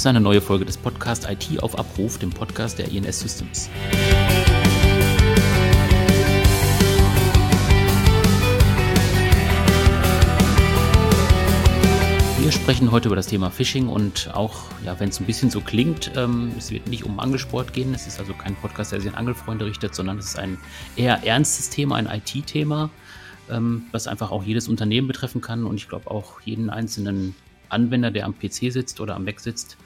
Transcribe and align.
ist 0.00 0.06
eine 0.06 0.22
neue 0.22 0.40
Folge 0.40 0.64
des 0.64 0.78
Podcasts 0.78 1.26
IT 1.28 1.62
auf 1.62 1.78
Abruf, 1.78 2.16
dem 2.16 2.30
Podcast 2.30 2.78
der 2.78 2.90
INS 2.90 3.20
Systems. 3.20 3.68
Wir 12.40 12.50
sprechen 12.50 12.90
heute 12.90 13.08
über 13.08 13.16
das 13.16 13.26
Thema 13.26 13.50
Phishing 13.50 13.88
und 13.88 14.30
auch, 14.32 14.62
ja, 14.86 14.98
wenn 14.98 15.10
es 15.10 15.20
ein 15.20 15.26
bisschen 15.26 15.50
so 15.50 15.60
klingt, 15.60 16.12
ähm, 16.16 16.52
es 16.56 16.70
wird 16.70 16.88
nicht 16.88 17.04
um 17.04 17.20
Angelsport 17.20 17.74
gehen. 17.74 17.92
Es 17.92 18.06
ist 18.06 18.18
also 18.18 18.32
kein 18.32 18.56
Podcast, 18.56 18.92
der 18.92 19.02
sich 19.02 19.10
an 19.10 19.16
Angelfreunde 19.16 19.66
richtet, 19.66 19.94
sondern 19.94 20.16
es 20.16 20.28
ist 20.28 20.38
ein 20.38 20.56
eher 20.96 21.26
ernstes 21.26 21.68
Thema, 21.68 21.96
ein 21.96 22.06
IT-Thema, 22.06 22.88
ähm, 23.50 23.82
was 23.92 24.06
einfach 24.06 24.30
auch 24.30 24.44
jedes 24.44 24.66
Unternehmen 24.66 25.08
betreffen 25.08 25.42
kann 25.42 25.66
und 25.66 25.76
ich 25.76 25.90
glaube 25.90 26.10
auch 26.10 26.40
jeden 26.40 26.70
einzelnen 26.70 27.34
Anwender, 27.68 28.10
der 28.10 28.24
am 28.24 28.34
PC 28.34 28.72
sitzt 28.72 28.98
oder 28.98 29.14
am 29.14 29.26
Mac 29.26 29.40
sitzt. 29.40 29.76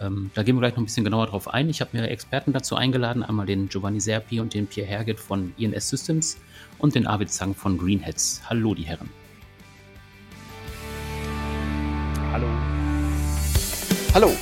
Ähm, 0.00 0.30
da 0.34 0.42
gehen 0.42 0.56
wir 0.56 0.60
gleich 0.60 0.72
noch 0.72 0.82
ein 0.82 0.86
bisschen 0.86 1.04
genauer 1.04 1.26
drauf 1.26 1.48
ein. 1.48 1.68
Ich 1.70 1.80
habe 1.80 1.90
mehrere 1.92 2.10
Experten 2.10 2.52
dazu 2.52 2.74
eingeladen, 2.74 3.22
einmal 3.22 3.46
den 3.46 3.68
Giovanni 3.68 4.00
Serpi 4.00 4.40
und 4.40 4.54
den 4.54 4.66
Pierre 4.66 4.88
Herget 4.88 5.20
von 5.20 5.52
INS 5.56 5.88
Systems 5.88 6.38
und 6.78 6.94
den 6.94 7.06
Arvid 7.06 7.30
Zang 7.30 7.54
von 7.54 7.78
Greenheads. 7.78 8.42
Hallo, 8.48 8.74
die 8.74 8.82
Herren. 8.82 9.08
Hallo. 12.32 12.48
Hallo. 14.14 14.32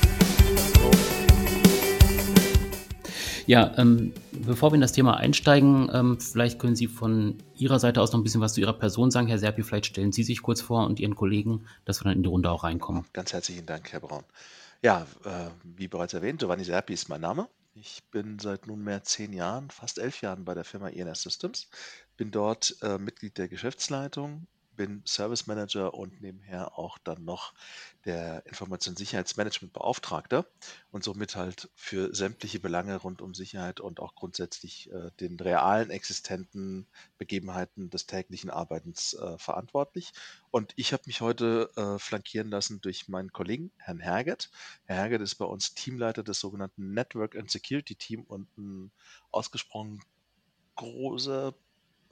Ja, 3.47 3.75
ähm, 3.77 4.15
bevor 4.31 4.71
wir 4.71 4.77
in 4.77 4.81
das 4.81 4.93
Thema 4.93 5.17
einsteigen, 5.17 5.91
ähm, 5.93 6.19
vielleicht 6.21 6.59
können 6.59 6.77
Sie 6.77 6.87
von 6.87 7.37
Ihrer 7.57 7.79
Seite 7.79 8.01
aus 8.01 8.13
noch 8.13 8.21
ein 8.21 8.23
bisschen 8.23 8.41
was 8.41 8.55
zu 8.55 8.61
Ihrer 8.61 8.73
Person 8.73 9.11
sagen. 9.11 9.27
Herr 9.27 9.39
Serpi, 9.39 9.63
vielleicht 9.63 9.87
stellen 9.87 10.13
Sie 10.13 10.23
sich 10.23 10.43
kurz 10.43 10.61
vor 10.61 10.87
und 10.87 11.01
Ihren 11.01 11.17
Kollegen, 11.17 11.67
dass 11.85 12.01
wir 12.01 12.05
dann 12.05 12.15
in 12.15 12.23
die 12.23 12.29
Runde 12.29 12.51
auch 12.51 12.65
reinkommen. 12.65 13.05
Ganz 13.13 13.33
herzlichen 13.33 13.67
Dank, 13.67 13.93
Herr 13.93 14.01
Braun. 14.01 14.23
Ja, 14.83 15.07
äh, 15.25 15.51
wie 15.65 15.89
bereits 15.89 16.13
erwähnt, 16.13 16.41
Giovanni 16.41 16.65
Serpi 16.65 16.93
ist 16.93 17.09
mein 17.09 17.21
Name. 17.21 17.49
Ich 17.75 18.03
bin 18.11 18.39
seit 18.39 18.67
nunmehr 18.67 19.03
zehn 19.05 19.33
Jahren, 19.33 19.71
fast 19.71 19.99
elf 19.99 20.21
Jahren 20.21 20.45
bei 20.45 20.55
der 20.55 20.65
Firma 20.65 20.89
INS 20.89 21.23
Systems, 21.23 21.69
bin 22.17 22.31
dort 22.31 22.77
äh, 22.83 22.99
Mitglied 22.99 23.39
der 23.39 23.49
Geschäftsleitung 23.49 24.47
bin 24.83 25.03
Service 25.07 25.47
Manager 25.47 25.95
und 25.95 26.21
nebenher 26.21 26.77
auch 26.77 26.99
dann 26.99 27.25
noch 27.25 27.55
der 28.05 28.45
Informationssicherheitsmanagementbeauftragter 28.47 30.45
und 30.91 31.05
somit 31.05 31.37
halt 31.37 31.71
für 31.77 32.13
sämtliche 32.13 32.59
Belange 32.59 32.97
rund 32.97 33.23
um 33.23 33.33
Sicherheit 33.33 33.79
und 33.79 34.01
auch 34.01 34.17
grundsätzlich 34.17 34.91
äh, 34.91 35.13
den 35.21 35.39
realen 35.39 35.91
existenten 35.91 36.89
Begebenheiten 37.17 37.91
des 37.91 38.07
täglichen 38.07 38.51
Arbeitens 38.51 39.15
äh, 39.15 39.39
verantwortlich. 39.39 40.13
Und 40.51 40.73
ich 40.75 40.93
habe 40.93 41.05
mich 41.07 41.21
heute 41.21 41.71
äh, 41.77 42.01
flankieren 42.01 42.51
lassen 42.51 42.81
durch 42.81 43.07
meinen 43.07 43.33
Kollegen, 43.33 43.71
Herrn 43.77 44.01
Herget. 44.01 44.51
Herr 44.87 44.97
Herget 44.97 45.21
ist 45.21 45.37
bei 45.37 45.45
uns 45.45 45.75
Teamleiter 45.75 46.25
des 46.25 46.41
sogenannten 46.41 46.93
Network 46.93 47.37
and 47.37 47.49
Security 47.49 47.95
Team 47.95 48.25
und 48.25 48.49
ein 48.59 48.91
ausgesprochen 49.31 50.03
großer 50.75 51.55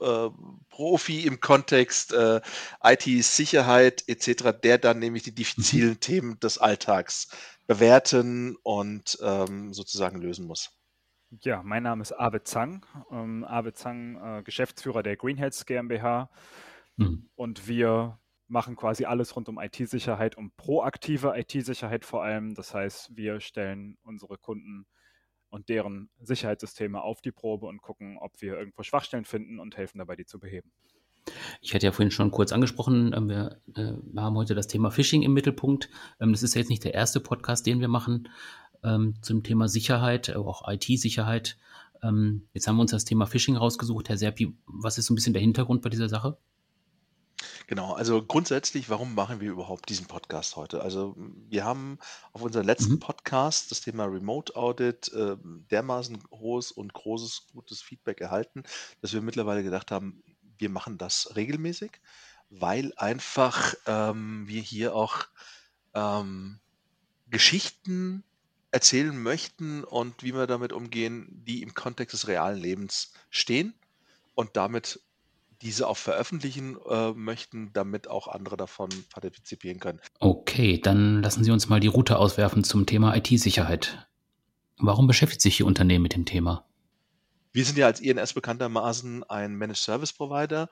äh, 0.01 0.29
Profi 0.69 1.25
im 1.25 1.39
Kontext 1.39 2.13
äh, 2.13 2.41
IT-Sicherheit 2.83 4.03
etc., 4.07 4.59
der 4.61 4.77
dann 4.77 4.99
nämlich 4.99 5.23
die 5.23 5.35
diffizilen 5.35 5.91
mhm. 5.91 5.99
Themen 5.99 6.39
des 6.39 6.57
Alltags 6.57 7.29
bewerten 7.67 8.57
und 8.63 9.17
ähm, 9.21 9.73
sozusagen 9.73 10.21
lösen 10.21 10.45
muss. 10.45 10.71
Ja, 11.39 11.63
mein 11.63 11.83
Name 11.83 12.01
ist 12.01 12.11
Arvid 12.11 12.47
Zang. 12.47 12.85
Ähm, 13.09 13.45
Arvid 13.45 13.77
Zang, 13.77 14.39
äh, 14.39 14.43
Geschäftsführer 14.43 15.01
der 15.01 15.15
Greenheads 15.15 15.65
GmbH. 15.65 16.29
Mhm. 16.97 17.29
Und 17.35 17.67
wir 17.67 18.19
machen 18.47 18.75
quasi 18.75 19.05
alles 19.05 19.35
rund 19.35 19.47
um 19.47 19.57
IT-Sicherheit, 19.57 20.35
um 20.37 20.51
proaktive 20.51 21.33
IT-Sicherheit 21.37 22.03
vor 22.03 22.23
allem. 22.23 22.53
Das 22.53 22.73
heißt, 22.73 23.15
wir 23.15 23.39
stellen 23.39 23.97
unsere 24.03 24.37
Kunden 24.37 24.85
und 25.51 25.69
deren 25.69 26.09
Sicherheitssysteme 26.21 27.01
auf 27.01 27.21
die 27.21 27.31
Probe 27.31 27.67
und 27.67 27.81
gucken, 27.81 28.17
ob 28.17 28.41
wir 28.41 28.57
irgendwo 28.57 28.83
Schwachstellen 28.83 29.25
finden 29.25 29.59
und 29.59 29.77
helfen 29.77 29.99
dabei, 29.99 30.15
die 30.15 30.25
zu 30.25 30.39
beheben. 30.39 30.71
Ich 31.61 31.75
hatte 31.75 31.85
ja 31.85 31.91
vorhin 31.91 32.11
schon 32.11 32.31
kurz 32.31 32.51
angesprochen, 32.51 33.13
ähm, 33.15 33.29
wir, 33.29 33.61
äh, 33.75 33.93
haben 34.17 34.35
heute 34.35 34.55
das 34.55 34.67
Thema 34.67 34.89
Phishing 34.89 35.21
im 35.21 35.33
Mittelpunkt. 35.33 35.89
Ähm, 36.19 36.31
das 36.31 36.41
ist 36.41 36.55
jetzt 36.55 36.69
nicht 36.69 36.83
der 36.83 36.93
erste 36.93 37.19
Podcast, 37.19 37.65
den 37.67 37.79
wir 37.79 37.89
machen 37.89 38.29
ähm, 38.83 39.15
zum 39.21 39.43
Thema 39.43 39.67
Sicherheit, 39.67 40.29
äh, 40.29 40.35
auch 40.35 40.67
IT-Sicherheit. 40.67 41.57
Jetzt 42.53 42.67
haben 42.67 42.77
wir 42.77 42.81
uns 42.81 42.89
das 42.89 43.05
Thema 43.05 43.27
Phishing 43.27 43.57
rausgesucht. 43.57 44.09
Herr 44.09 44.17
Serpi, 44.17 44.57
was 44.65 44.97
ist 44.97 45.05
so 45.05 45.13
ein 45.13 45.15
bisschen 45.15 45.33
der 45.33 45.41
Hintergrund 45.43 45.83
bei 45.83 45.89
dieser 45.91 46.09
Sache? 46.09 46.35
Genau, 47.67 47.93
also 47.93 48.23
grundsätzlich, 48.25 48.89
warum 48.89 49.15
machen 49.15 49.39
wir 49.39 49.51
überhaupt 49.51 49.89
diesen 49.89 50.07
Podcast 50.07 50.55
heute? 50.55 50.81
Also 50.81 51.15
wir 51.17 51.63
haben 51.63 51.99
auf 52.33 52.41
unserem 52.41 52.65
letzten 52.65 52.93
Mhm. 52.93 52.99
Podcast 52.99 53.71
das 53.71 53.81
Thema 53.81 54.05
Remote 54.05 54.55
Audit 54.55 55.11
äh, 55.13 55.37
dermaßen 55.41 56.21
hohes 56.31 56.71
und 56.71 56.93
großes, 56.93 57.47
gutes 57.53 57.81
Feedback 57.81 58.21
erhalten, 58.21 58.63
dass 59.01 59.13
wir 59.13 59.21
mittlerweile 59.21 59.63
gedacht 59.63 59.91
haben, 59.91 60.23
wir 60.57 60.69
machen 60.69 60.97
das 60.97 61.35
regelmäßig, 61.35 61.91
weil 62.49 62.93
einfach 62.97 63.73
ähm, 63.85 64.47
wir 64.47 64.61
hier 64.61 64.95
auch 64.95 65.25
ähm, 65.93 66.59
Geschichten 67.27 68.23
erzählen 68.71 69.21
möchten 69.21 69.83
und 69.83 70.23
wie 70.23 70.33
wir 70.33 70.47
damit 70.47 70.73
umgehen, 70.73 71.27
die 71.45 71.61
im 71.61 71.73
Kontext 71.73 72.13
des 72.13 72.27
realen 72.27 72.59
Lebens 72.59 73.13
stehen 73.29 73.73
und 74.35 74.55
damit 74.57 74.99
diese 75.61 75.87
auch 75.87 75.97
veröffentlichen 75.97 76.77
äh, 76.89 77.11
möchten, 77.11 77.71
damit 77.73 78.07
auch 78.07 78.27
andere 78.27 78.57
davon 78.57 78.89
partizipieren 79.11 79.79
können. 79.79 79.99
Okay, 80.19 80.79
dann 80.79 81.21
lassen 81.21 81.43
Sie 81.43 81.51
uns 81.51 81.69
mal 81.69 81.79
die 81.79 81.87
Route 81.87 82.17
auswerfen 82.17 82.63
zum 82.63 82.85
Thema 82.85 83.15
IT-Sicherheit. 83.15 84.07
Warum 84.77 85.07
beschäftigt 85.07 85.41
sich 85.41 85.59
Ihr 85.59 85.67
Unternehmen 85.67 86.03
mit 86.03 86.15
dem 86.15 86.25
Thema? 86.25 86.65
Wir 87.53 87.65
sind 87.65 87.77
ja 87.77 87.85
als 87.85 87.99
INS 87.99 88.33
bekanntermaßen 88.33 89.25
ein 89.25 89.55
Managed 89.55 89.83
Service 89.83 90.13
Provider 90.13 90.69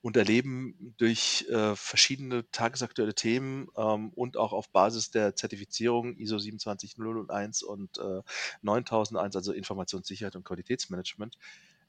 und 0.00 0.16
erleben 0.16 0.94
durch 0.96 1.46
äh, 1.50 1.76
verschiedene 1.76 2.50
tagesaktuelle 2.50 3.14
Themen 3.14 3.68
ähm, 3.76 4.08
und 4.14 4.38
auch 4.38 4.54
auf 4.54 4.70
Basis 4.70 5.10
der 5.10 5.36
Zertifizierung 5.36 6.16
ISO 6.16 6.38
27001 6.38 7.62
und 7.62 7.98
äh, 7.98 8.22
9001, 8.62 9.36
also 9.36 9.52
Informationssicherheit 9.52 10.34
und 10.34 10.44
Qualitätsmanagement, 10.44 11.36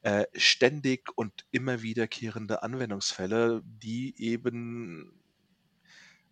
äh, 0.03 0.25
ständig 0.35 1.09
und 1.15 1.45
immer 1.51 1.81
wiederkehrende 1.81 2.61
Anwendungsfälle, 2.61 3.61
die 3.63 4.13
eben 4.21 5.19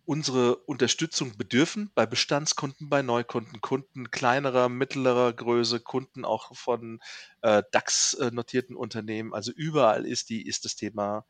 unsere 0.04 0.56
Unterstützung 0.56 1.36
bedürfen 1.36 1.90
bei 1.94 2.04
Bestandskunden, 2.06 2.88
bei 2.88 3.02
Neukunden, 3.02 3.60
Kunden 3.60 4.10
kleinerer, 4.10 4.68
mittlerer 4.68 5.32
Größe, 5.32 5.80
Kunden 5.80 6.24
auch 6.24 6.54
von 6.54 7.00
äh, 7.40 7.62
DAX-notierten 7.72 8.76
Unternehmen. 8.76 9.32
Also 9.32 9.52
überall 9.52 10.04
ist 10.04 10.28
die, 10.28 10.46
ist 10.46 10.64
das 10.64 10.76
Thema 10.76 11.24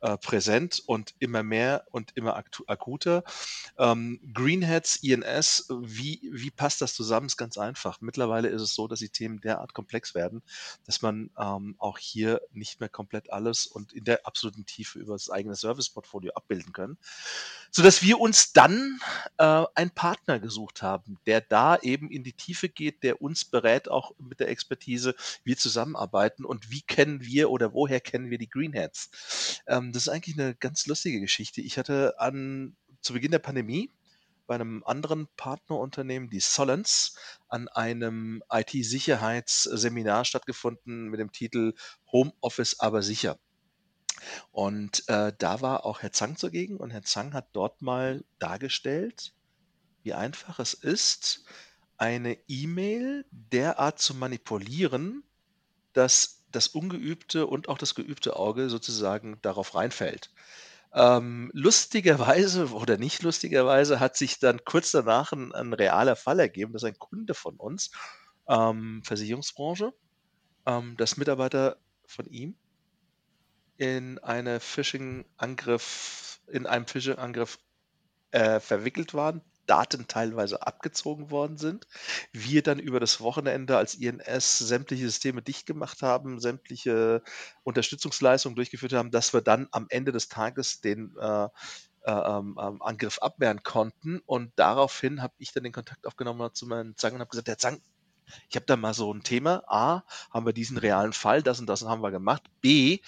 äh, 0.00 0.18
präsent 0.18 0.82
und 0.86 1.14
immer 1.18 1.42
mehr 1.42 1.84
und 1.90 2.16
immer 2.16 2.42
akuter. 2.66 3.24
Ähm, 3.78 4.20
Greenheads, 4.34 4.96
INS, 4.96 5.66
wie, 5.70 6.20
wie 6.32 6.50
passt 6.50 6.80
das 6.80 6.94
zusammen? 6.94 7.26
Ist 7.26 7.36
ganz 7.36 7.56
einfach. 7.58 8.00
Mittlerweile 8.00 8.48
ist 8.48 8.62
es 8.62 8.74
so, 8.74 8.88
dass 8.88 8.98
die 8.98 9.08
Themen 9.08 9.40
derart 9.40 9.74
komplex 9.74 10.14
werden, 10.14 10.42
dass 10.84 11.02
man 11.02 11.30
ähm, 11.38 11.76
auch 11.78 11.98
hier 11.98 12.40
nicht 12.52 12.80
mehr 12.80 12.88
komplett 12.88 13.32
alles 13.32 13.66
und 13.66 13.92
in 13.92 14.04
der 14.04 14.26
absoluten 14.26 14.66
Tiefe 14.66 14.98
über 14.98 15.14
das 15.14 15.30
eigene 15.30 15.54
Serviceportfolio 15.54 16.32
abbilden 16.34 16.72
können, 16.72 16.98
sodass 17.70 18.02
wir 18.02 18.20
uns 18.20 18.52
dann 18.52 19.00
äh, 19.38 19.64
einen 19.74 19.90
Partner 19.90 20.38
gesucht 20.38 20.82
haben, 20.82 21.18
der 21.26 21.40
da 21.40 21.76
eben 21.78 22.10
in 22.10 22.22
die 22.22 22.32
Tiefe 22.32 22.68
geht, 22.68 23.02
der 23.02 23.22
uns 23.22 23.44
berät, 23.44 23.88
auch 23.88 24.12
mit 24.18 24.40
der 24.40 24.48
Expertise, 24.48 25.14
wir 25.44 25.56
zusammenarbeiten 25.56 26.44
und 26.44 26.70
wie 26.70 26.82
kennen 26.82 27.22
wir 27.22 27.50
oder 27.50 27.72
woher 27.72 28.00
kennen 28.00 28.30
wir 28.30 28.38
die 28.38 28.48
Greenheads? 28.48 29.62
Ähm, 29.66 29.85
das 29.92 30.06
ist 30.06 30.08
eigentlich 30.08 30.38
eine 30.38 30.54
ganz 30.54 30.86
lustige 30.86 31.20
Geschichte. 31.20 31.60
Ich 31.60 31.78
hatte 31.78 32.18
an, 32.18 32.76
zu 33.00 33.12
Beginn 33.12 33.30
der 33.30 33.38
Pandemie 33.38 33.92
bei 34.46 34.54
einem 34.54 34.84
anderen 34.84 35.28
Partnerunternehmen, 35.36 36.30
die 36.30 36.40
Solens, 36.40 37.16
an 37.48 37.68
einem 37.68 38.42
IT-Sicherheitsseminar 38.50 40.24
stattgefunden 40.24 41.08
mit 41.08 41.20
dem 41.20 41.32
Titel 41.32 41.74
Homeoffice 42.12 42.78
aber 42.80 43.02
sicher. 43.02 43.38
Und 44.50 45.08
äh, 45.08 45.32
da 45.36 45.60
war 45.60 45.84
auch 45.84 46.02
Herr 46.02 46.12
Zang 46.12 46.36
zugegen 46.36 46.78
und 46.78 46.90
Herr 46.90 47.02
Zang 47.02 47.34
hat 47.34 47.48
dort 47.52 47.82
mal 47.82 48.24
dargestellt, 48.38 49.34
wie 50.02 50.14
einfach 50.14 50.58
es 50.58 50.74
ist, 50.74 51.44
eine 51.98 52.38
E-Mail 52.46 53.26
derart 53.30 53.98
zu 53.98 54.14
manipulieren, 54.14 55.24
dass 55.92 56.35
das 56.52 56.68
ungeübte 56.68 57.46
und 57.46 57.68
auch 57.68 57.78
das 57.78 57.94
geübte 57.94 58.36
Auge 58.36 58.70
sozusagen 58.70 59.38
darauf 59.42 59.74
reinfällt. 59.74 60.30
Ähm, 60.92 61.50
lustigerweise 61.52 62.70
oder 62.72 62.96
nicht 62.96 63.22
lustigerweise 63.22 64.00
hat 64.00 64.16
sich 64.16 64.38
dann 64.38 64.64
kurz 64.64 64.90
danach 64.90 65.32
ein, 65.32 65.52
ein 65.52 65.72
realer 65.72 66.16
Fall 66.16 66.40
ergeben, 66.40 66.72
dass 66.72 66.84
ein 66.84 66.98
Kunde 66.98 67.34
von 67.34 67.56
uns, 67.56 67.90
ähm, 68.48 69.02
Versicherungsbranche, 69.04 69.92
ähm, 70.66 70.96
dass 70.96 71.16
Mitarbeiter 71.16 71.78
von 72.06 72.26
ihm 72.26 72.56
in 73.76 74.18
eine 74.20 74.60
Phishing-Angriff, 74.60 76.40
in 76.50 76.66
einem 76.66 76.86
Phishing-Angriff 76.86 77.58
äh, 78.30 78.60
verwickelt 78.60 79.12
waren, 79.12 79.42
Daten 79.66 80.06
teilweise 80.08 80.66
abgezogen 80.66 81.30
worden 81.30 81.58
sind. 81.58 81.86
Wir 82.32 82.62
dann 82.62 82.78
über 82.78 83.00
das 83.00 83.20
Wochenende 83.20 83.76
als 83.76 83.94
INS 83.94 84.58
sämtliche 84.58 85.04
Systeme 85.04 85.42
dicht 85.42 85.66
gemacht 85.66 86.02
haben, 86.02 86.40
sämtliche 86.40 87.22
Unterstützungsleistungen 87.64 88.56
durchgeführt 88.56 88.92
haben, 88.92 89.10
dass 89.10 89.32
wir 89.32 89.40
dann 89.40 89.68
am 89.72 89.86
Ende 89.88 90.12
des 90.12 90.28
Tages 90.28 90.80
den 90.80 91.16
äh, 91.18 91.48
äh, 92.06 92.12
ähm, 92.12 92.56
ähm, 92.60 92.80
Angriff 92.82 93.18
abwehren 93.18 93.64
konnten. 93.64 94.20
Und 94.26 94.52
daraufhin 94.56 95.22
habe 95.22 95.34
ich 95.38 95.52
dann 95.52 95.64
den 95.64 95.72
Kontakt 95.72 96.06
aufgenommen 96.06 96.54
zu 96.54 96.66
meinem 96.66 96.96
Zang 96.96 97.14
und 97.14 97.20
habe 97.20 97.30
gesagt, 97.30 97.48
der 97.48 97.58
Zang, 97.58 97.80
ich 98.48 98.56
habe 98.56 98.66
da 98.66 98.76
mal 98.76 98.94
so 98.94 99.12
ein 99.12 99.22
Thema. 99.22 99.64
A, 99.66 100.02
haben 100.30 100.46
wir 100.46 100.52
diesen 100.52 100.78
realen 100.78 101.12
Fall, 101.12 101.42
das 101.42 101.58
und 101.58 101.66
das 101.66 101.82
haben 101.82 102.02
wir 102.02 102.10
gemacht. 102.12 102.42
B, 102.60 103.00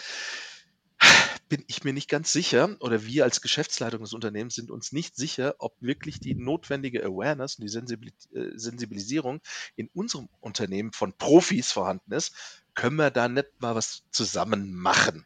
bin 1.48 1.64
ich 1.66 1.84
mir 1.84 1.92
nicht 1.92 2.08
ganz 2.08 2.32
sicher, 2.32 2.76
oder 2.80 3.04
wir 3.04 3.24
als 3.24 3.40
Geschäftsleitung 3.40 4.02
des 4.02 4.12
Unternehmens 4.12 4.54
sind 4.54 4.70
uns 4.70 4.92
nicht 4.92 5.16
sicher, 5.16 5.54
ob 5.58 5.74
wirklich 5.80 6.20
die 6.20 6.34
notwendige 6.34 7.04
Awareness 7.04 7.56
und 7.56 7.66
die 7.66 8.36
äh, 8.36 8.50
Sensibilisierung 8.54 9.40
in 9.76 9.88
unserem 9.94 10.28
Unternehmen 10.40 10.92
von 10.92 11.12
Profis 11.12 11.72
vorhanden 11.72 12.12
ist. 12.12 12.34
Können 12.74 12.96
wir 12.96 13.10
da 13.10 13.28
nicht 13.28 13.60
mal 13.60 13.74
was 13.74 14.02
zusammen 14.10 14.74
machen? 14.74 15.24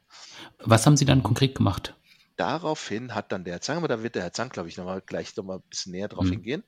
Was 0.58 0.86
haben 0.86 0.96
Sie 0.96 1.04
dann 1.04 1.22
konkret 1.22 1.54
gemacht? 1.54 1.94
daraufhin 2.36 3.14
hat 3.14 3.30
dann 3.30 3.44
der 3.44 3.54
Herr 3.54 3.60
Zang, 3.60 3.76
aber 3.76 3.88
da 3.88 4.02
wird 4.02 4.16
der 4.16 4.22
Herr 4.22 4.32
Zang, 4.32 4.48
glaube 4.48 4.69
ich, 4.69 4.76
noch 4.76 4.84
mal, 4.84 5.00
gleich 5.00 5.36
nochmal 5.36 5.58
ein 5.58 5.69
bisschen 5.69 5.92
näher 5.92 6.08
drauf 6.08 6.24
mhm. 6.24 6.32
hingehen, 6.32 6.64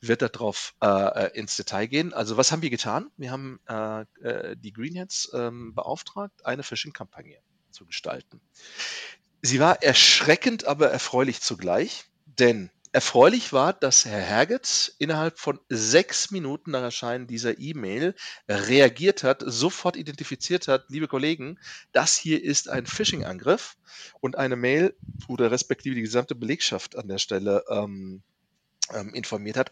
wird 0.00 0.22
darauf 0.22 0.74
äh, 0.82 0.86
äh, 0.86 1.38
ins 1.38 1.56
Detail 1.56 1.86
gehen. 1.86 2.12
Also 2.12 2.36
was 2.36 2.50
haben 2.50 2.62
wir 2.62 2.70
getan? 2.70 3.10
Wir 3.16 3.30
haben 3.30 3.60
äh, 3.68 4.00
äh 4.22 4.56
die 4.56 4.72
Greenheads 4.72 5.30
ähm, 5.34 5.74
beauftragt, 5.74 6.44
eine 6.44 6.62
Phishing-Kampagne 6.62 7.38
zu 7.72 7.86
gestalten. 7.86 8.40
Sie 9.42 9.58
war 9.58 9.82
erschreckend, 9.82 10.64
aber 10.64 10.90
erfreulich 10.90 11.40
zugleich, 11.40 12.04
denn 12.26 12.70
Erfreulich 12.94 13.54
war, 13.54 13.72
dass 13.72 14.04
Herr 14.04 14.20
Herget 14.20 14.94
innerhalb 14.98 15.38
von 15.38 15.58
sechs 15.70 16.30
Minuten 16.30 16.72
nach 16.72 16.82
Erscheinen 16.82 17.26
dieser 17.26 17.58
E-Mail 17.58 18.14
reagiert 18.46 19.24
hat, 19.24 19.42
sofort 19.46 19.96
identifiziert 19.96 20.68
hat, 20.68 20.84
liebe 20.90 21.08
Kollegen, 21.08 21.58
das 21.92 22.16
hier 22.16 22.44
ist 22.44 22.68
ein 22.68 22.84
Phishing-Angriff 22.84 23.78
und 24.20 24.36
eine 24.36 24.56
Mail 24.56 24.94
oder 25.26 25.50
respektive 25.50 25.94
die 25.94 26.02
gesamte 26.02 26.34
Belegschaft 26.34 26.94
an 26.94 27.08
der 27.08 27.16
Stelle 27.16 27.64
ähm, 27.70 28.22
ähm, 28.92 29.14
informiert 29.14 29.56
hat 29.56 29.70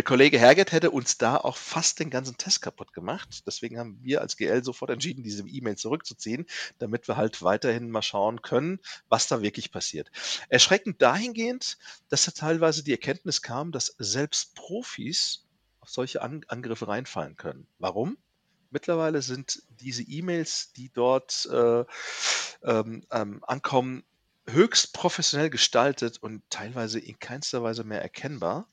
der 0.00 0.04
Kollege 0.04 0.38
Herget 0.38 0.72
hätte 0.72 0.90
uns 0.90 1.18
da 1.18 1.36
auch 1.36 1.58
fast 1.58 2.00
den 2.00 2.08
ganzen 2.08 2.38
Test 2.38 2.62
kaputt 2.62 2.94
gemacht. 2.94 3.42
Deswegen 3.46 3.78
haben 3.78 3.98
wir 4.00 4.22
als 4.22 4.38
GL 4.38 4.64
sofort 4.64 4.90
entschieden, 4.90 5.22
diese 5.22 5.46
E-Mail 5.46 5.76
zurückzuziehen, 5.76 6.46
damit 6.78 7.06
wir 7.06 7.18
halt 7.18 7.42
weiterhin 7.42 7.90
mal 7.90 8.00
schauen 8.00 8.40
können, 8.40 8.80
was 9.10 9.28
da 9.28 9.42
wirklich 9.42 9.70
passiert. 9.70 10.10
Erschreckend 10.48 11.02
dahingehend, 11.02 11.76
dass 12.08 12.24
da 12.24 12.30
teilweise 12.32 12.82
die 12.82 12.92
Erkenntnis 12.92 13.42
kam, 13.42 13.72
dass 13.72 13.94
selbst 13.98 14.54
Profis 14.54 15.44
auf 15.80 15.90
solche 15.90 16.22
An 16.22 16.46
Angriffe 16.48 16.88
reinfallen 16.88 17.36
können. 17.36 17.66
Warum? 17.78 18.16
Mittlerweile 18.70 19.20
sind 19.20 19.62
diese 19.68 20.02
E-Mails, 20.04 20.72
die 20.72 20.88
dort 20.88 21.46
äh, 21.52 21.84
ähm, 22.62 23.04
ähm, 23.10 23.44
ankommen, 23.46 24.02
höchst 24.48 24.94
professionell 24.94 25.50
gestaltet 25.50 26.16
und 26.22 26.42
teilweise 26.48 26.98
in 26.98 27.18
keinster 27.18 27.62
Weise 27.62 27.84
mehr 27.84 28.00
erkennbar 28.00 28.66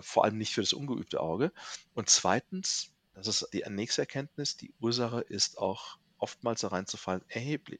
vor 0.00 0.24
allem 0.24 0.38
nicht 0.38 0.54
für 0.54 0.60
das 0.60 0.72
ungeübte 0.72 1.20
Auge. 1.20 1.52
Und 1.94 2.08
zweitens, 2.08 2.92
das 3.14 3.26
ist 3.28 3.48
die 3.52 3.64
nächste 3.68 4.02
Erkenntnis, 4.02 4.56
die 4.56 4.72
Ursache 4.80 5.20
ist 5.20 5.58
auch 5.58 5.98
oftmals 6.18 6.60
da 6.60 6.68
reinzufallen, 6.68 7.22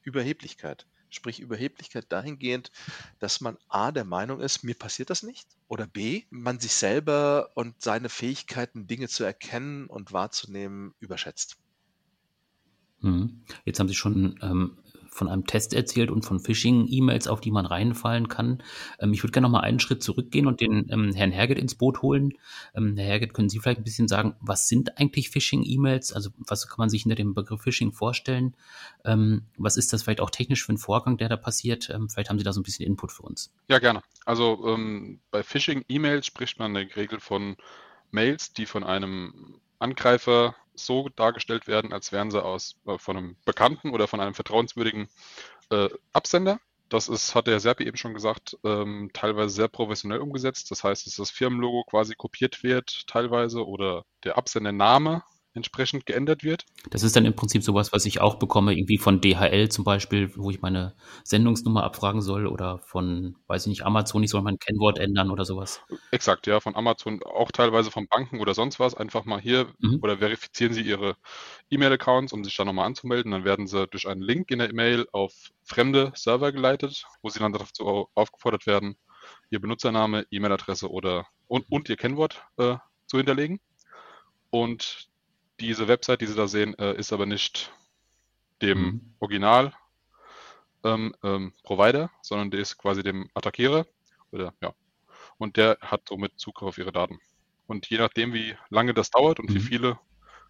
Überheblichkeit. 0.03 0.87
Sprich 1.11 1.41
Überheblichkeit 1.41 2.07
dahingehend, 2.09 2.73
dass 3.19 3.43
man 3.43 3.59
A 3.69 3.93
der 3.93 4.05
Meinung 4.05 4.41
ist, 4.41 4.65
mir 4.65 4.75
passiert 4.75 5.11
das 5.11 5.23
nicht. 5.23 5.47
Oder 5.69 5.87
B, 5.87 6.25
man 6.31 6.59
sich 6.59 6.73
selber 6.73 7.51
und 7.55 7.83
seine 7.83 8.09
Fähigkeiten, 8.09 8.87
Dinge 8.87 9.09
zu 9.09 9.23
erkennen 9.23 9.87
und 9.87 10.13
wahrzunehmen, 10.13 10.95
überschätzt. 11.01 11.59
Mhm. 13.01 13.43
Jetzt 13.65 13.79
haben 13.79 13.89
Sie 13.89 13.95
schon 13.95 14.39
ähm, 14.43 14.79
von 15.13 15.29
einem 15.29 15.47
Test 15.47 15.75
erzählt 15.75 16.11
und 16.11 16.25
von 16.25 16.41
Phishing-E-Mails, 16.41 17.29
auf 17.29 17.41
die 17.41 17.51
man 17.51 17.67
reinfallen 17.67 18.29
kann. 18.29 18.63
Ähm, 18.99 19.13
ich 19.13 19.23
würde 19.23 19.33
gerne 19.33 19.47
noch 19.47 19.53
mal 19.53 19.61
einen 19.61 19.79
Schritt 19.79 20.03
zurückgehen 20.03 20.47
und 20.47 20.61
den 20.61 20.89
ähm, 20.91 21.13
Herrn 21.13 21.31
Herget 21.31 21.59
ins 21.59 21.75
Boot 21.75 22.01
holen. 22.03 22.33
Ähm, 22.75 22.97
Herr 22.97 23.07
Herget, 23.07 23.35
können 23.35 23.51
Sie 23.51 23.59
vielleicht 23.59 23.81
ein 23.81 23.85
bisschen 23.85 24.09
sagen, 24.09 24.35
was 24.41 24.69
sind 24.69 24.99
eigentlich 24.99 25.29
Phishing-E-Mails? 25.29 26.13
Also 26.15 26.31
was 26.39 26.67
kann 26.67 26.79
man 26.79 26.89
sich 26.89 27.03
hinter 27.03 27.17
dem 27.17 27.35
Begriff 27.35 27.61
Phishing 27.61 27.93
vorstellen? 27.93 28.57
Ähm, 29.05 29.43
was 29.59 29.77
ist 29.77 29.93
das 29.93 30.03
vielleicht 30.03 30.21
auch 30.21 30.31
technisch 30.31 30.65
für 30.65 30.73
ein 30.73 30.79
Vorgang, 30.79 31.19
der 31.19 31.29
da 31.29 31.37
passiert? 31.37 31.91
Ähm, 31.91 32.09
vielleicht 32.09 32.31
haben 32.31 32.39
Sie 32.39 32.45
da 32.45 32.53
so 32.53 32.61
ein 32.61 32.65
bisschen 32.65 32.87
Input 32.87 33.13
für 33.13 33.23
uns. 33.23 33.53
Ja, 33.69 33.79
gerne. 33.79 34.03
Also 34.25 34.67
ähm, 34.67 35.21
bei 35.31 35.43
Phishing-E-Mails 35.43 36.27
spricht 36.27 36.59
man 36.59 36.75
in 36.75 36.89
der 36.89 36.97
Regel 36.97 37.21
von 37.21 37.57
Mails, 38.11 38.55
die 38.55 38.67
von 38.67 38.83
einem 38.83 39.61
Angreifer 39.79 40.55
so 40.75 41.09
dargestellt 41.11 41.67
werden, 41.67 41.93
als 41.93 42.13
wären 42.13 42.31
sie 42.31 42.43
aus 42.43 42.77
äh, 42.87 42.99
von 42.99 43.17
einem 43.17 43.37
Bekannten 43.45 43.91
oder 43.91 44.09
von 44.09 44.21
einem 44.21 44.35
vertrauenswürdigen 44.35 45.09
äh, 45.71 45.89
Absender. 46.13 46.59
Das 46.89 47.09
ist, 47.09 47.35
hat 47.35 47.47
der 47.47 47.61
Serpi 47.61 47.85
eben 47.87 47.97
schon 47.97 48.13
gesagt, 48.13 48.59
ähm, 48.65 49.11
teilweise 49.15 49.55
sehr 49.55 49.69
professionell 49.69 50.21
umgesetzt. 50.21 50.71
Das 50.71 50.85
heißt, 50.85 51.07
dass 51.07 51.17
das 51.17 51.31
Firmenlogo 51.31 51.85
quasi 51.85 52.15
kopiert 52.15 52.63
wird, 52.63 53.07
teilweise, 53.07 53.67
oder 53.67 54.05
der 54.25 54.37
Absendername 54.37 55.23
entsprechend 55.55 56.07
geändert 56.07 56.45
wird. 56.45 56.65
Das 56.91 57.03
ist 57.03 57.15
dann 57.17 57.25
im 57.25 57.35
Prinzip 57.35 57.63
sowas, 57.63 57.93
was 57.93 58.07
ich 58.07 58.21
auch 58.21 58.37
bekomme, 58.37 58.75
irgendwie 58.75 58.99
von 58.99 59.21
DHL 59.21 59.69
zum 59.69 59.85
Beispiel, 59.85 60.33
wo 60.37 60.51
ich 60.51 60.63
meine 60.63 60.95
Sendungsnummer 61.25 61.85
abfragen 61.85 62.23
soll 62.23 62.47
oder 62.47 62.79
von, 62.79 63.37
weiß 63.47 63.63
ich 63.67 63.69
nicht, 63.69 63.85
Amazon, 63.85 64.23
ich 64.23 64.31
soll 64.31 64.43
mein 64.43 64.59
Kennwort 64.59 64.99
ändern 64.99 65.31
oder 65.31 65.45
sowas. 65.45 65.83
Exakt, 66.11 66.47
ja, 66.47 66.61
von 66.61 66.75
Amazon, 66.75 67.23
auch 67.23 67.51
teilweise 67.51 67.91
von 67.91 68.07
Banken 68.09 68.41
oder 68.41 68.55
sonst 68.55 68.81
was, 68.81 68.95
einfach 68.95 69.25
mal 69.25 69.41
hier 69.41 69.67
mhm. 69.79 69.99
oder 70.03 70.19
verifizieren 70.19 70.73
Sie 70.73 70.83
Ihre 70.83 71.17
E-Mail-Accounts, 71.71 72.33
um 72.33 72.45
sich 72.45 72.57
da 72.57 72.65
nochmal 72.65 72.87
anzumelden. 72.87 73.33
Dann 73.33 73.45
werden 73.45 73.67
Sie 73.67 73.87
durch 73.87 74.09
einen 74.09 74.23
Link 74.23 74.51
in 74.51 74.59
der 74.59 74.71
E-Mail 74.71 75.07
auf 75.13 75.53
fremde 75.65 76.13
Server 76.15 76.53
geleitet, 76.53 77.07
wo 77.23 77.29
Sie 77.29 77.39
dann 77.39 77.53
dazu 77.53 78.09
aufgefordert 78.15 78.67
werden, 78.67 78.97
Ihr 79.51 79.61
Benutzername, 79.61 80.27
E-Mail-Adresse 80.31 80.91
oder 80.91 81.27
und, 81.47 81.67
und 81.71 81.89
Ihr 81.89 81.97
Kennwort 81.97 82.45
äh, 82.57 82.77
zu 83.07 83.19
hinterlegen. 83.19 83.61
Und 84.51 85.09
diese 85.63 85.89
Website, 85.89 86.21
die 86.21 86.27
Sie 86.27 86.35
da 86.35 86.49
sehen, 86.49 86.79
äh, 86.79 86.95
ist 86.95 87.13
aber 87.13 87.27
nicht 87.27 87.73
dem 88.61 88.79
mhm. 88.79 89.15
Original 89.21 89.73
ähm, 90.85 91.15
ähm, 91.23 91.53
Provider, 91.63 92.11
sondern 92.23 92.51
der 92.51 92.61
ist 92.61 92.79
quasi 92.79 93.03
dem 93.03 93.31
Attackierer 93.35 93.87
oder 94.31 94.53
ja. 94.61 94.75
Und 95.39 95.57
der 95.57 95.79
hat 95.81 96.09
somit 96.09 96.39
Zugriff 96.39 96.69
auf 96.69 96.79
Ihre 96.79 96.93
Daten. 96.93 97.21
Und 97.67 97.87
je 97.89 97.99
nachdem, 97.99 98.33
wie 98.33 98.57
lange 98.71 98.95
das 98.95 99.11
dauert 99.11 99.41
und 99.41 99.51
mhm. 99.51 99.55
wie 99.55 99.61
viele 99.61 99.99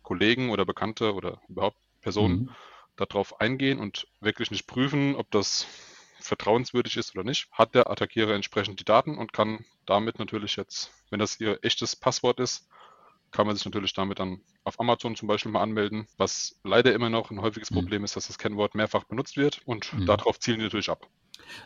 Kollegen 0.03 0.51
oder 0.51 0.65
Bekannte 0.65 1.15
oder 1.15 1.41
überhaupt 1.49 1.77
Personen 2.01 2.35
mhm. 2.37 2.51
darauf 2.97 3.41
eingehen 3.41 3.79
und 3.79 4.07
wirklich 4.21 4.51
nicht 4.51 4.67
prüfen, 4.67 5.15
ob 5.15 5.31
das 5.31 5.67
vertrauenswürdig 6.21 6.97
ist 6.97 7.15
oder 7.15 7.25
nicht, 7.25 7.51
hat 7.53 7.75
der 7.75 7.91
Attackierer 7.91 8.35
entsprechend 8.35 8.81
die 8.81 8.85
Daten 8.85 9.19
und 9.19 9.33
kann 9.33 9.65
damit 9.87 10.19
natürlich 10.19 10.57
jetzt, 10.57 10.91
wenn 11.11 11.19
das 11.19 11.41
ihr 11.41 11.59
echtes 11.63 11.97
Passwort 11.97 12.41
ist, 12.41 12.69
kann 13.33 13.47
man 13.47 13.57
sich 13.57 13.65
natürlich 13.65 13.95
damit 13.95 14.19
dann 14.19 14.41
auf 14.65 14.79
Amazon 14.79 15.17
zum 15.17 15.27
Beispiel 15.27 15.51
mal 15.51 15.63
anmelden, 15.63 16.07
was 16.17 16.61
leider 16.63 16.93
immer 16.93 17.11
noch 17.11 17.31
ein 17.31 17.41
häufiges 17.41 17.71
mhm. 17.71 17.77
Problem 17.77 18.05
ist, 18.05 18.15
dass 18.15 18.29
das 18.29 18.39
Kennwort 18.39 18.75
mehrfach 18.75 19.05
benutzt 19.05 19.37
wird 19.37 19.61
und 19.65 19.93
mhm. 19.93 20.07
darauf 20.07 20.39
zielen 20.39 20.59
die 20.59 20.65
natürlich 20.65 20.91
ab. 20.91 21.09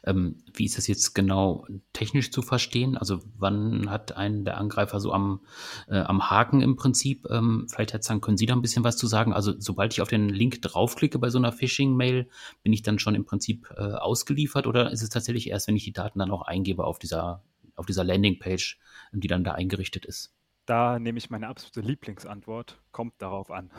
Ähm, 0.04 0.42
wie 0.52 0.64
ist 0.64 0.78
das 0.78 0.87
jetzt 0.87 1.14
genau 1.14 1.66
technisch 1.92 2.30
zu 2.30 2.42
verstehen? 2.42 2.96
Also 2.96 3.20
wann 3.37 3.90
hat 3.90 4.16
einen 4.16 4.44
der 4.44 4.56
Angreifer 4.58 5.00
so 5.00 5.12
am, 5.12 5.40
äh, 5.88 5.99
am 5.99 6.30
Haken 6.30 6.61
im 6.61 6.76
Prinzip? 6.76 7.26
Ähm, 7.30 7.66
vielleicht, 7.70 7.92
Herr 7.92 8.00
Zang, 8.00 8.20
können 8.20 8.37
Sie 8.37 8.46
da 8.46 8.54
ein 8.54 8.62
bisschen 8.62 8.85
was 8.85 8.96
zu 8.96 9.06
sagen? 9.06 9.32
Also 9.32 9.54
sobald 9.58 9.92
ich 9.92 10.00
auf 10.00 10.08
den 10.08 10.28
Link 10.28 10.62
draufklicke 10.62 11.18
bei 11.18 11.30
so 11.30 11.38
einer 11.38 11.52
Phishing-Mail, 11.52 12.28
bin 12.62 12.73
ich 12.73 12.82
dann 12.82 12.99
schon 12.99 13.14
im 13.14 13.25
Prinzip 13.25 13.68
äh, 13.76 13.82
ausgeliefert 13.82 14.66
oder 14.66 14.90
ist 14.90 15.02
es 15.02 15.11
tatsächlich 15.11 15.50
erst, 15.50 15.68
wenn 15.68 15.76
ich 15.76 15.85
die 15.85 15.92
Daten 15.92 16.18
dann 16.18 16.30
auch 16.30 16.42
eingebe 16.42 16.85
auf 16.85 16.99
dieser, 16.99 17.42
auf 17.75 17.87
dieser 17.87 18.04
Landingpage, 18.04 18.78
die 19.12 19.28
dann 19.28 19.44
da 19.44 19.52
eingerichtet 19.52 20.06
ist? 20.06 20.32
Da 20.66 20.99
nehme 20.99 21.18
ich 21.18 21.30
meine 21.30 21.46
absolute 21.46 21.80
Lieblingsantwort, 21.80 22.82
kommt 22.90 23.23
darauf 23.23 23.52
an. 23.52 23.70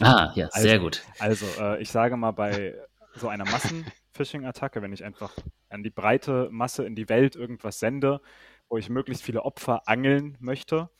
Ah, 0.00 0.30
ja, 0.34 0.46
also, 0.52 0.68
sehr 0.68 0.78
gut. 0.78 1.02
Also, 1.18 1.46
äh, 1.58 1.80
ich 1.80 1.90
sage 1.90 2.18
mal, 2.18 2.32
bei 2.32 2.74
so 3.14 3.28
einer 3.28 3.44
Massen-Phishing-Attacke, 3.44 4.82
wenn 4.82 4.92
ich 4.92 5.04
einfach 5.04 5.32
an 5.70 5.82
die 5.82 5.90
breite 5.90 6.48
Masse 6.50 6.84
in 6.84 6.94
die 6.94 7.08
Welt 7.08 7.34
irgendwas 7.34 7.78
sende, 7.78 8.20
wo 8.68 8.76
ich 8.76 8.90
möglichst 8.90 9.22
viele 9.22 9.42
Opfer 9.42 9.88
angeln 9.88 10.36
möchte, 10.38 10.90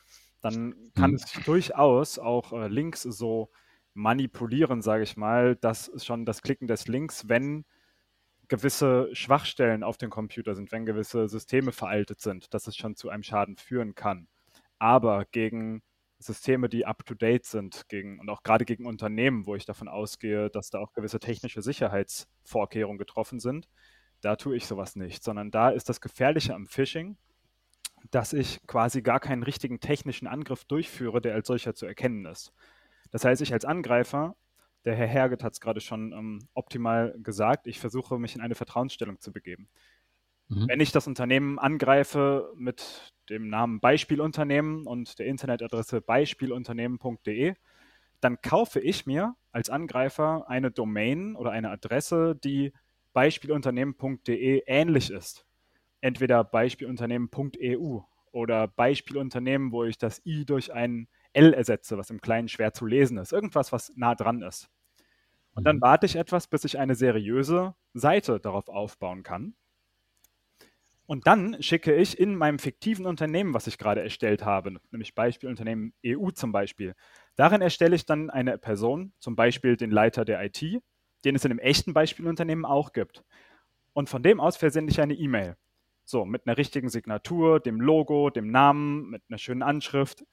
dann 0.41 0.75
kann 0.95 1.11
hm. 1.11 1.17
es 1.17 1.33
durchaus 1.45 2.19
auch 2.19 2.53
äh, 2.55 2.69
Links 2.69 3.03
so 3.03 3.51
manipulieren, 3.93 4.81
sage 4.81 5.03
ich 5.03 5.19
mal, 5.19 5.57
dass 5.57 5.91
schon 6.03 6.25
das 6.25 6.41
Klicken 6.41 6.69
des 6.69 6.89
Links, 6.89 7.29
wenn 7.29 7.67
gewisse 8.49 9.09
Schwachstellen 9.15 9.83
auf 9.83 9.99
dem 9.99 10.09
Computer 10.09 10.55
sind, 10.55 10.73
wenn 10.73 10.87
gewisse 10.87 11.29
Systeme 11.29 11.73
veraltet 11.73 12.21
sind, 12.21 12.55
dass 12.55 12.67
es 12.67 12.77
schon 12.77 12.97
zu 12.97 13.11
einem 13.11 13.23
Schaden 13.23 13.57
führen 13.57 13.95
kann 13.95 14.27
aber 14.83 15.27
gegen 15.27 15.81
Systeme, 16.19 16.69
die 16.69 16.87
up-to-date 16.87 17.47
sind, 17.47 17.89
gegen, 17.89 18.19
und 18.19 18.29
auch 18.29 18.43
gerade 18.43 18.65
gegen 18.65 18.85
Unternehmen, 18.85 19.47
wo 19.47 19.55
ich 19.55 19.65
davon 19.65 19.87
ausgehe, 19.87 20.51
dass 20.51 20.71
da 20.71 20.81
auch 20.81 20.93
gewisse 20.93 21.21
technische 21.21 21.63
Sicherheitsvorkehrungen 21.63 22.99
getroffen 22.99 23.39
sind, 23.39 23.69
da 24.23 24.35
tue 24.35 24.57
ich 24.57 24.67
sowas 24.67 24.97
nicht, 24.97 25.23
sondern 25.23 25.53
da 25.53 25.71
ist 25.71 25.89
das 25.89 26.01
Gefährliche 26.01 26.55
am 26.55 26.67
Phishing, 26.67 27.17
dass 28.11 28.33
ich 28.33 28.61
quasi 28.67 29.03
gar 29.03 29.21
keinen 29.21 29.45
richtigen 29.45 29.79
technischen 29.79 30.27
Angriff 30.27 30.65
durchführe, 30.65 31.21
der 31.21 31.35
als 31.35 31.47
solcher 31.47 31.75
zu 31.75 31.87
erkennen 31.87 32.27
ist. 32.27 32.53
Das 33.13 33.25
heißt, 33.25 33.41
ich 33.41 33.53
als 33.53 33.65
Angreifer, 33.65 34.35
der 34.85 34.97
Herr 34.97 35.07
Herget 35.07 35.45
hat 35.45 35.53
es 35.53 35.61
gerade 35.61 35.81
schon 35.81 36.13
ähm, 36.13 36.49
optimal 36.55 37.15
gesagt, 37.23 37.69
ich 37.69 37.79
versuche 37.79 38.19
mich 38.19 38.35
in 38.35 38.41
eine 38.41 38.57
Vertrauensstellung 38.57 39.21
zu 39.21 39.33
begeben. 39.33 39.69
Mhm. 40.49 40.67
Wenn 40.69 40.81
ich 40.81 40.91
das 40.91 41.07
Unternehmen 41.07 41.61
angreife 41.61 42.53
mit 42.57 43.13
dem 43.33 43.49
Namen 43.49 43.81
Beispielunternehmen 43.81 44.87
und 44.87 45.19
der 45.19 45.27
Internetadresse 45.27 46.01
beispielunternehmen.de, 46.01 47.55
dann 48.21 48.41
kaufe 48.41 48.81
ich 48.81 49.07
mir 49.07 49.35
als 49.51 49.69
Angreifer 49.69 50.49
eine 50.49 50.71
Domain 50.71 51.37
oder 51.37 51.51
eine 51.51 51.71
Adresse, 51.71 52.37
die 52.37 52.73
beispielunternehmen.de 53.13 54.63
ähnlich 54.67 55.11
ist. 55.11 55.47
Entweder 56.01 56.45
beispielunternehmen.eu 56.45 58.01
oder 58.33 58.69
Beispielunternehmen, 58.69 59.73
wo 59.73 59.85
ich 59.85 59.99
das 59.99 60.25
i 60.25 60.45
durch 60.45 60.73
ein 60.73 61.09
L 61.33 61.53
ersetze, 61.53 61.99
was 61.99 62.11
im 62.11 62.21
Kleinen 62.21 62.49
schwer 62.49 62.73
zu 62.73 62.87
lesen 62.87 63.19
ist. 63.19 63.33
Irgendwas, 63.33 63.73
was 63.73 63.93
nah 63.97 64.15
dran 64.15 64.43
ist. 64.43 64.69
Und 65.55 65.65
dann 65.65 65.77
mhm. 65.77 65.83
warte 65.83 66.07
ich 66.07 66.17
etwas, 66.17 66.47
bis 66.47 66.65
ich 66.65 66.79
eine 66.79 66.95
seriöse 66.95 67.75
Seite 67.93 68.41
darauf 68.41 68.69
aufbauen 68.69 69.23
kann. 69.23 69.55
Und 71.13 71.27
dann 71.27 71.63
schicke 71.63 71.95
ich 71.95 72.19
in 72.19 72.37
meinem 72.37 72.59
fiktiven 72.59 73.05
Unternehmen, 73.05 73.53
was 73.53 73.67
ich 73.67 73.77
gerade 73.77 74.01
erstellt 74.01 74.47
habe, 74.47 74.81
nämlich 74.93 75.15
Beispielunternehmen 75.15 75.93
EU 76.07 76.31
zum 76.31 76.53
Beispiel, 76.53 76.95
darin 77.37 77.61
erstelle 77.61 77.95
ich 77.95 78.07
dann 78.07 78.31
eine 78.31 78.57
Person, 78.57 79.13
zum 79.19 79.37
Beispiel 79.37 79.77
den 79.77 79.91
Leiter 79.91 80.25
der 80.25 80.43
IT, 80.43 80.63
den 81.27 81.35
es 81.35 81.45
in 81.45 81.51
einem 81.51 81.59
echten 81.59 81.93
Beispielunternehmen 81.93 82.65
auch 82.65 82.95
gibt. 82.95 83.25
Und 83.93 84.09
von 84.09 84.23
dem 84.23 84.41
aus 84.41 84.57
versende 84.57 84.91
ich 84.91 85.03
eine 85.03 85.13
E-Mail. 85.13 85.59
So, 86.07 86.25
mit 86.25 86.47
einer 86.47 86.57
richtigen 86.57 86.89
Signatur, 86.89 87.61
dem 87.61 87.83
Logo, 87.83 88.31
dem 88.31 88.51
Namen, 88.51 89.11
mit 89.11 89.23
einer 89.29 89.37
schönen 89.37 89.63
Anschrift. 89.63 90.25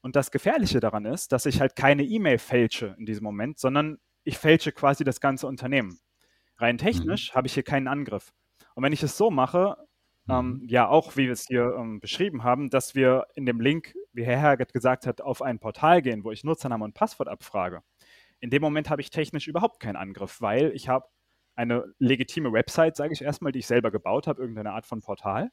Und 0.00 0.14
das 0.14 0.30
Gefährliche 0.30 0.78
daran 0.78 1.06
ist, 1.06 1.32
dass 1.32 1.44
ich 1.44 1.60
halt 1.60 1.74
keine 1.74 2.04
E-Mail 2.04 2.38
fälsche 2.38 2.94
in 3.00 3.04
diesem 3.04 3.24
Moment, 3.24 3.58
sondern 3.58 3.98
ich 4.22 4.38
fälsche 4.38 4.70
quasi 4.70 5.02
das 5.02 5.20
ganze 5.20 5.48
Unternehmen. 5.48 5.98
Rein 6.56 6.78
technisch 6.78 7.32
mhm. 7.32 7.34
habe 7.34 7.48
ich 7.48 7.54
hier 7.54 7.64
keinen 7.64 7.88
Angriff. 7.88 8.32
Und 8.76 8.84
wenn 8.84 8.92
ich 8.92 9.02
es 9.02 9.16
so 9.16 9.32
mache, 9.32 9.76
ähm, 10.30 10.60
mhm. 10.62 10.68
ja, 10.68 10.88
auch 10.88 11.16
wie 11.16 11.26
wir 11.26 11.32
es 11.32 11.46
hier 11.46 11.74
ähm, 11.78 12.00
beschrieben 12.00 12.44
haben, 12.44 12.70
dass 12.70 12.94
wir 12.94 13.26
in 13.34 13.46
dem 13.46 13.60
Link, 13.60 13.94
wie 14.12 14.24
Herr 14.24 14.38
Herget 14.38 14.72
gesagt 14.72 15.06
hat, 15.06 15.20
auf 15.20 15.42
ein 15.42 15.58
Portal 15.58 16.02
gehen, 16.02 16.24
wo 16.24 16.30
ich 16.30 16.44
Nutzername 16.44 16.84
und 16.84 16.94
Passwort 16.94 17.28
abfrage. 17.28 17.82
In 18.40 18.50
dem 18.50 18.62
Moment 18.62 18.90
habe 18.90 19.02
ich 19.02 19.10
technisch 19.10 19.48
überhaupt 19.48 19.80
keinen 19.80 19.96
Angriff, 19.96 20.40
weil 20.40 20.72
ich 20.72 20.88
habe 20.88 21.06
eine 21.54 21.84
legitime 21.98 22.52
Website, 22.52 22.96
sage 22.96 23.12
ich 23.12 23.22
erstmal, 23.22 23.52
die 23.52 23.58
ich 23.58 23.66
selber 23.66 23.90
gebaut 23.90 24.26
habe, 24.26 24.40
irgendeine 24.40 24.72
Art 24.72 24.86
von 24.86 25.00
Portal. 25.00 25.50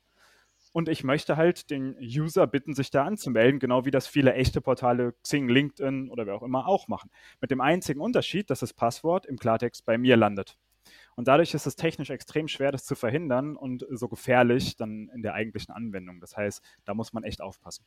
Und 0.74 0.89
ich 0.89 1.03
möchte 1.03 1.38
halt 1.38 1.69
den 1.69 1.98
User 2.00 2.48
bitten, 2.48 2.74
sich 2.74 2.91
da 2.91 3.03
anzumelden, 3.05 3.60
genau 3.60 3.86
wie 3.86 3.91
das 3.91 4.07
viele 4.07 4.34
echte 4.34 4.62
Portale 4.62 5.13
Xing, 5.24 5.50
LinkedIn 5.50 6.10
oder 6.10 6.25
wer 6.25 6.36
auch 6.36 6.43
immer 6.43 6.67
auch 6.67 6.88
machen. 6.88 7.10
Mit 7.41 7.51
dem 7.51 7.62
einzigen 7.62 8.00
Unterschied, 8.00 8.50
dass 8.50 8.60
das 8.60 8.74
Passwort 8.74 9.25
im 9.25 9.38
Klartext 9.38 9.86
bei 9.86 9.98
mir 9.98 10.17
landet. 10.17 10.57
Und 11.17 11.27
dadurch 11.27 11.55
ist 11.55 11.65
es 11.65 11.75
technisch 11.75 12.12
extrem 12.12 12.47
schwer, 12.47 12.71
das 12.71 12.86
zu 12.86 12.93
verhindern 12.93 13.57
und 13.57 13.83
so 13.89 14.07
gefährlich 14.07 14.75
dann 14.75 15.09
in 15.09 15.24
der 15.24 15.33
eigentlichen 15.33 15.74
Anwendung. 15.74 16.21
Das 16.21 16.38
heißt, 16.38 16.62
da 16.86 16.93
muss 16.93 17.12
man 17.12 17.24
echt 17.24 17.41
aufpassen. 17.41 17.86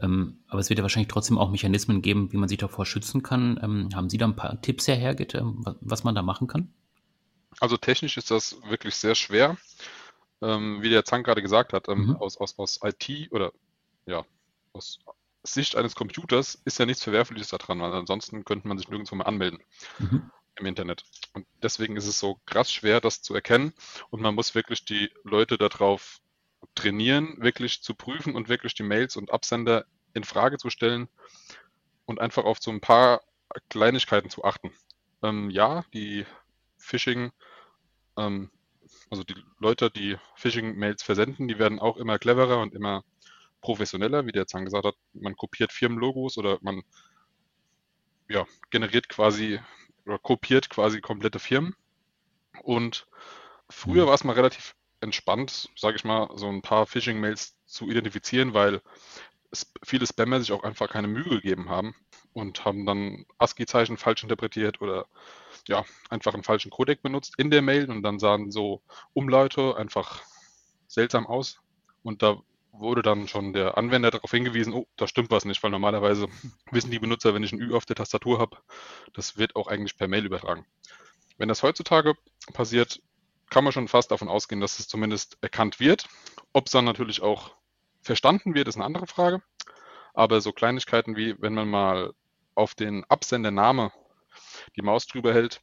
Ähm, 0.00 0.40
aber 0.48 0.58
es 0.58 0.68
wird 0.68 0.78
ja 0.78 0.82
wahrscheinlich 0.82 1.06
trotzdem 1.06 1.38
auch 1.38 1.52
Mechanismen 1.52 2.02
geben, 2.02 2.32
wie 2.32 2.36
man 2.36 2.48
sich 2.48 2.58
davor 2.58 2.84
schützen 2.84 3.22
kann. 3.22 3.60
Ähm, 3.62 3.90
haben 3.94 4.10
Sie 4.10 4.18
da 4.18 4.26
ein 4.26 4.34
paar 4.34 4.60
Tipps 4.60 4.88
herhergeht, 4.88 5.36
ähm, 5.36 5.64
was 5.80 6.02
man 6.02 6.16
da 6.16 6.22
machen 6.22 6.48
kann? 6.48 6.74
Also 7.60 7.76
technisch 7.76 8.16
ist 8.16 8.32
das 8.32 8.60
wirklich 8.68 8.96
sehr 8.96 9.14
schwer. 9.14 9.56
Ähm, 10.42 10.82
wie 10.82 10.90
der 10.90 11.04
Zang 11.04 11.22
gerade 11.22 11.42
gesagt 11.42 11.72
hat, 11.72 11.88
ähm, 11.88 12.06
mhm. 12.06 12.16
aus, 12.16 12.38
aus, 12.38 12.58
aus 12.58 12.80
IT 12.82 13.30
oder 13.30 13.52
ja, 14.04 14.24
aus 14.72 14.98
Sicht 15.44 15.76
eines 15.76 15.94
Computers 15.94 16.60
ist 16.64 16.78
ja 16.80 16.86
nichts 16.86 17.04
Verwerfliches 17.04 17.50
daran, 17.50 17.80
weil 17.80 17.92
ansonsten 17.92 18.44
könnte 18.44 18.66
man 18.66 18.78
sich 18.78 18.88
nirgendwo 18.88 19.14
mehr 19.14 19.28
anmelden. 19.28 19.60
Mhm 20.00 20.28
im 20.58 20.66
Internet. 20.66 21.04
Und 21.32 21.46
deswegen 21.62 21.96
ist 21.96 22.06
es 22.06 22.18
so 22.18 22.40
krass 22.46 22.72
schwer, 22.72 23.00
das 23.00 23.22
zu 23.22 23.34
erkennen. 23.34 23.72
Und 24.10 24.20
man 24.20 24.34
muss 24.34 24.54
wirklich 24.54 24.84
die 24.84 25.10
Leute 25.24 25.58
darauf 25.58 26.20
trainieren, 26.74 27.36
wirklich 27.38 27.82
zu 27.82 27.94
prüfen 27.94 28.34
und 28.34 28.48
wirklich 28.48 28.74
die 28.74 28.82
Mails 28.82 29.16
und 29.16 29.30
Absender 29.32 29.86
in 30.14 30.24
Frage 30.24 30.58
zu 30.58 30.70
stellen 30.70 31.08
und 32.06 32.20
einfach 32.20 32.44
auf 32.44 32.58
so 32.60 32.70
ein 32.70 32.80
paar 32.80 33.22
Kleinigkeiten 33.68 34.30
zu 34.30 34.44
achten. 34.44 34.72
Ähm, 35.22 35.50
ja, 35.50 35.84
die 35.92 36.26
Phishing, 36.78 37.32
ähm, 38.16 38.50
also 39.10 39.24
die 39.24 39.36
Leute, 39.58 39.90
die 39.90 40.16
Phishing-Mails 40.36 41.02
versenden, 41.02 41.48
die 41.48 41.58
werden 41.58 41.78
auch 41.78 41.96
immer 41.96 42.18
cleverer 42.18 42.60
und 42.60 42.74
immer 42.74 43.04
professioneller, 43.60 44.26
wie 44.26 44.32
der 44.32 44.46
Zahn 44.46 44.64
gesagt 44.64 44.84
hat. 44.84 44.96
Man 45.12 45.36
kopiert 45.36 45.72
Firmenlogos 45.72 46.38
oder 46.38 46.58
man 46.60 46.82
ja, 48.28 48.46
generiert 48.70 49.08
quasi 49.08 49.60
oder 50.06 50.18
kopiert 50.18 50.70
quasi 50.70 51.00
komplette 51.00 51.38
Firmen. 51.38 51.76
Und 52.62 53.06
früher 53.68 54.04
mhm. 54.04 54.08
war 54.08 54.14
es 54.14 54.24
mal 54.24 54.32
relativ 54.32 54.74
entspannt, 55.00 55.68
sage 55.76 55.96
ich 55.96 56.04
mal, 56.04 56.30
so 56.36 56.48
ein 56.48 56.62
paar 56.62 56.86
Phishing-Mails 56.86 57.56
zu 57.66 57.88
identifizieren, 57.90 58.54
weil 58.54 58.80
viele 59.82 60.06
Spammer 60.06 60.40
sich 60.40 60.52
auch 60.52 60.64
einfach 60.64 60.88
keine 60.88 61.08
Mühe 61.08 61.28
gegeben 61.28 61.68
haben 61.68 61.94
und 62.32 62.64
haben 62.64 62.86
dann 62.86 63.26
ASCII-Zeichen 63.38 63.96
falsch 63.96 64.22
interpretiert 64.22 64.80
oder 64.80 65.06
ja, 65.68 65.84
einfach 66.10 66.34
einen 66.34 66.42
falschen 66.42 66.70
Codec 66.70 67.02
benutzt 67.02 67.34
in 67.38 67.50
der 67.50 67.62
Mail 67.62 67.90
und 67.90 68.02
dann 68.02 68.18
sahen 68.18 68.50
so 68.50 68.82
Umlaute 69.14 69.76
einfach 69.76 70.22
seltsam 70.86 71.26
aus. 71.26 71.60
Und 72.02 72.22
da 72.22 72.40
wurde 72.78 73.02
dann 73.02 73.28
schon 73.28 73.52
der 73.52 73.76
Anwender 73.76 74.10
darauf 74.10 74.30
hingewiesen, 74.30 74.72
oh, 74.72 74.86
da 74.96 75.06
stimmt 75.06 75.30
was 75.30 75.44
nicht, 75.44 75.62
weil 75.62 75.70
normalerweise 75.70 76.28
wissen 76.70 76.90
die 76.90 76.98
Benutzer, 76.98 77.34
wenn 77.34 77.42
ich 77.42 77.52
ein 77.52 77.60
Ü 77.60 77.74
auf 77.74 77.86
der 77.86 77.96
Tastatur 77.96 78.38
habe, 78.38 78.58
das 79.12 79.36
wird 79.36 79.56
auch 79.56 79.66
eigentlich 79.66 79.96
per 79.96 80.08
Mail 80.08 80.24
übertragen. 80.24 80.66
Wenn 81.38 81.48
das 81.48 81.62
heutzutage 81.62 82.14
passiert, 82.52 83.00
kann 83.50 83.64
man 83.64 83.72
schon 83.72 83.88
fast 83.88 84.10
davon 84.10 84.28
ausgehen, 84.28 84.60
dass 84.60 84.78
es 84.78 84.88
zumindest 84.88 85.38
erkannt 85.40 85.78
wird. 85.78 86.08
Ob 86.52 86.66
es 86.66 86.72
dann 86.72 86.84
natürlich 86.84 87.22
auch 87.22 87.52
verstanden 88.02 88.54
wird, 88.54 88.68
ist 88.68 88.76
eine 88.76 88.84
andere 88.84 89.06
Frage. 89.06 89.42
Aber 90.14 90.40
so 90.40 90.52
Kleinigkeiten 90.52 91.16
wie, 91.16 91.34
wenn 91.40 91.54
man 91.54 91.68
mal 91.68 92.12
auf 92.54 92.74
den 92.74 93.04
Absendername 93.04 93.92
die 94.76 94.82
Maus 94.82 95.06
drüber 95.06 95.34
hält, 95.34 95.60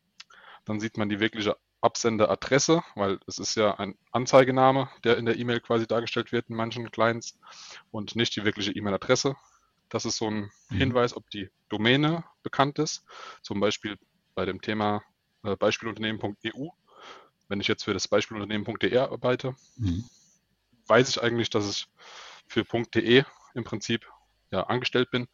dann 0.66 0.80
sieht 0.80 0.98
man 0.98 1.10
die 1.10 1.20
wirkliche 1.20 1.58
Absenderadresse, 1.84 2.82
weil 2.96 3.20
es 3.28 3.40
ist 3.40 3.56
ja 3.56 3.78
ein 3.78 3.98
Anzeigename, 4.12 4.90
der 5.04 5.18
in 5.18 5.26
der 5.26 5.38
E-Mail 5.38 5.60
quasi 5.60 5.86
dargestellt 5.86 6.32
wird 6.32 6.50
in 6.50 6.56
manchen 6.56 6.90
Clients 6.92 7.38
und 7.92 8.16
nicht 8.16 8.36
die 8.36 8.46
wirkliche 8.46 8.72
E-Mail-Adresse. 8.72 9.36
Das 9.90 10.06
ist 10.06 10.18
so 10.18 10.30
ein 10.30 10.50
mhm. 10.70 10.78
Hinweis, 10.78 11.16
ob 11.16 11.30
die 11.30 11.50
Domäne 11.68 12.24
bekannt 12.42 12.80
ist. 12.80 13.04
Zum 13.42 13.60
Beispiel 13.60 13.98
bei 14.34 14.46
dem 14.46 14.62
Thema 14.62 15.04
äh, 15.44 15.58
Beispielunternehmen.eu. 15.58 16.70
Wenn 17.50 17.60
ich 17.60 17.68
jetzt 17.68 17.84
für 17.84 17.94
das 17.94 18.08
Beispielunternehmen.de 18.08 18.98
arbeite, 18.98 19.56
mhm. 19.76 20.06
weiß 20.88 21.10
ich 21.10 21.22
eigentlich, 21.22 21.50
dass 21.50 21.70
ich 21.70 21.88
für 22.48 22.64
.de 22.64 23.26
im 23.56 23.64
Prinzip 23.66 24.08
ja, 24.52 24.64
angestellt 24.64 25.12
bin. 25.12 25.28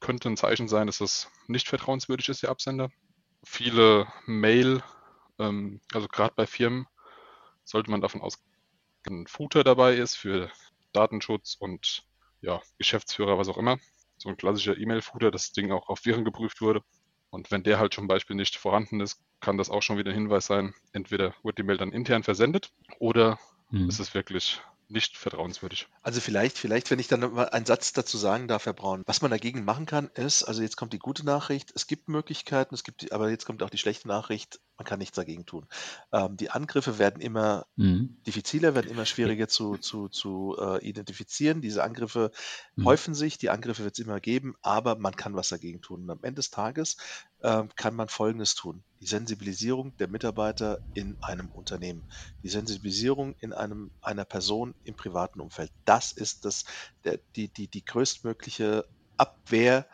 Könnte 0.00 0.30
ein 0.30 0.38
Zeichen 0.38 0.68
sein, 0.68 0.86
dass 0.86 0.98
das 0.98 1.30
nicht 1.46 1.68
vertrauenswürdig 1.68 2.30
ist, 2.30 2.42
der 2.42 2.50
Absender. 2.50 2.88
Viele 3.44 4.06
Mail- 4.26 4.82
ähm, 5.38 5.80
also 5.92 6.08
gerade 6.08 6.34
bei 6.34 6.46
Firmen 6.46 6.86
sollte 7.64 7.90
man 7.90 8.00
davon 8.00 8.20
ausgehen, 8.20 8.50
dass 9.02 9.12
ein 9.12 9.26
Footer 9.26 9.64
dabei 9.64 9.94
ist 9.94 10.16
für 10.16 10.50
Datenschutz 10.92 11.56
und 11.58 12.04
ja, 12.40 12.60
Geschäftsführer, 12.78 13.38
was 13.38 13.48
auch 13.48 13.58
immer. 13.58 13.78
So 14.16 14.28
ein 14.28 14.36
klassischer 14.36 14.76
E-Mail-Footer, 14.76 15.30
das 15.30 15.52
Ding 15.52 15.70
auch 15.70 15.88
auf 15.88 16.04
Viren 16.04 16.24
geprüft 16.24 16.60
wurde. 16.60 16.82
Und 17.30 17.50
wenn 17.50 17.62
der 17.62 17.78
halt 17.78 17.94
zum 17.94 18.08
Beispiel 18.08 18.36
nicht 18.36 18.56
vorhanden 18.56 19.00
ist, 19.00 19.20
kann 19.40 19.58
das 19.58 19.70
auch 19.70 19.82
schon 19.82 19.98
wieder 19.98 20.10
ein 20.10 20.16
Hinweis 20.16 20.46
sein. 20.46 20.74
Entweder 20.92 21.34
wird 21.42 21.58
die 21.58 21.62
Mail 21.62 21.76
dann 21.76 21.92
intern 21.92 22.22
versendet 22.22 22.72
oder 22.98 23.38
hm. 23.70 23.88
ist 23.88 24.00
es 24.00 24.14
wirklich 24.14 24.60
nicht 24.88 25.18
vertrauenswürdig. 25.18 25.86
Also 26.02 26.20
vielleicht, 26.20 26.56
vielleicht, 26.56 26.90
wenn 26.90 26.98
ich 26.98 27.08
dann 27.08 27.20
mal 27.20 27.50
einen 27.50 27.66
Satz 27.66 27.92
dazu 27.92 28.16
sagen 28.16 28.48
darf, 28.48 28.64
Herr 28.64 28.72
Braun. 28.72 29.02
Was 29.06 29.20
man 29.20 29.30
dagegen 29.30 29.64
machen 29.64 29.84
kann, 29.84 30.08
ist, 30.14 30.44
also 30.44 30.62
jetzt 30.62 30.76
kommt 30.76 30.94
die 30.94 30.98
gute 30.98 31.26
Nachricht, 31.26 31.72
es 31.74 31.86
gibt 31.86 32.08
Möglichkeiten, 32.08 32.74
es 32.74 32.84
gibt, 32.84 33.12
aber 33.12 33.30
jetzt 33.30 33.44
kommt 33.44 33.62
auch 33.62 33.70
die 33.70 33.78
schlechte 33.78 34.08
Nachricht, 34.08 34.60
man 34.78 34.86
kann 34.86 35.00
nichts 35.00 35.16
dagegen 35.16 35.44
tun. 35.44 35.66
Ähm, 36.12 36.36
die 36.36 36.50
Angriffe 36.50 36.98
werden 36.98 37.20
immer 37.20 37.66
mhm. 37.74 38.16
diffiziler, 38.26 38.76
werden 38.76 38.90
immer 38.90 39.06
schwieriger 39.06 39.48
zu, 39.48 39.76
zu, 39.76 40.08
zu 40.08 40.56
äh, 40.58 40.88
identifizieren. 40.88 41.60
Diese 41.60 41.82
Angriffe 41.82 42.30
mhm. 42.76 42.84
häufen 42.84 43.14
sich, 43.14 43.38
die 43.38 43.50
Angriffe 43.50 43.82
wird 43.82 43.98
es 43.98 44.04
immer 44.04 44.20
geben, 44.20 44.54
aber 44.62 44.96
man 44.96 45.16
kann 45.16 45.34
was 45.34 45.48
dagegen 45.48 45.82
tun. 45.82 46.04
Und 46.04 46.10
am 46.10 46.22
Ende 46.22 46.36
des 46.36 46.50
Tages 46.50 46.96
äh, 47.40 47.64
kann 47.74 47.96
man 47.96 48.08
Folgendes 48.08 48.54
tun. 48.54 48.84
Die 49.00 49.06
Sensibilisierung 49.06 49.96
der 49.96 50.06
Mitarbeiter 50.06 50.78
in 50.94 51.16
einem 51.22 51.48
Unternehmen, 51.48 52.08
die 52.44 52.48
Sensibilisierung 52.48 53.34
in 53.40 53.52
einem, 53.52 53.90
einer 54.00 54.24
Person 54.24 54.74
im 54.84 54.94
privaten 54.94 55.40
Umfeld. 55.40 55.72
Das 55.86 56.12
ist 56.12 56.44
das, 56.44 56.64
der, 57.02 57.18
die, 57.34 57.48
die, 57.48 57.66
die 57.66 57.84
größtmögliche 57.84 58.84
Abwehr, 59.16 59.86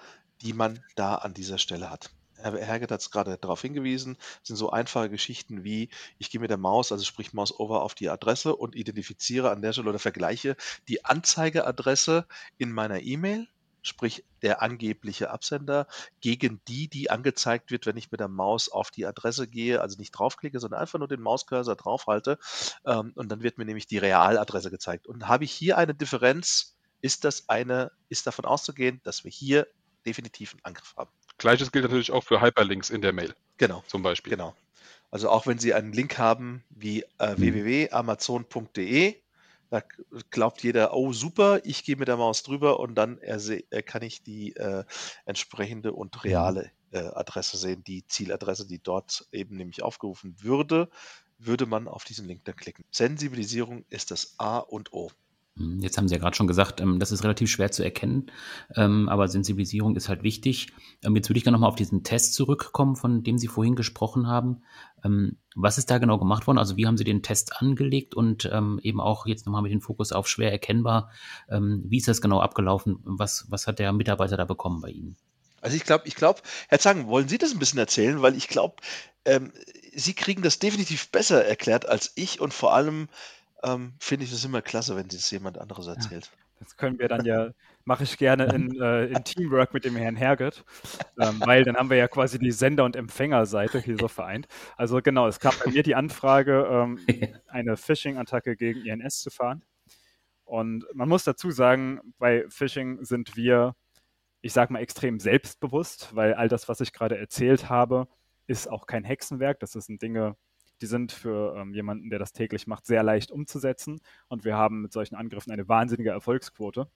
die 0.42 0.52
man 0.52 0.80
da 0.94 1.14
an 1.14 1.32
dieser 1.32 1.56
Stelle 1.56 1.88
hat. 1.88 2.10
Herr 2.44 2.58
Herget 2.58 2.90
hat 2.90 3.00
es 3.00 3.10
gerade 3.10 3.38
darauf 3.38 3.62
hingewiesen, 3.62 4.18
sind 4.42 4.56
so 4.56 4.70
einfache 4.70 5.08
Geschichten 5.08 5.64
wie, 5.64 5.88
ich 6.18 6.30
gehe 6.30 6.40
mit 6.40 6.50
der 6.50 6.58
Maus, 6.58 6.92
also 6.92 7.02
sprich 7.04 7.32
Maus 7.32 7.58
over 7.58 7.82
auf 7.82 7.94
die 7.94 8.10
Adresse 8.10 8.54
und 8.54 8.76
identifiziere 8.76 9.50
an 9.50 9.62
der 9.62 9.72
Stelle 9.72 9.88
oder 9.88 9.98
vergleiche 9.98 10.56
die 10.86 11.04
Anzeigeadresse 11.04 12.26
in 12.58 12.70
meiner 12.70 13.00
E-Mail, 13.00 13.48
sprich 13.80 14.24
der 14.42 14.62
angebliche 14.62 15.30
Absender, 15.30 15.86
gegen 16.20 16.60
die, 16.68 16.88
die 16.88 17.10
angezeigt 17.10 17.70
wird, 17.70 17.86
wenn 17.86 17.96
ich 17.96 18.10
mit 18.10 18.20
der 18.20 18.28
Maus 18.28 18.68
auf 18.68 18.90
die 18.90 19.06
Adresse 19.06 19.48
gehe, 19.48 19.80
also 19.80 19.98
nicht 19.98 20.12
draufklicke, 20.12 20.60
sondern 20.60 20.80
einfach 20.80 20.98
nur 20.98 21.08
den 21.08 21.22
Mauscursor 21.22 21.76
draufhalte 21.76 22.38
ähm, 22.84 23.12
und 23.14 23.30
dann 23.30 23.42
wird 23.42 23.58
mir 23.58 23.64
nämlich 23.64 23.86
die 23.86 23.98
Realadresse 23.98 24.70
gezeigt. 24.70 25.06
Und 25.06 25.28
habe 25.28 25.44
ich 25.44 25.52
hier 25.52 25.78
eine 25.78 25.94
Differenz, 25.94 26.76
ist 27.00 27.24
das 27.24 27.48
eine, 27.48 27.90
ist 28.08 28.26
davon 28.26 28.44
auszugehen, 28.44 29.00
dass 29.04 29.24
wir 29.24 29.30
hier 29.30 29.66
definitiv 30.06 30.52
einen 30.52 30.64
Angriff 30.64 30.94
haben. 30.96 31.10
Gleiches 31.44 31.72
gilt 31.72 31.84
natürlich 31.84 32.10
auch 32.10 32.24
für 32.24 32.40
Hyperlinks 32.40 32.88
in 32.88 33.02
der 33.02 33.12
Mail. 33.12 33.34
Genau. 33.58 33.84
Zum 33.86 34.02
Beispiel. 34.02 34.30
Genau. 34.30 34.56
Also 35.10 35.28
auch 35.28 35.46
wenn 35.46 35.58
Sie 35.58 35.74
einen 35.74 35.92
Link 35.92 36.16
haben 36.16 36.64
wie 36.70 37.02
äh, 37.18 37.34
mhm. 37.36 37.40
www.amazon.de, 37.40 39.16
da 39.68 39.82
glaubt 40.30 40.62
jeder, 40.62 40.94
oh 40.94 41.12
super, 41.12 41.60
ich 41.64 41.84
gehe 41.84 41.96
mit 41.96 42.08
der 42.08 42.16
Maus 42.16 42.44
drüber 42.44 42.80
und 42.80 42.94
dann 42.94 43.18
äh, 43.18 43.82
kann 43.82 44.00
ich 44.00 44.22
die 44.22 44.56
äh, 44.56 44.84
entsprechende 45.26 45.92
und 45.92 46.14
mhm. 46.14 46.20
reale 46.22 46.70
äh, 46.92 47.00
Adresse 47.00 47.58
sehen, 47.58 47.84
die 47.84 48.06
Zieladresse, 48.06 48.66
die 48.66 48.82
dort 48.82 49.28
eben 49.30 49.58
nämlich 49.58 49.82
aufgerufen 49.82 50.36
würde, 50.40 50.88
würde 51.36 51.66
man 51.66 51.88
auf 51.88 52.04
diesen 52.04 52.26
Link 52.26 52.46
dann 52.46 52.56
klicken. 52.56 52.86
Sensibilisierung 52.90 53.84
ist 53.90 54.10
das 54.10 54.34
A 54.38 54.60
und 54.60 54.94
O. 54.94 55.10
Hm, 55.56 55.80
jetzt 55.80 55.96
haben 55.96 56.08
Sie 56.08 56.14
ja 56.14 56.20
gerade 56.20 56.34
schon 56.34 56.46
gesagt, 56.46 56.80
ähm, 56.80 56.98
das 56.98 57.12
ist 57.12 57.22
relativ 57.22 57.48
schwer 57.48 57.70
zu 57.70 57.84
erkennen, 57.84 58.30
ähm, 58.74 59.08
aber 59.08 59.28
Sensibilisierung 59.28 59.94
ist 59.94 60.08
halt 60.08 60.22
wichtig. 60.22 60.72
Ähm, 61.04 61.14
jetzt 61.14 61.28
würde 61.28 61.38
ich 61.38 61.44
gerne 61.44 61.54
nochmal 61.56 61.70
auf 61.70 61.76
diesen 61.76 62.02
Test 62.02 62.34
zurückkommen, 62.34 62.96
von 62.96 63.22
dem 63.22 63.38
Sie 63.38 63.46
vorhin 63.46 63.76
gesprochen 63.76 64.26
haben. 64.26 64.62
Was 65.54 65.76
ist 65.76 65.90
da 65.90 65.98
genau 65.98 66.16
gemacht 66.16 66.46
worden? 66.46 66.56
Also 66.56 66.78
wie 66.78 66.86
haben 66.86 66.96
Sie 66.96 67.04
den 67.04 67.22
Test 67.22 67.60
angelegt 67.60 68.14
und 68.14 68.46
eben 68.46 69.02
auch 69.02 69.26
jetzt 69.26 69.44
nochmal 69.44 69.60
mit 69.60 69.70
dem 69.70 69.82
Fokus 69.82 70.12
auf 70.12 70.26
schwer 70.28 70.50
erkennbar. 70.50 71.10
Wie 71.50 71.98
ist 71.98 72.08
das 72.08 72.22
genau 72.22 72.40
abgelaufen? 72.40 73.00
Was, 73.04 73.44
was 73.50 73.66
hat 73.66 73.80
der 73.80 73.92
Mitarbeiter 73.92 74.38
da 74.38 74.46
bekommen 74.46 74.80
bei 74.80 74.88
Ihnen? 74.88 75.16
Also 75.60 75.76
ich 75.76 75.84
glaube, 75.84 76.08
ich 76.08 76.14
glaube, 76.14 76.40
Herr 76.68 76.78
Zang, 76.78 77.06
wollen 77.06 77.28
Sie 77.28 77.36
das 77.36 77.52
ein 77.52 77.58
bisschen 77.58 77.78
erzählen? 77.78 78.22
Weil 78.22 78.34
ich 78.34 78.48
glaube, 78.48 78.76
ähm, 79.26 79.52
Sie 79.94 80.14
kriegen 80.14 80.40
das 80.40 80.58
definitiv 80.58 81.10
besser 81.10 81.44
erklärt 81.44 81.86
als 81.86 82.12
ich 82.14 82.40
und 82.40 82.54
vor 82.54 82.72
allem 82.72 83.08
ähm, 83.64 83.94
finde 83.98 84.24
ich 84.24 84.30
das 84.30 84.44
immer 84.44 84.62
klasse, 84.62 84.96
wenn 84.96 85.06
es 85.06 85.30
jemand 85.30 85.58
anderes 85.58 85.86
erzählt. 85.86 86.30
Ja, 86.32 86.44
das 86.60 86.76
können 86.76 86.98
wir 86.98 87.08
dann 87.08 87.24
ja, 87.24 87.50
mache 87.84 88.04
ich 88.04 88.16
gerne 88.18 88.44
in, 88.46 88.80
äh, 88.80 89.06
in 89.06 89.24
Teamwork 89.24 89.74
mit 89.74 89.84
dem 89.84 89.96
Herrn 89.96 90.16
Herget, 90.16 90.64
ähm, 91.18 91.40
weil 91.44 91.64
dann 91.64 91.76
haben 91.76 91.90
wir 91.90 91.96
ja 91.96 92.08
quasi 92.08 92.38
die 92.38 92.52
Sender- 92.52 92.84
und 92.84 92.96
Empfängerseite 92.96 93.80
hier 93.80 93.96
so 93.98 94.08
vereint. 94.08 94.46
Also 94.76 95.00
genau, 95.02 95.26
es 95.26 95.40
kam 95.40 95.54
bei 95.64 95.70
mir 95.70 95.82
die 95.82 95.94
Anfrage, 95.94 96.66
ähm, 96.70 96.98
eine 97.46 97.76
Phishing-Attacke 97.76 98.56
gegen 98.56 98.84
INS 98.84 99.20
zu 99.20 99.30
fahren. 99.30 99.64
Und 100.44 100.84
man 100.94 101.08
muss 101.08 101.24
dazu 101.24 101.50
sagen, 101.50 102.00
bei 102.18 102.44
Phishing 102.48 103.02
sind 103.02 103.34
wir, 103.36 103.74
ich 104.42 104.52
sage 104.52 104.72
mal, 104.72 104.80
extrem 104.80 105.18
selbstbewusst, 105.18 106.14
weil 106.14 106.34
all 106.34 106.48
das, 106.48 106.68
was 106.68 106.80
ich 106.80 106.92
gerade 106.92 107.16
erzählt 107.16 107.70
habe, 107.70 108.08
ist 108.46 108.68
auch 108.68 108.86
kein 108.86 109.04
Hexenwerk. 109.04 109.58
Das 109.60 109.72
sind 109.72 110.02
Dinge, 110.02 110.36
die 110.80 110.86
sind 110.86 111.12
für 111.12 111.56
ähm, 111.56 111.74
jemanden, 111.74 112.10
der 112.10 112.18
das 112.18 112.32
täglich 112.32 112.66
macht, 112.66 112.86
sehr 112.86 113.02
leicht 113.02 113.30
umzusetzen. 113.30 114.00
Und 114.28 114.44
wir 114.44 114.56
haben 114.56 114.82
mit 114.82 114.92
solchen 114.92 115.14
Angriffen 115.14 115.52
eine 115.52 115.68
wahnsinnige 115.68 116.10
Erfolgsquote. 116.10 116.88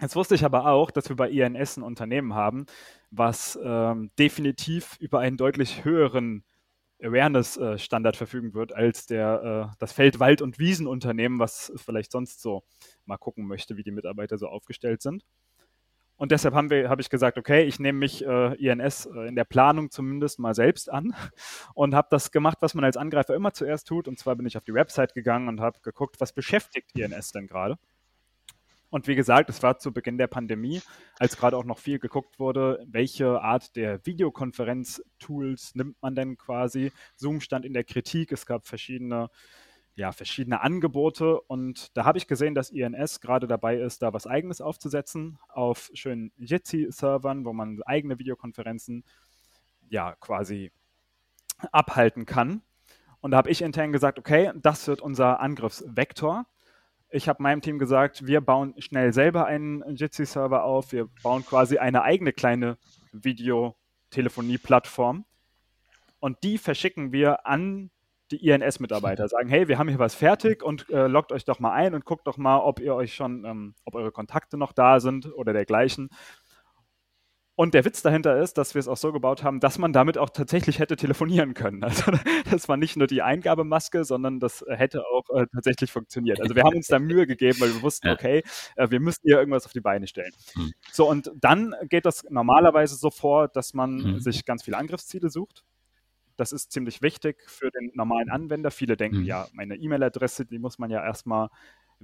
Jetzt 0.00 0.16
wusste 0.16 0.34
ich 0.34 0.44
aber 0.44 0.66
auch, 0.66 0.90
dass 0.90 1.08
wir 1.08 1.16
bei 1.16 1.30
INS 1.30 1.76
ein 1.76 1.82
Unternehmen 1.82 2.34
haben, 2.34 2.66
was 3.10 3.58
ähm, 3.62 4.10
definitiv 4.18 4.96
über 4.98 5.20
einen 5.20 5.36
deutlich 5.36 5.84
höheren 5.84 6.44
Awareness-Standard 7.02 8.16
verfügen 8.16 8.54
wird 8.54 8.72
als 8.72 9.06
der, 9.06 9.70
äh, 9.72 9.76
das 9.78 9.92
Feld-, 9.92 10.20
Wald- 10.20 10.42
und 10.42 10.58
Wiesenunternehmen, 10.58 11.38
was 11.38 11.72
vielleicht 11.76 12.12
sonst 12.12 12.40
so 12.40 12.64
mal 13.04 13.16
gucken 13.16 13.46
möchte, 13.46 13.76
wie 13.76 13.82
die 13.82 13.90
Mitarbeiter 13.90 14.38
so 14.38 14.48
aufgestellt 14.48 15.02
sind. 15.02 15.24
Und 16.16 16.30
deshalb 16.30 16.54
habe 16.54 16.88
hab 16.88 17.00
ich 17.00 17.10
gesagt, 17.10 17.36
okay, 17.36 17.64
ich 17.64 17.80
nehme 17.80 17.98
mich 17.98 18.24
äh, 18.24 18.54
INS 18.54 19.06
äh, 19.06 19.28
in 19.28 19.34
der 19.34 19.44
Planung 19.44 19.90
zumindest 19.90 20.38
mal 20.38 20.54
selbst 20.54 20.90
an 20.90 21.14
und 21.74 21.94
habe 21.94 22.08
das 22.10 22.30
gemacht, 22.30 22.58
was 22.60 22.74
man 22.74 22.84
als 22.84 22.96
Angreifer 22.96 23.34
immer 23.34 23.52
zuerst 23.52 23.88
tut. 23.88 24.06
Und 24.06 24.18
zwar 24.18 24.36
bin 24.36 24.46
ich 24.46 24.56
auf 24.56 24.64
die 24.64 24.74
Website 24.74 25.14
gegangen 25.14 25.48
und 25.48 25.60
habe 25.60 25.80
geguckt, 25.82 26.20
was 26.20 26.32
beschäftigt 26.32 26.96
INS 26.96 27.32
denn 27.32 27.46
gerade. 27.46 27.78
Und 28.92 29.08
wie 29.08 29.14
gesagt, 29.14 29.48
es 29.48 29.62
war 29.62 29.78
zu 29.78 29.90
Beginn 29.90 30.18
der 30.18 30.26
Pandemie, 30.26 30.82
als 31.18 31.38
gerade 31.38 31.56
auch 31.56 31.64
noch 31.64 31.78
viel 31.78 31.98
geguckt 31.98 32.38
wurde, 32.38 32.84
welche 32.86 33.40
Art 33.40 33.74
der 33.74 34.04
Videokonferenz-Tools 34.04 35.74
nimmt 35.74 35.96
man 36.02 36.14
denn 36.14 36.36
quasi. 36.36 36.92
Zoom 37.16 37.40
stand 37.40 37.64
in 37.64 37.72
der 37.72 37.84
Kritik, 37.84 38.32
es 38.32 38.44
gab 38.44 38.66
verschiedene 38.66 39.30
ja, 39.94 40.12
verschiedene 40.12 40.62
Angebote 40.62 41.40
und 41.40 41.96
da 41.96 42.04
habe 42.04 42.18
ich 42.18 42.26
gesehen, 42.26 42.54
dass 42.54 42.70
INS 42.70 43.20
gerade 43.20 43.46
dabei 43.46 43.76
ist, 43.76 44.02
da 44.02 44.12
was 44.12 44.26
eigenes 44.26 44.60
aufzusetzen 44.60 45.38
auf 45.48 45.90
schönen 45.94 46.32
Jitsi-Servern, 46.38 47.44
wo 47.44 47.52
man 47.52 47.80
eigene 47.84 48.18
Videokonferenzen 48.18 49.04
ja 49.88 50.16
quasi 50.16 50.72
abhalten 51.70 52.26
kann. 52.26 52.62
Und 53.20 53.30
da 53.30 53.36
habe 53.36 53.50
ich 53.50 53.62
intern 53.62 53.92
gesagt, 53.92 54.18
okay, 54.18 54.50
das 54.56 54.88
wird 54.88 55.00
unser 55.00 55.38
Angriffsvektor. 55.40 56.46
Ich 57.08 57.28
habe 57.28 57.40
meinem 57.42 57.60
Team 57.60 57.78
gesagt, 57.78 58.26
wir 58.26 58.40
bauen 58.40 58.74
schnell 58.78 59.12
selber 59.12 59.46
einen 59.46 59.84
Jitsi-Server 59.94 60.64
auf. 60.64 60.90
Wir 60.92 61.08
bauen 61.22 61.44
quasi 61.44 61.78
eine 61.78 62.02
eigene 62.02 62.32
kleine 62.32 62.78
Videotelefonie-Plattform. 63.12 65.24
Und 66.18 66.42
die 66.42 66.58
verschicken 66.58 67.12
wir 67.12 67.46
an 67.46 67.91
die 68.32 68.48
INS-Mitarbeiter 68.48 69.28
sagen, 69.28 69.48
hey, 69.48 69.68
wir 69.68 69.78
haben 69.78 69.88
hier 69.88 69.98
was 69.98 70.14
fertig 70.14 70.62
und 70.62 70.88
äh, 70.90 71.06
loggt 71.06 71.32
euch 71.32 71.44
doch 71.44 71.60
mal 71.60 71.72
ein 71.72 71.94
und 71.94 72.04
guckt 72.04 72.26
doch 72.26 72.38
mal, 72.38 72.58
ob 72.58 72.80
ihr 72.80 72.94
euch 72.94 73.14
schon, 73.14 73.44
ähm, 73.44 73.74
ob 73.84 73.94
eure 73.94 74.10
Kontakte 74.10 74.56
noch 74.56 74.72
da 74.72 75.00
sind 75.00 75.32
oder 75.34 75.52
dergleichen. 75.52 76.08
Und 77.54 77.74
der 77.74 77.84
Witz 77.84 78.00
dahinter 78.00 78.40
ist, 78.40 78.56
dass 78.56 78.74
wir 78.74 78.80
es 78.80 78.88
auch 78.88 78.96
so 78.96 79.12
gebaut 79.12 79.44
haben, 79.44 79.60
dass 79.60 79.76
man 79.78 79.92
damit 79.92 80.16
auch 80.16 80.30
tatsächlich 80.30 80.78
hätte 80.78 80.96
telefonieren 80.96 81.54
können. 81.54 81.82
Also 81.92 82.12
das 82.50 82.68
war 82.68 82.76
nicht 82.78 82.96
nur 82.96 83.06
die 83.06 83.20
Eingabemaske, 83.20 84.04
sondern 84.04 84.40
das 84.40 84.64
hätte 84.68 85.04
auch 85.06 85.28
äh, 85.36 85.46
tatsächlich 85.52 85.92
funktioniert. 85.92 86.40
Also 86.40 86.54
wir 86.54 86.62
haben 86.62 86.76
uns 86.76 86.86
da 86.86 86.98
Mühe 86.98 87.26
gegeben, 87.26 87.60
weil 87.60 87.74
wir 87.74 87.82
wussten, 87.82 88.08
okay, 88.08 88.42
äh, 88.76 88.90
wir 88.90 89.00
müssen 89.00 89.20
hier 89.24 89.38
irgendwas 89.38 89.66
auf 89.66 89.72
die 89.72 89.80
Beine 89.80 90.06
stellen. 90.06 90.32
Hm. 90.54 90.72
So, 90.90 91.08
und 91.08 91.30
dann 91.36 91.74
geht 91.88 92.06
das 92.06 92.24
normalerweise 92.30 92.96
so 92.96 93.10
vor, 93.10 93.48
dass 93.48 93.74
man 93.74 94.02
hm. 94.02 94.20
sich 94.20 94.46
ganz 94.46 94.62
viele 94.62 94.78
Angriffsziele 94.78 95.28
sucht. 95.28 95.64
Das 96.36 96.52
ist 96.52 96.72
ziemlich 96.72 97.02
wichtig 97.02 97.42
für 97.46 97.70
den 97.70 97.90
normalen 97.94 98.30
Anwender. 98.30 98.70
Viele 98.70 98.96
denken, 98.96 99.20
mhm. 99.20 99.24
ja, 99.24 99.48
meine 99.52 99.76
E-Mail-Adresse, 99.76 100.46
die 100.46 100.58
muss 100.58 100.78
man 100.78 100.90
ja 100.90 101.02
erstmal 101.02 101.48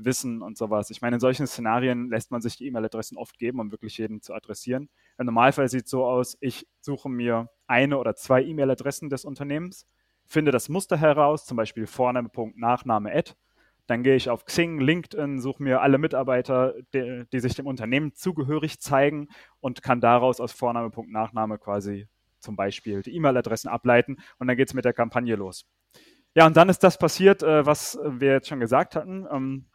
wissen 0.04 0.42
und 0.42 0.56
sowas. 0.56 0.90
Ich 0.90 1.00
meine, 1.02 1.16
in 1.16 1.20
solchen 1.20 1.46
Szenarien 1.46 2.08
lässt 2.08 2.30
man 2.30 2.40
sich 2.40 2.56
die 2.56 2.66
E-Mail-Adressen 2.66 3.16
oft 3.16 3.38
geben, 3.38 3.60
um 3.60 3.70
wirklich 3.70 3.98
jeden 3.98 4.20
zu 4.22 4.34
adressieren. 4.34 4.88
Im 5.18 5.26
Normalfall 5.26 5.68
sieht 5.68 5.84
es 5.84 5.90
so 5.90 6.04
aus, 6.04 6.36
ich 6.40 6.66
suche 6.80 7.08
mir 7.08 7.50
eine 7.66 7.98
oder 7.98 8.14
zwei 8.14 8.42
E-Mail-Adressen 8.42 9.10
des 9.10 9.24
Unternehmens, 9.24 9.86
finde 10.24 10.52
das 10.52 10.68
Muster 10.68 10.96
heraus, 10.96 11.44
zum 11.46 11.56
Beispiel 11.56 11.86
Vorname, 11.86 12.28
Punkt, 12.28 12.58
Nachname, 12.58 13.12
Ad. 13.12 13.32
Dann 13.86 14.02
gehe 14.02 14.16
ich 14.16 14.28
auf 14.28 14.44
Xing, 14.44 14.80
LinkedIn, 14.80 15.40
suche 15.40 15.62
mir 15.62 15.80
alle 15.80 15.96
Mitarbeiter, 15.96 16.74
die, 16.92 17.24
die 17.32 17.40
sich 17.40 17.54
dem 17.54 17.66
Unternehmen 17.66 18.14
zugehörig 18.14 18.80
zeigen 18.80 19.28
und 19.60 19.82
kann 19.82 20.00
daraus 20.00 20.40
aus 20.40 20.52
Vorname, 20.52 20.90
Punkt, 20.90 21.10
Nachname 21.10 21.58
quasi 21.58 22.06
zum 22.40 22.56
Beispiel 22.56 23.02
die 23.02 23.14
E-Mail-Adressen 23.14 23.68
ableiten 23.68 24.16
und 24.38 24.46
dann 24.46 24.56
geht 24.56 24.68
es 24.68 24.74
mit 24.74 24.84
der 24.84 24.92
Kampagne 24.92 25.36
los. 25.36 25.66
Ja, 26.34 26.46
und 26.46 26.56
dann 26.56 26.68
ist 26.68 26.80
das 26.84 26.98
passiert, 26.98 27.42
äh, 27.42 27.66
was 27.66 27.98
wir 28.04 28.32
jetzt 28.32 28.48
schon 28.48 28.60
gesagt 28.60 28.94
hatten. 28.96 29.26
Ähm, 29.30 29.66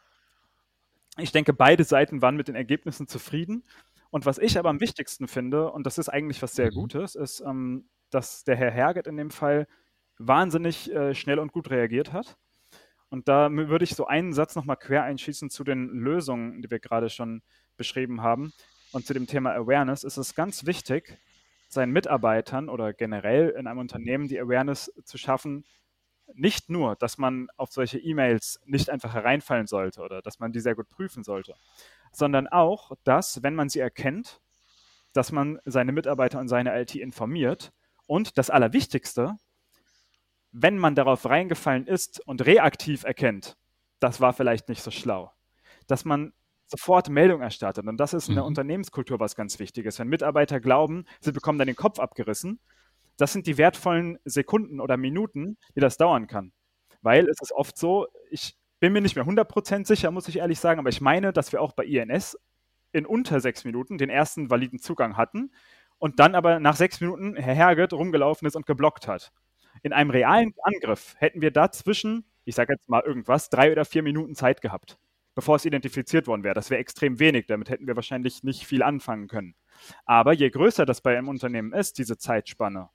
ich 1.17 1.31
denke, 1.31 1.53
beide 1.53 1.83
Seiten 1.83 2.21
waren 2.21 2.35
mit 2.35 2.47
den 2.47 2.55
Ergebnissen 2.55 3.07
zufrieden. 3.07 3.63
Und 4.09 4.25
was 4.25 4.37
ich 4.37 4.57
aber 4.57 4.69
am 4.69 4.79
wichtigsten 4.79 5.27
finde, 5.27 5.71
und 5.71 5.85
das 5.85 5.97
ist 5.97 6.09
eigentlich 6.09 6.41
was 6.41 6.53
sehr 6.53 6.67
mhm. 6.67 6.75
Gutes, 6.75 7.15
ist, 7.15 7.41
ähm, 7.41 7.89
dass 8.11 8.43
der 8.43 8.55
Herr 8.55 8.71
Herget 8.71 9.07
in 9.07 9.17
dem 9.17 9.31
Fall 9.31 9.67
wahnsinnig 10.19 10.91
äh, 10.91 11.15
schnell 11.15 11.39
und 11.39 11.51
gut 11.51 11.69
reagiert 11.69 12.13
hat. 12.13 12.37
Und 13.09 13.27
da 13.27 13.51
würde 13.51 13.83
ich 13.83 13.95
so 13.95 14.07
einen 14.07 14.33
Satz 14.33 14.55
nochmal 14.55 14.77
quer 14.77 15.03
einschießen 15.03 15.49
zu 15.49 15.63
den 15.63 15.89
Lösungen, 15.89 16.61
die 16.61 16.71
wir 16.71 16.79
gerade 16.79 17.09
schon 17.09 17.41
beschrieben 17.77 18.21
haben. 18.21 18.53
Und 18.91 19.05
zu 19.05 19.13
dem 19.13 19.27
Thema 19.27 19.53
Awareness 19.53 20.03
ist 20.03 20.17
es 20.17 20.35
ganz 20.35 20.65
wichtig, 20.65 21.17
seinen 21.73 21.91
Mitarbeitern 21.91 22.69
oder 22.69 22.93
generell 22.93 23.49
in 23.49 23.67
einem 23.67 23.79
Unternehmen 23.79 24.27
die 24.27 24.39
Awareness 24.39 24.91
zu 25.03 25.17
schaffen, 25.17 25.65
nicht 26.33 26.69
nur, 26.69 26.95
dass 26.95 27.17
man 27.17 27.47
auf 27.57 27.71
solche 27.71 27.99
E-Mails 27.99 28.59
nicht 28.65 28.89
einfach 28.89 29.13
hereinfallen 29.13 29.67
sollte 29.67 30.01
oder 30.01 30.21
dass 30.21 30.39
man 30.39 30.51
die 30.51 30.59
sehr 30.59 30.75
gut 30.75 30.89
prüfen 30.89 31.23
sollte, 31.23 31.55
sondern 32.11 32.47
auch, 32.47 32.93
dass, 33.03 33.43
wenn 33.43 33.55
man 33.55 33.69
sie 33.69 33.79
erkennt, 33.79 34.39
dass 35.13 35.31
man 35.31 35.59
seine 35.65 35.91
Mitarbeiter 35.91 36.39
und 36.39 36.47
seine 36.47 36.79
IT 36.79 36.95
informiert 36.95 37.71
und 38.07 38.37
das 38.37 38.49
Allerwichtigste, 38.49 39.35
wenn 40.51 40.77
man 40.77 40.95
darauf 40.95 41.25
reingefallen 41.25 41.87
ist 41.87 42.19
und 42.25 42.45
reaktiv 42.45 43.03
erkennt, 43.03 43.57
das 43.99 44.21
war 44.21 44.33
vielleicht 44.33 44.69
nicht 44.69 44.81
so 44.81 44.91
schlau, 44.91 45.31
dass 45.87 46.05
man 46.05 46.33
sofort 46.67 47.09
Meldung 47.09 47.41
erstattet. 47.41 47.85
Und 47.85 47.97
das 47.97 48.13
ist 48.13 48.29
in 48.29 48.35
der 48.35 48.43
mhm. 48.43 48.49
Unternehmenskultur 48.49 49.19
was 49.19 49.35
ganz 49.35 49.59
Wichtiges. 49.59 49.99
Wenn 49.99 50.07
Mitarbeiter 50.07 50.59
glauben, 50.59 51.05
sie 51.19 51.31
bekommen 51.31 51.59
dann 51.59 51.67
den 51.67 51.75
Kopf 51.75 51.99
abgerissen, 51.99 52.59
das 53.17 53.33
sind 53.33 53.45
die 53.47 53.57
wertvollen 53.57 54.17
Sekunden 54.25 54.79
oder 54.79 54.97
Minuten, 54.97 55.57
die 55.75 55.79
das 55.79 55.97
dauern 55.97 56.27
kann. 56.27 56.51
Weil 57.01 57.27
es 57.27 57.37
ist 57.41 57.51
oft 57.51 57.77
so, 57.77 58.07
ich 58.31 58.57
bin 58.79 58.93
mir 58.93 59.01
nicht 59.01 59.15
mehr 59.15 59.25
100% 59.25 59.85
sicher, 59.85 60.11
muss 60.11 60.27
ich 60.27 60.37
ehrlich 60.37 60.59
sagen, 60.59 60.79
aber 60.79 60.89
ich 60.89 61.01
meine, 61.01 61.31
dass 61.31 61.51
wir 61.51 61.61
auch 61.61 61.73
bei 61.73 61.85
INS 61.85 62.37
in 62.91 63.05
unter 63.05 63.39
sechs 63.39 63.65
Minuten 63.65 63.97
den 63.97 64.09
ersten 64.09 64.49
validen 64.49 64.79
Zugang 64.79 65.17
hatten 65.17 65.51
und 65.99 66.19
dann 66.19 66.35
aber 66.35 66.59
nach 66.59 66.75
sechs 66.75 67.01
Minuten 67.01 67.35
Herr 67.35 67.53
Herget 67.53 67.93
rumgelaufen 67.93 68.47
ist 68.47 68.55
und 68.55 68.65
geblockt 68.65 69.07
hat. 69.07 69.31
In 69.81 69.93
einem 69.93 70.09
realen 70.09 70.53
Angriff 70.63 71.15
hätten 71.17 71.41
wir 71.41 71.51
dazwischen, 71.51 72.25
ich 72.45 72.55
sage 72.55 72.73
jetzt 72.73 72.89
mal 72.89 73.01
irgendwas, 73.01 73.49
drei 73.49 73.71
oder 73.71 73.85
vier 73.85 74.03
Minuten 74.03 74.35
Zeit 74.35 74.61
gehabt, 74.61 74.97
bevor 75.35 75.55
es 75.55 75.65
identifiziert 75.65 76.27
worden 76.27 76.43
wäre. 76.43 76.53
Das 76.53 76.69
wäre 76.69 76.79
extrem 76.79 77.19
wenig, 77.19 77.47
damit 77.47 77.69
hätten 77.69 77.87
wir 77.87 77.95
wahrscheinlich 77.95 78.43
nicht 78.43 78.65
viel 78.65 78.83
anfangen 78.83 79.27
können. 79.27 79.55
Aber 80.05 80.33
je 80.33 80.49
größer 80.49 80.85
das 80.85 81.01
bei 81.01 81.17
einem 81.17 81.29
Unternehmen 81.29 81.73
ist, 81.73 81.97
diese 81.97 82.17
Zeitspanne, 82.17 82.89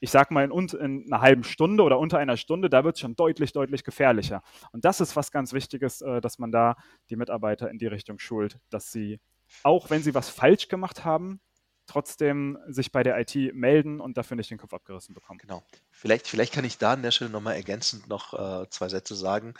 ich 0.00 0.10
sag 0.10 0.32
mal 0.32 0.44
in, 0.44 0.68
in 0.68 1.12
einer 1.12 1.22
halben 1.22 1.44
Stunde 1.44 1.84
oder 1.84 1.98
unter 1.98 2.18
einer 2.18 2.36
Stunde, 2.36 2.68
da 2.68 2.82
wird 2.82 2.96
es 2.96 3.00
schon 3.00 3.14
deutlich, 3.14 3.52
deutlich 3.52 3.84
gefährlicher. 3.84 4.42
Und 4.72 4.84
das 4.84 5.00
ist 5.00 5.14
was 5.14 5.30
ganz 5.30 5.52
Wichtiges, 5.52 6.00
äh, 6.00 6.20
dass 6.20 6.38
man 6.38 6.50
da 6.50 6.76
die 7.08 7.16
Mitarbeiter 7.16 7.70
in 7.70 7.78
die 7.78 7.86
Richtung 7.86 8.18
schult, 8.18 8.58
dass 8.68 8.90
sie, 8.90 9.20
auch 9.62 9.90
wenn 9.90 10.02
sie 10.02 10.14
was 10.14 10.28
falsch 10.28 10.66
gemacht 10.66 11.04
haben, 11.04 11.40
trotzdem 11.86 12.58
sich 12.68 12.90
bei 12.90 13.02
der 13.02 13.18
IT 13.20 13.54
melden 13.54 14.00
und 14.00 14.16
dafür 14.16 14.36
nicht 14.36 14.50
den 14.50 14.58
Kopf 14.58 14.72
abgerissen 14.72 15.14
bekommen. 15.14 15.38
Genau. 15.38 15.62
Vielleicht, 15.90 16.26
vielleicht 16.26 16.52
kann 16.52 16.64
ich 16.64 16.78
da 16.78 16.94
an 16.94 17.02
der 17.02 17.10
Stelle 17.10 17.30
nochmal 17.30 17.54
ergänzend 17.54 18.08
noch 18.08 18.34
äh, 18.34 18.68
zwei 18.70 18.88
Sätze 18.88 19.14
sagen. 19.14 19.54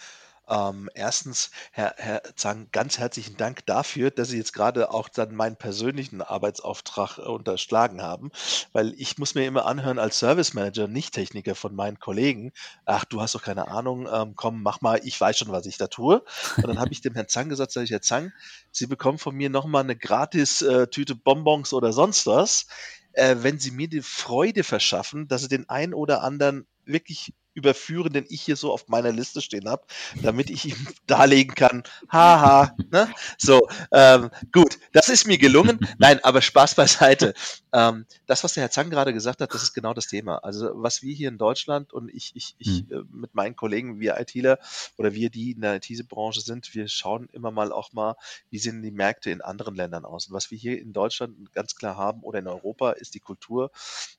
Ähm, 0.48 0.90
erstens, 0.94 1.50
Herr, 1.70 1.94
Herr 1.96 2.22
Zang, 2.34 2.68
ganz 2.72 2.98
herzlichen 2.98 3.36
Dank 3.36 3.64
dafür, 3.66 4.10
dass 4.10 4.28
Sie 4.28 4.38
jetzt 4.38 4.52
gerade 4.52 4.90
auch 4.90 5.08
dann 5.08 5.34
meinen 5.34 5.56
persönlichen 5.56 6.20
Arbeitsauftrag 6.20 7.18
äh, 7.18 7.22
unterschlagen 7.22 8.02
haben, 8.02 8.30
weil 8.72 8.92
ich 8.96 9.18
muss 9.18 9.34
mir 9.34 9.46
immer 9.46 9.66
anhören 9.66 10.00
als 10.00 10.18
Service 10.18 10.52
Manager, 10.52 10.88
nicht 10.88 11.14
Techniker 11.14 11.54
von 11.54 11.74
meinen 11.76 12.00
Kollegen, 12.00 12.52
ach, 12.84 13.04
du 13.04 13.20
hast 13.20 13.34
doch 13.36 13.42
keine 13.42 13.68
Ahnung, 13.68 14.08
ähm, 14.12 14.34
komm, 14.34 14.62
mach 14.62 14.80
mal, 14.80 15.00
ich 15.04 15.20
weiß 15.20 15.38
schon, 15.38 15.52
was 15.52 15.66
ich 15.66 15.78
da 15.78 15.86
tue. 15.86 16.24
Und 16.56 16.66
dann 16.66 16.80
habe 16.80 16.92
ich 16.92 17.00
dem 17.00 17.14
Herrn 17.14 17.28
Zang 17.28 17.48
gesagt, 17.48 17.70
sag 17.70 17.84
ich, 17.84 17.90
Herr 17.92 18.02
Zang, 18.02 18.32
Sie 18.72 18.86
bekommen 18.86 19.18
von 19.18 19.36
mir 19.36 19.48
nochmal 19.48 19.84
eine 19.84 19.96
gratis 19.96 20.60
äh, 20.62 20.88
Tüte 20.88 21.14
Bonbons 21.14 21.72
oder 21.72 21.92
sonst 21.92 22.26
was, 22.26 22.66
äh, 23.12 23.36
wenn 23.40 23.58
Sie 23.60 23.70
mir 23.70 23.88
die 23.88 24.02
Freude 24.02 24.64
verschaffen, 24.64 25.28
dass 25.28 25.42
Sie 25.42 25.48
den 25.48 25.68
einen 25.68 25.94
oder 25.94 26.22
anderen 26.22 26.66
wirklich 26.84 27.32
überführen, 27.54 28.12
den 28.12 28.26
ich 28.28 28.42
hier 28.42 28.56
so 28.56 28.72
auf 28.72 28.88
meiner 28.88 29.12
Liste 29.12 29.40
stehen 29.40 29.68
habe, 29.68 29.84
damit 30.22 30.50
ich 30.50 30.66
ihm 30.66 30.86
darlegen 31.06 31.54
kann, 31.54 31.82
haha, 32.10 32.74
ne? 32.90 33.08
So, 33.38 33.68
ähm, 33.92 34.30
gut, 34.52 34.78
das 34.92 35.08
ist 35.08 35.26
mir 35.26 35.38
gelungen. 35.38 35.78
Nein, 35.98 36.20
aber 36.22 36.42
Spaß 36.42 36.74
beiseite. 36.74 37.34
Ähm, 37.72 38.06
das, 38.26 38.44
was 38.44 38.54
der 38.54 38.64
Herr 38.64 38.70
Zang 38.70 38.90
gerade 38.90 39.12
gesagt 39.12 39.40
hat, 39.40 39.52
das 39.52 39.62
ist 39.62 39.72
genau 39.72 39.94
das 39.94 40.06
Thema. 40.06 40.38
Also, 40.38 40.70
was 40.74 41.02
wir 41.02 41.14
hier 41.14 41.28
in 41.28 41.38
Deutschland 41.38 41.92
und 41.92 42.08
ich, 42.12 42.32
ich, 42.34 42.54
ich 42.58 42.84
hm. 42.88 42.88
äh, 42.90 43.02
mit 43.10 43.34
meinen 43.34 43.56
Kollegen, 43.56 44.00
wir 44.00 44.18
ITler 44.18 44.58
oder 44.96 45.14
wir, 45.14 45.30
die 45.30 45.52
in 45.52 45.60
der 45.60 45.76
IT-Branche 45.76 46.40
sind, 46.40 46.74
wir 46.74 46.88
schauen 46.88 47.28
immer 47.32 47.50
mal 47.50 47.72
auch 47.72 47.92
mal, 47.92 48.16
wie 48.50 48.58
sehen 48.58 48.82
die 48.82 48.90
Märkte 48.90 49.30
in 49.30 49.40
anderen 49.40 49.74
Ländern 49.74 50.04
aus. 50.04 50.26
Und 50.28 50.34
was 50.34 50.50
wir 50.50 50.58
hier 50.58 50.80
in 50.80 50.92
Deutschland 50.92 51.52
ganz 51.52 51.74
klar 51.74 51.96
haben 51.96 52.20
oder 52.22 52.38
in 52.38 52.48
Europa, 52.48 52.92
ist 52.92 53.14
die 53.14 53.20
Kultur 53.20 53.70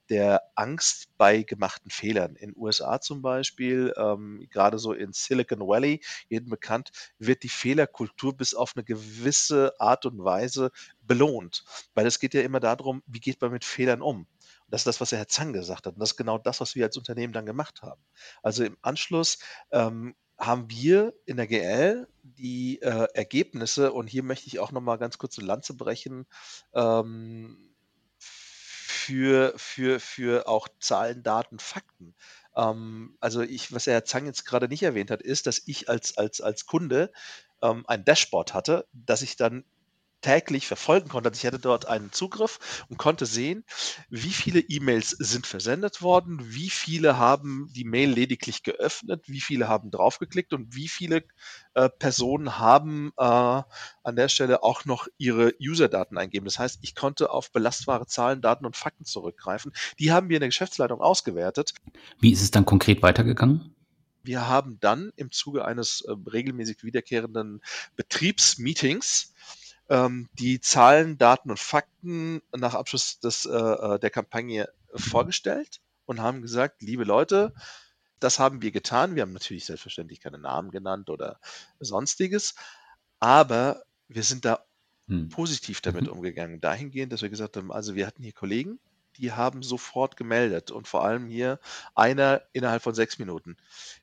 der 0.09 0.41
Angst 0.55 1.07
bei 1.17 1.43
gemachten 1.43 1.89
Fehlern. 1.89 2.35
In 2.35 2.53
USA 2.55 3.01
zum 3.01 3.21
Beispiel, 3.23 3.91
ähm, 3.97 4.45
gerade 4.51 4.77
so 4.77 4.93
in 4.93 5.11
Silicon 5.13 5.61
Valley, 5.61 6.01
jedem 6.29 6.51
bekannt, 6.51 6.91
wird 7.17 7.41
die 7.41 7.49
Fehlerkultur 7.49 8.37
bis 8.37 8.53
auf 8.53 8.73
eine 8.75 8.83
gewisse 8.83 9.73
Art 9.79 10.05
und 10.05 10.23
Weise 10.23 10.71
belohnt. 11.01 11.65
Weil 11.95 12.05
es 12.05 12.19
geht 12.19 12.35
ja 12.35 12.41
immer 12.41 12.59
darum, 12.59 13.01
wie 13.07 13.19
geht 13.19 13.41
man 13.41 13.51
mit 13.51 13.65
Fehlern 13.65 14.03
um. 14.03 14.27
Das 14.69 14.81
ist 14.81 14.87
das, 14.87 15.01
was 15.01 15.09
der 15.09 15.19
Herr 15.19 15.27
Zang 15.27 15.53
gesagt 15.53 15.87
hat. 15.87 15.95
Und 15.95 15.99
das 15.99 16.11
ist 16.11 16.17
genau 16.17 16.37
das, 16.37 16.61
was 16.61 16.75
wir 16.75 16.85
als 16.85 16.97
Unternehmen 16.97 17.33
dann 17.33 17.45
gemacht 17.45 17.81
haben. 17.81 18.01
Also 18.43 18.63
im 18.63 18.77
Anschluss 18.81 19.39
ähm, 19.71 20.15
haben 20.37 20.69
wir 20.69 21.13
in 21.25 21.37
der 21.37 21.47
GL 21.47 22.07
die 22.23 22.81
äh, 22.81 23.07
Ergebnisse, 23.13 23.93
und 23.93 24.07
hier 24.07 24.23
möchte 24.23 24.47
ich 24.47 24.59
auch 24.59 24.71
nochmal 24.71 24.97
ganz 24.97 25.17
kurz 25.17 25.37
eine 25.37 25.47
Lanze 25.47 25.75
brechen, 25.75 26.25
ähm, 26.73 27.73
für, 29.03 29.53
für, 29.57 29.99
für 29.99 30.47
auch 30.47 30.67
Zahlen, 30.79 31.23
Daten, 31.23 31.59
Fakten. 31.59 32.15
Ähm, 32.55 33.17
also 33.19 33.41
ich, 33.41 33.73
was 33.73 33.87
Herr 33.87 34.05
Zang 34.05 34.25
jetzt 34.25 34.45
gerade 34.45 34.67
nicht 34.67 34.83
erwähnt 34.83 35.11
hat, 35.11 35.21
ist, 35.21 35.47
dass 35.47 35.61
ich 35.65 35.89
als, 35.89 36.17
als, 36.17 36.41
als 36.41 36.65
Kunde 36.65 37.11
ähm, 37.61 37.83
ein 37.87 38.05
Dashboard 38.05 38.53
hatte, 38.53 38.85
dass 38.93 39.21
ich 39.21 39.35
dann 39.35 39.63
täglich 40.23 40.65
verfolgen 40.65 41.09
konnte. 41.09 41.29
Also 41.29 41.39
ich 41.39 41.45
hatte 41.45 41.59
dort 41.59 41.87
einen 41.87 42.11
Zugriff 42.11 42.85
und 42.89 42.97
konnte 42.97 43.27
sehen, 43.27 43.63
wie 44.09 44.31
viele 44.31 44.59
E-Mails 44.59 45.11
sind 45.11 45.45
versendet 45.45 46.01
worden, 46.01 46.39
wie 46.41 46.71
viele 46.71 47.17
haben 47.17 47.69
die 47.75 47.83
Mail 47.83 48.09
lediglich 48.09 48.63
geöffnet, 48.63 49.25
wie 49.27 49.41
viele 49.41 49.67
haben 49.67 49.91
draufgeklickt 49.91 50.53
und 50.53 50.73
wie 50.73 50.87
viele 50.87 51.25
äh, 51.75 51.89
Personen 51.89 52.57
haben 52.57 53.11
äh, 53.17 53.23
an 53.23 54.15
der 54.15 54.29
Stelle 54.29 54.63
auch 54.63 54.85
noch 54.85 55.07
ihre 55.17 55.53
User-Daten 55.61 56.17
eingeben. 56.17 56.45
Das 56.45 56.57
heißt, 56.57 56.79
ich 56.81 56.95
konnte 56.95 57.29
auf 57.29 57.51
belastbare 57.51 58.07
Zahlen, 58.07 58.41
Daten 58.41 58.65
und 58.65 58.77
Fakten 58.77 59.05
zurückgreifen. 59.05 59.73
Die 59.99 60.11
haben 60.11 60.29
wir 60.29 60.37
in 60.37 60.41
der 60.41 60.49
Geschäftsleitung 60.49 61.01
ausgewertet. 61.01 61.73
Wie 62.19 62.31
ist 62.31 62.41
es 62.41 62.51
dann 62.51 62.65
konkret 62.65 63.01
weitergegangen? 63.01 63.75
Wir 64.23 64.47
haben 64.47 64.79
dann 64.79 65.11
im 65.17 65.31
Zuge 65.31 65.65
eines 65.65 66.01
äh, 66.01 66.13
regelmäßig 66.31 66.83
wiederkehrenden 66.85 67.61
Betriebsmeetings 67.97 69.33
ähm, 69.89 70.29
die 70.33 70.59
Zahlen, 70.59 71.17
Daten 71.17 71.49
und 71.49 71.59
Fakten 71.59 72.41
nach 72.55 72.73
Abschluss 72.73 73.19
des, 73.19 73.45
äh, 73.45 73.51
äh, 73.51 73.99
der 73.99 74.09
Kampagne 74.09 74.69
vorgestellt 74.95 75.81
und 76.05 76.21
haben 76.21 76.41
gesagt, 76.41 76.81
liebe 76.81 77.03
Leute, 77.03 77.53
das 78.19 78.39
haben 78.39 78.61
wir 78.61 78.71
getan. 78.71 79.15
Wir 79.15 79.23
haben 79.23 79.33
natürlich 79.33 79.65
selbstverständlich 79.65 80.21
keine 80.21 80.37
Namen 80.37 80.71
genannt 80.71 81.09
oder 81.09 81.39
sonstiges, 81.79 82.55
aber 83.19 83.83
wir 84.07 84.23
sind 84.23 84.45
da 84.45 84.65
hm. 85.07 85.29
positiv 85.29 85.81
damit 85.81 86.03
mhm. 86.03 86.11
umgegangen. 86.13 86.61
Dahingehend, 86.61 87.11
dass 87.11 87.21
wir 87.21 87.29
gesagt 87.29 87.57
haben, 87.57 87.71
also 87.71 87.95
wir 87.95 88.07
hatten 88.07 88.23
hier 88.23 88.33
Kollegen, 88.33 88.79
die 89.17 89.31
haben 89.31 89.63
sofort 89.63 90.17
gemeldet 90.17 90.71
und 90.71 90.87
vor 90.87 91.03
allem 91.03 91.27
hier 91.27 91.59
einer 91.95 92.41
innerhalb 92.51 92.83
von 92.83 92.95
sechs 92.95 93.19
Minuten. 93.19 93.57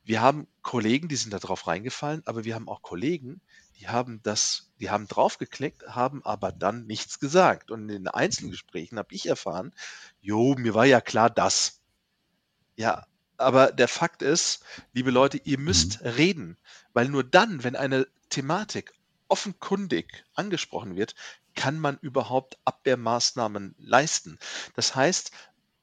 Wir 0.04 0.20
haben 0.20 0.46
Kollegen, 0.62 1.08
die 1.08 1.16
sind 1.16 1.32
da 1.32 1.38
drauf 1.38 1.66
reingefallen, 1.66 2.22
aber 2.26 2.44
wir 2.44 2.54
haben 2.54 2.68
auch 2.68 2.82
Kollegen, 2.82 3.40
die 3.80 3.88
haben 3.88 4.22
das, 4.22 4.70
die 4.78 4.90
haben 4.90 5.08
draufgeklickt, 5.08 5.86
haben 5.88 6.24
aber 6.24 6.52
dann 6.52 6.86
nichts 6.86 7.18
gesagt. 7.18 7.70
Und 7.70 7.82
in 7.82 7.88
den 7.88 8.08
Einzelgesprächen 8.08 8.98
habe 8.98 9.14
ich 9.14 9.26
erfahren, 9.26 9.74
jo, 10.20 10.54
mir 10.56 10.74
war 10.74 10.84
ja 10.84 11.00
klar 11.00 11.30
das. 11.30 11.80
Ja, 12.76 13.06
aber 13.38 13.72
der 13.72 13.88
Fakt 13.88 14.20
ist, 14.20 14.62
liebe 14.92 15.10
Leute, 15.10 15.40
ihr 15.44 15.58
müsst 15.58 16.02
mhm. 16.02 16.08
reden, 16.08 16.56
weil 16.92 17.08
nur 17.08 17.24
dann, 17.24 17.64
wenn 17.64 17.74
eine 17.74 18.06
Thematik 18.28 18.92
offenkundig 19.30 20.24
angesprochen 20.34 20.96
wird, 20.96 21.14
kann 21.54 21.78
man 21.78 21.98
überhaupt 22.00 22.58
Abwehrmaßnahmen 22.64 23.74
leisten. 23.78 24.38
Das 24.74 24.94
heißt, 24.94 25.32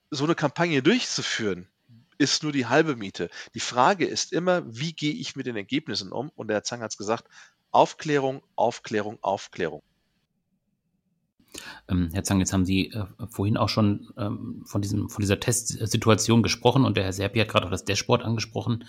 so 0.09 0.23
eine 0.23 0.35
Kampagne 0.35 0.81
durchzuführen, 0.81 1.67
ist 2.17 2.43
nur 2.43 2.51
die 2.51 2.65
halbe 2.65 2.95
Miete. 2.95 3.29
Die 3.53 3.59
Frage 3.59 4.05
ist 4.05 4.33
immer, 4.33 4.63
wie 4.65 4.93
gehe 4.93 5.13
ich 5.13 5.35
mit 5.35 5.45
den 5.45 5.55
Ergebnissen 5.55 6.11
um? 6.11 6.31
Und 6.35 6.47
der 6.47 6.57
Herr 6.57 6.63
Zang 6.63 6.81
hat 6.81 6.91
es 6.91 6.97
gesagt, 6.97 7.25
Aufklärung, 7.71 8.41
Aufklärung, 8.55 9.19
Aufklärung. 9.21 9.83
Ähm, 11.87 12.09
Herr 12.13 12.23
Zang, 12.23 12.39
jetzt 12.39 12.53
haben 12.53 12.65
Sie 12.65 12.91
äh, 12.91 13.05
vorhin 13.29 13.57
auch 13.57 13.69
schon 13.69 14.11
ähm, 14.17 14.63
von, 14.65 14.81
diesem, 14.81 15.09
von 15.09 15.21
dieser 15.21 15.39
Testsituation 15.39 16.43
gesprochen 16.43 16.85
und 16.85 16.97
der 16.97 17.03
Herr 17.03 17.13
Serpi 17.13 17.39
hat 17.39 17.49
gerade 17.49 17.67
auch 17.67 17.71
das 17.71 17.85
Dashboard 17.85 18.23
angesprochen. 18.23 18.85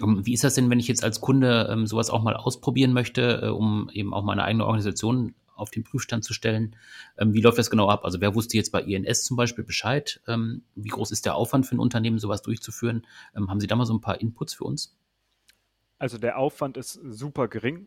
Um, 0.00 0.26
wie 0.26 0.34
ist 0.34 0.42
das 0.42 0.54
denn, 0.54 0.70
wenn 0.70 0.80
ich 0.80 0.88
jetzt 0.88 1.04
als 1.04 1.20
Kunde 1.20 1.68
ähm, 1.70 1.86
sowas 1.86 2.10
auch 2.10 2.22
mal 2.22 2.34
ausprobieren 2.34 2.92
möchte, 2.92 3.42
äh, 3.42 3.48
um 3.48 3.88
eben 3.92 4.12
auch 4.12 4.24
meine 4.24 4.42
eigene 4.42 4.66
Organisation 4.66 5.34
auf 5.54 5.70
den 5.70 5.84
Prüfstand 5.84 6.24
zu 6.24 6.32
stellen? 6.32 6.74
Ähm, 7.16 7.32
wie 7.32 7.40
läuft 7.40 7.58
das 7.58 7.70
genau 7.70 7.88
ab? 7.88 8.04
Also 8.04 8.20
wer 8.20 8.34
wusste 8.34 8.56
jetzt 8.56 8.72
bei 8.72 8.82
INS 8.82 9.24
zum 9.24 9.36
Beispiel 9.36 9.62
Bescheid? 9.62 10.20
Ähm, 10.26 10.62
wie 10.74 10.88
groß 10.88 11.12
ist 11.12 11.26
der 11.26 11.36
Aufwand 11.36 11.66
für 11.66 11.76
ein 11.76 11.78
Unternehmen, 11.78 12.18
sowas 12.18 12.42
durchzuführen? 12.42 13.06
Ähm, 13.36 13.50
haben 13.50 13.60
Sie 13.60 13.68
da 13.68 13.76
mal 13.76 13.86
so 13.86 13.94
ein 13.94 14.00
paar 14.00 14.20
Inputs 14.20 14.54
für 14.54 14.64
uns? 14.64 14.96
Also 15.98 16.18
der 16.18 16.38
Aufwand 16.38 16.76
ist 16.76 16.94
super 16.94 17.46
gering 17.46 17.86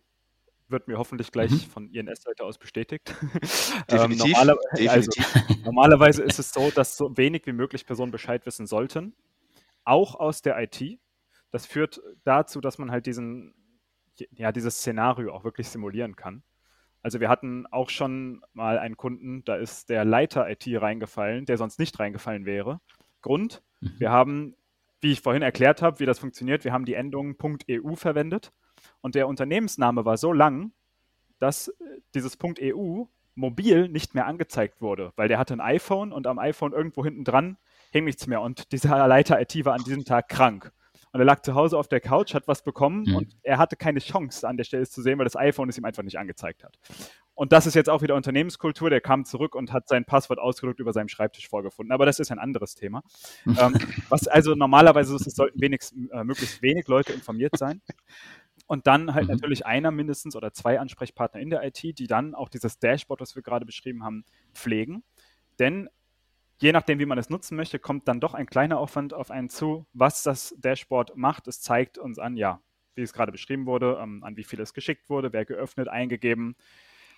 wird 0.70 0.88
mir 0.88 0.98
hoffentlich 0.98 1.32
gleich 1.32 1.52
mhm. 1.52 1.60
von 1.60 1.90
INS-Seite 1.90 2.44
aus 2.44 2.58
bestätigt. 2.58 3.14
Definitiv, 3.92 4.26
ähm, 4.26 4.32
normaler 4.32 4.58
definitiv. 4.76 5.36
Also, 5.36 5.62
normalerweise 5.64 6.24
ist 6.24 6.40
es 6.40 6.52
so, 6.52 6.72
dass 6.72 6.98
so 6.98 7.16
wenig 7.18 7.46
wie 7.46 7.54
möglich 7.54 7.86
Personen 7.86 8.12
Bescheid 8.12 8.46
wissen 8.46 8.68
sollten, 8.68 9.14
auch 9.84 10.16
aus 10.16 10.42
der 10.42 10.62
IT. 10.62 11.00
Das 11.52 11.66
führt 11.66 12.02
dazu, 12.24 12.62
dass 12.62 12.78
man 12.78 12.92
halt 12.92 13.06
diesen, 13.06 13.54
ja, 14.32 14.52
dieses 14.52 14.78
Szenario 14.78 15.34
auch 15.34 15.44
wirklich 15.44 15.70
simulieren 15.70 16.16
kann. 16.16 16.44
Also 17.02 17.20
wir 17.20 17.30
hatten 17.30 17.66
auch 17.68 17.90
schon 17.90 18.42
mal 18.54 18.80
einen 18.80 18.98
Kunden, 18.98 19.44
da 19.46 19.56
ist 19.56 19.90
der 19.90 20.04
Leiter 20.04 20.50
IT 20.50 20.66
reingefallen, 20.68 21.46
der 21.46 21.58
sonst 21.58 21.80
nicht 21.80 21.98
reingefallen 22.00 22.46
wäre. 22.46 22.82
Grund, 23.22 23.64
mhm. 23.80 23.94
wir 24.00 24.12
haben, 24.12 24.56
wie 25.00 25.12
ich 25.12 25.22
vorhin 25.22 25.44
erklärt 25.44 25.82
habe, 25.82 26.00
wie 26.00 26.06
das 26.06 26.20
funktioniert, 26.20 26.64
wir 26.64 26.74
haben 26.74 26.86
die 26.86 26.96
Endung 26.96 27.36
.eu 27.70 27.96
verwendet 27.96 28.52
und 29.02 29.16
der 29.16 29.28
Unternehmensname 29.28 30.06
war 30.06 30.18
so 30.18 30.34
lang, 30.34 30.72
dass 31.40 31.70
äh, 31.70 31.74
dieses 32.14 32.38
.eu 32.42 33.06
mobil 33.36 33.88
nicht 33.88 34.16
mehr 34.16 34.26
angezeigt 34.26 34.82
wurde, 34.82 35.14
weil 35.16 35.28
der 35.28 35.38
hatte 35.38 35.54
ein 35.54 35.62
iPhone 35.62 36.12
und 36.12 36.26
am 36.26 36.40
iPhone 36.40 36.74
irgendwo 36.74 37.06
hinten 37.06 37.24
dran 37.24 37.58
hing 37.92 38.06
nichts 38.06 38.28
mehr. 38.28 38.42
Und 38.42 38.72
dieser 38.72 39.08
Leiter 39.08 39.40
IT 39.40 39.66
war 39.66 39.74
an 39.74 39.84
diesem 39.84 40.06
Tag 40.06 40.30
krank. 40.30 40.72
Und 41.12 41.20
er 41.20 41.26
lag 41.26 41.42
zu 41.42 41.56
Hause 41.56 41.78
auf 41.78 41.88
der 41.88 42.00
Couch, 42.00 42.34
hat 42.34 42.48
was 42.48 42.64
bekommen 42.64 43.04
mhm. 43.08 43.16
und 43.16 43.38
er 43.44 43.58
hatte 43.58 43.76
keine 43.76 44.00
Chance, 44.00 44.48
an 44.48 44.58
der 44.58 44.64
Stelle 44.64 44.84
es 44.84 44.92
zu 44.92 45.02
sehen, 45.02 45.18
weil 45.18 45.26
das 45.26 45.36
iPhone 45.36 45.70
es 45.70 45.78
ihm 45.78 45.86
einfach 45.86 46.04
nicht 46.04 46.20
angezeigt 46.20 46.64
hat. 46.64 46.78
Und 47.38 47.52
das 47.52 47.68
ist 47.68 47.76
jetzt 47.76 47.88
auch 47.88 48.02
wieder 48.02 48.16
Unternehmenskultur. 48.16 48.90
Der 48.90 49.00
kam 49.00 49.24
zurück 49.24 49.54
und 49.54 49.72
hat 49.72 49.88
sein 49.88 50.06
Passwort 50.06 50.40
ausgedrückt 50.40 50.80
über 50.80 50.92
seinem 50.92 51.08
Schreibtisch 51.08 51.48
vorgefunden. 51.48 51.92
Aber 51.92 52.08
das 52.08 52.20
ist 52.20 52.32
ein 52.32 52.40
anderes 52.40 52.74
Thema. 52.74 53.04
ähm, 53.46 53.76
was 54.10 54.28
also 54.28 54.56
normalerweise 54.56 55.16
ist, 55.16 55.28
es 55.28 55.36
sollten 55.36 55.62
wenigst, 55.62 55.94
äh, 56.12 56.24
möglichst 56.24 56.64
wenig 56.64 56.88
Leute 56.88 57.14
informiert 57.14 57.56
sein. 57.56 57.84
Und 58.66 58.88
dann 58.88 59.14
halt 59.14 59.28
mhm. 59.28 59.36
natürlich 59.36 59.68
einer 59.68 59.92
mindestens 59.92 60.36
oder 60.36 60.52
zwei 60.52 60.80
Ansprechpartner 60.80 61.40
in 61.40 61.52
der 61.52 61.64
IT, 61.64 61.84
die 61.84 62.08
dann 62.08 62.34
auch 62.34 62.50
dieses 62.50 62.80
Dashboard, 62.80 63.22
was 63.22 63.36
wir 63.36 63.44
gerade 63.44 63.68
beschrieben 63.68 64.04
haben, 64.04 64.26
pflegen. 64.56 65.04
Denn 65.60 65.90
je 66.58 66.72
nachdem, 66.72 67.00
wie 67.00 67.06
man 67.06 67.18
es 67.18 67.30
nutzen 67.30 67.56
möchte, 67.56 67.80
kommt 67.80 68.08
dann 68.08 68.20
doch 68.20 68.34
ein 68.34 68.48
kleiner 68.48 68.80
Aufwand 68.80 69.14
auf 69.14 69.32
einen 69.32 69.50
zu, 69.50 69.86
was 69.94 70.24
das 70.24 70.56
Dashboard 70.58 71.16
macht. 71.16 71.48
Es 71.48 71.62
zeigt 71.62 71.98
uns 71.98 72.20
an, 72.20 72.36
ja, 72.36 72.62
wie 72.96 73.02
es 73.02 73.14
gerade 73.14 73.32
beschrieben 73.32 73.66
wurde, 73.66 74.00
ähm, 74.02 74.24
an 74.24 74.38
wie 74.38 74.44
viel 74.44 74.60
es 74.60 74.74
geschickt 74.74 75.10
wurde, 75.10 75.32
wer 75.34 75.46
geöffnet, 75.46 75.88
eingegeben, 75.88 76.56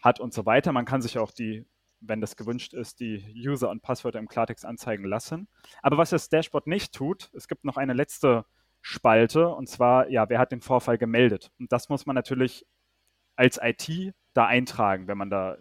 hat 0.02 0.19
und 0.19 0.34
so 0.34 0.45
weiter. 0.45 0.71
Man 0.71 0.86
kann 0.86 1.02
sich 1.02 1.17
auch 1.17 1.32
die, 1.32 1.65
wenn 2.02 2.21
das 2.21 2.36
gewünscht 2.36 2.73
ist, 2.73 2.99
die 2.99 3.23
User 3.36 3.69
und 3.69 3.82
Passwörter 3.82 4.19
im 4.19 4.28
Klartext 4.28 4.65
anzeigen 4.65 5.06
lassen. 5.06 5.47
Aber 5.82 5.97
was 5.97 6.12
das 6.12 6.30
Dashboard 6.30 6.67
nicht 6.67 6.93
tut, 6.93 7.30
es 7.34 7.47
gibt 7.47 7.65
noch 7.65 7.78
eine 7.78 7.93
letzte 7.93 8.45
Spalte 8.82 9.49
und 9.49 9.67
zwar, 9.67 10.10
ja, 10.10 10.30
wer 10.30 10.39
hat 10.39 10.52
den 10.52 10.62
Vorfall 10.62 10.97
gemeldet? 10.97 11.52
Und 11.60 11.71
das 11.71 11.89
muss 11.89 12.06
man 12.06 12.15
natürlich 12.15 12.65
als 13.36 13.60
IT 13.62 14.13
da 14.34 14.45
eintragen, 14.45 15.08
wenn 15.08 15.17
man 15.17 15.30
da 15.30 15.58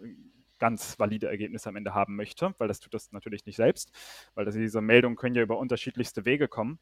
ganz 0.59 0.99
valide 0.99 1.27
Ergebnisse 1.27 1.69
am 1.69 1.75
Ende 1.75 1.93
haben 1.93 2.15
möchte, 2.15 2.53
weil 2.57 2.67
das 2.67 2.79
tut 2.79 2.93
das 2.93 3.11
natürlich 3.11 3.45
nicht 3.45 3.55
selbst, 3.55 3.91
weil 4.35 4.45
das, 4.45 4.55
diese 4.55 4.81
Meldungen 4.81 5.15
können 5.15 5.35
ja 5.35 5.41
über 5.41 5.57
unterschiedlichste 5.57 6.25
Wege 6.25 6.47
kommen. 6.47 6.79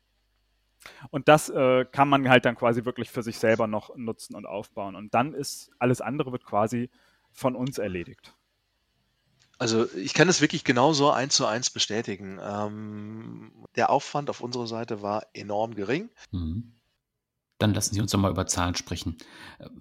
Und 1.09 1.27
das 1.27 1.49
äh, 1.49 1.85
kann 1.85 2.07
man 2.07 2.29
halt 2.29 2.45
dann 2.45 2.55
quasi 2.55 2.85
wirklich 2.85 3.09
für 3.09 3.23
sich 3.23 3.39
selber 3.39 3.67
noch 3.67 3.95
nutzen 3.95 4.35
und 4.35 4.45
aufbauen. 4.45 4.95
Und 4.95 5.13
dann 5.13 5.33
ist 5.33 5.71
alles 5.79 6.01
andere 6.01 6.31
wird 6.31 6.45
quasi 6.45 6.89
von 7.31 7.55
uns 7.55 7.77
erledigt. 7.77 8.35
Also 9.59 9.91
ich 9.95 10.13
kann 10.13 10.29
es 10.29 10.41
wirklich 10.41 10.63
genauso 10.63 11.09
eins 11.09 11.35
zu 11.35 11.45
eins 11.45 11.69
bestätigen. 11.69 12.39
Ähm, 12.41 13.51
der 13.75 13.89
Aufwand 13.89 14.29
auf 14.29 14.41
unserer 14.41 14.67
Seite 14.67 15.01
war 15.01 15.25
enorm 15.33 15.73
gering. 15.73 16.09
Mhm. 16.31 16.73
Dann 17.57 17.73
lassen 17.73 17.95
Sie 17.95 18.01
uns 18.01 18.11
doch 18.11 18.19
mal 18.19 18.29
über 18.29 18.45
Zahlen 18.45 18.75
sprechen. 18.75 19.17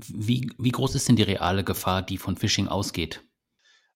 Wie, 0.09 0.51
wie 0.57 0.71
groß 0.71 0.95
ist 0.95 1.09
denn 1.09 1.17
die 1.17 1.23
reale 1.23 1.63
Gefahr, 1.63 2.01
die 2.01 2.17
von 2.17 2.37
Phishing 2.37 2.69
ausgeht? 2.69 3.23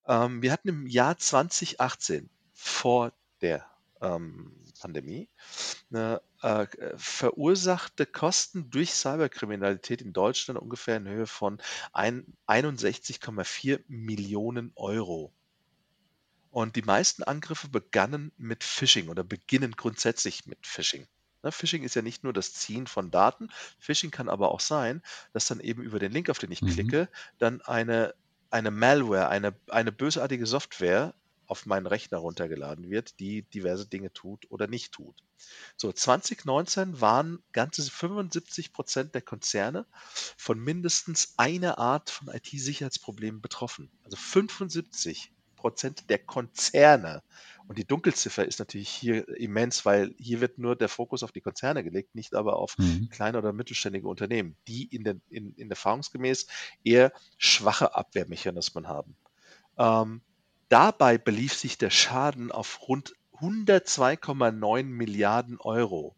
Ähm, 0.07 0.41
wir 0.41 0.51
hatten 0.51 0.69
im 0.69 0.87
Jahr 0.87 1.17
2018 1.17 2.29
vor 2.53 3.13
der 3.41 3.65
ähm, 4.01 4.55
Pandemie 4.79 5.29
eine 5.91 6.21
äh, 6.41 6.65
verursachte 6.97 8.05
Kosten 8.05 8.69
durch 8.71 8.93
Cyberkriminalität 8.93 10.01
in 10.01 10.11
Deutschland 10.11 10.59
ungefähr 10.59 10.97
in 10.97 11.07
Höhe 11.07 11.27
von 11.27 11.61
61,4 11.93 13.81
Millionen 13.87 14.71
Euro. 14.75 15.31
Und 16.49 16.75
die 16.75 16.81
meisten 16.81 17.23
Angriffe 17.23 17.69
begannen 17.69 18.31
mit 18.37 18.63
Phishing 18.63 19.07
oder 19.07 19.23
beginnen 19.23 19.71
grundsätzlich 19.73 20.45
mit 20.47 20.67
Phishing. 20.67 21.07
Ne, 21.43 21.51
Phishing 21.51 21.83
ist 21.83 21.95
ja 21.95 22.01
nicht 22.01 22.23
nur 22.23 22.33
das 22.33 22.53
Ziehen 22.53 22.87
von 22.87 23.09
Daten. 23.09 23.49
Phishing 23.79 24.11
kann 24.11 24.29
aber 24.29 24.51
auch 24.51 24.59
sein, 24.59 25.01
dass 25.33 25.47
dann 25.47 25.59
eben 25.59 25.81
über 25.81 25.99
den 25.99 26.11
Link, 26.11 26.29
auf 26.29 26.39
den 26.39 26.51
ich 26.51 26.61
mhm. 26.61 26.69
klicke, 26.71 27.09
dann 27.37 27.61
eine, 27.61 28.13
eine 28.51 28.71
Malware, 28.71 29.29
eine, 29.29 29.55
eine 29.69 29.91
bösartige 29.91 30.45
Software 30.45 31.13
auf 31.51 31.65
meinen 31.65 31.85
Rechner 31.85 32.19
runtergeladen 32.19 32.89
wird, 32.89 33.19
die 33.19 33.41
diverse 33.41 33.85
Dinge 33.85 34.13
tut 34.13 34.49
oder 34.49 34.67
nicht 34.67 34.93
tut. 34.93 35.21
So, 35.75 35.91
2019 35.91 37.01
waren 37.01 37.43
ganze 37.51 37.83
75 37.83 38.71
Prozent 38.71 39.15
der 39.15 39.21
Konzerne 39.21 39.85
von 40.37 40.59
mindestens 40.59 41.33
einer 41.35 41.77
Art 41.77 42.09
von 42.09 42.29
IT-Sicherheitsproblemen 42.29 43.41
betroffen. 43.41 43.91
Also 44.05 44.15
75 44.15 45.33
Prozent 45.57 46.09
der 46.09 46.19
Konzerne. 46.19 47.21
Und 47.71 47.77
die 47.77 47.87
Dunkelziffer 47.87 48.43
ist 48.43 48.59
natürlich 48.59 48.89
hier 48.89 49.25
immens, 49.39 49.85
weil 49.85 50.13
hier 50.17 50.41
wird 50.41 50.57
nur 50.57 50.75
der 50.75 50.89
Fokus 50.89 51.23
auf 51.23 51.31
die 51.31 51.39
Konzerne 51.39 51.85
gelegt, 51.85 52.15
nicht 52.15 52.35
aber 52.35 52.57
auf 52.57 52.77
mhm. 52.77 53.07
kleine 53.09 53.37
oder 53.37 53.53
mittelständige 53.53 54.09
Unternehmen, 54.09 54.57
die 54.67 54.83
in, 54.93 55.05
den, 55.05 55.21
in, 55.29 55.53
in 55.55 55.69
erfahrungsgemäß 55.69 56.47
eher 56.83 57.13
schwache 57.37 57.95
Abwehrmechanismen 57.95 58.89
haben. 58.89 59.15
Ähm, 59.77 60.19
Dabei 60.67 61.17
belief 61.17 61.53
sich 61.53 61.77
der 61.77 61.91
Schaden 61.91 62.51
auf 62.51 62.89
rund 62.89 63.13
102,9 63.39 64.83
Milliarden 64.83 65.57
Euro. 65.61 66.17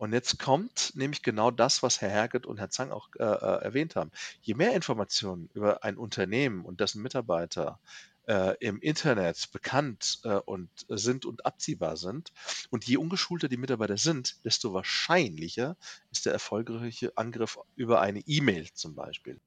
Und 0.00 0.14
jetzt 0.14 0.38
kommt 0.38 0.92
nämlich 0.94 1.20
genau 1.20 1.50
das, 1.50 1.82
was 1.82 2.00
Herr 2.00 2.08
Herget 2.08 2.46
und 2.46 2.58
Herr 2.58 2.70
Zang 2.70 2.90
auch 2.90 3.10
äh, 3.18 3.22
äh, 3.22 3.62
erwähnt 3.62 3.96
haben. 3.96 4.10
Je 4.40 4.54
mehr 4.54 4.74
Informationen 4.74 5.50
über 5.52 5.84
ein 5.84 5.98
Unternehmen 5.98 6.64
und 6.64 6.80
dessen 6.80 7.02
Mitarbeiter 7.02 7.78
äh, 8.26 8.56
im 8.60 8.80
Internet 8.80 9.52
bekannt 9.52 10.20
äh, 10.24 10.36
und 10.36 10.70
sind 10.88 11.26
und 11.26 11.44
abziehbar 11.44 11.98
sind 11.98 12.32
und 12.70 12.86
je 12.86 12.96
ungeschulter 12.96 13.50
die 13.50 13.58
Mitarbeiter 13.58 13.98
sind, 13.98 14.42
desto 14.42 14.72
wahrscheinlicher 14.72 15.76
ist 16.10 16.24
der 16.24 16.32
erfolgreiche 16.32 17.14
Angriff 17.18 17.58
über 17.76 18.00
eine 18.00 18.20
E-Mail 18.20 18.68
zum 18.72 18.94
Beispiel. 18.94 19.38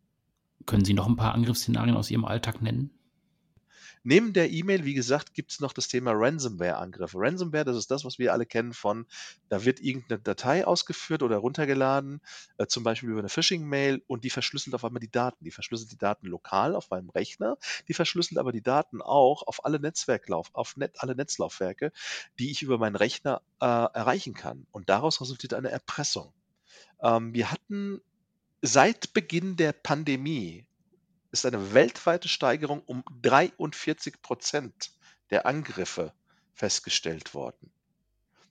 Können 0.67 0.85
Sie 0.85 0.93
noch 0.93 1.07
ein 1.07 1.15
paar 1.15 1.33
Angriffsszenarien 1.33 1.97
aus 1.97 2.11
Ihrem 2.11 2.25
Alltag 2.25 2.61
nennen? 2.61 2.91
Neben 4.03 4.33
der 4.33 4.51
E-Mail, 4.51 4.83
wie 4.83 4.93
gesagt, 4.93 5.33
gibt 5.33 5.51
es 5.51 5.61
noch 5.61 5.71
das 5.71 5.87
Thema 5.87 6.11
Ransomware-Angriffe. 6.13 7.17
Ransomware, 7.17 7.63
das 7.63 7.77
ist 7.77 7.89
das, 7.89 8.03
was 8.03 8.19
wir 8.19 8.33
alle 8.33 8.45
kennen 8.45 8.73
von, 8.73 9.05
da 9.47 9.63
wird 9.63 9.79
irgendeine 9.79 10.19
Datei 10.19 10.67
ausgeführt 10.67 11.23
oder 11.23 11.37
runtergeladen, 11.37 12.19
äh, 12.57 12.67
zum 12.67 12.83
Beispiel 12.83 13.09
über 13.09 13.19
eine 13.19 13.29
Phishing-Mail 13.29 14.03
und 14.07 14.25
die 14.25 14.29
verschlüsselt 14.29 14.75
auf 14.75 14.83
einmal 14.83 14.99
die 14.99 15.11
Daten. 15.11 15.45
Die 15.45 15.51
verschlüsselt 15.51 15.91
die 15.91 15.97
Daten 15.97 16.27
lokal 16.27 16.75
auf 16.75 16.89
meinem 16.89 17.09
Rechner, 17.09 17.57
die 17.87 17.93
verschlüsselt 17.93 18.37
aber 18.37 18.51
die 18.51 18.61
Daten 18.61 19.01
auch 19.01 19.47
auf 19.47 19.63
alle 19.63 19.79
Netzwerklauf, 19.79 20.49
auf 20.53 20.75
Net, 20.75 20.95
alle 20.97 21.15
Netzlaufwerke, 21.15 21.93
die 22.39 22.51
ich 22.51 22.61
über 22.61 22.77
meinen 22.77 22.97
Rechner 22.97 23.41
äh, 23.61 23.65
erreichen 23.65 24.33
kann. 24.33 24.67
Und 24.71 24.89
daraus 24.89 25.21
resultiert 25.21 25.53
eine 25.53 25.71
Erpressung. 25.71 26.33
Ähm, 27.01 27.33
wir 27.33 27.51
hatten 27.51 28.01
seit 28.61 29.13
Beginn 29.13 29.55
der 29.55 29.73
Pandemie 29.73 30.65
ist 31.33 31.45
eine 31.45 31.73
weltweite 31.73 32.29
Steigerung 32.29 32.81
um 32.85 33.03
43 33.21 34.21
Prozent 34.21 34.91
der 35.31 35.45
Angriffe 35.45 36.13
festgestellt 36.53 37.33
worden. 37.33 37.71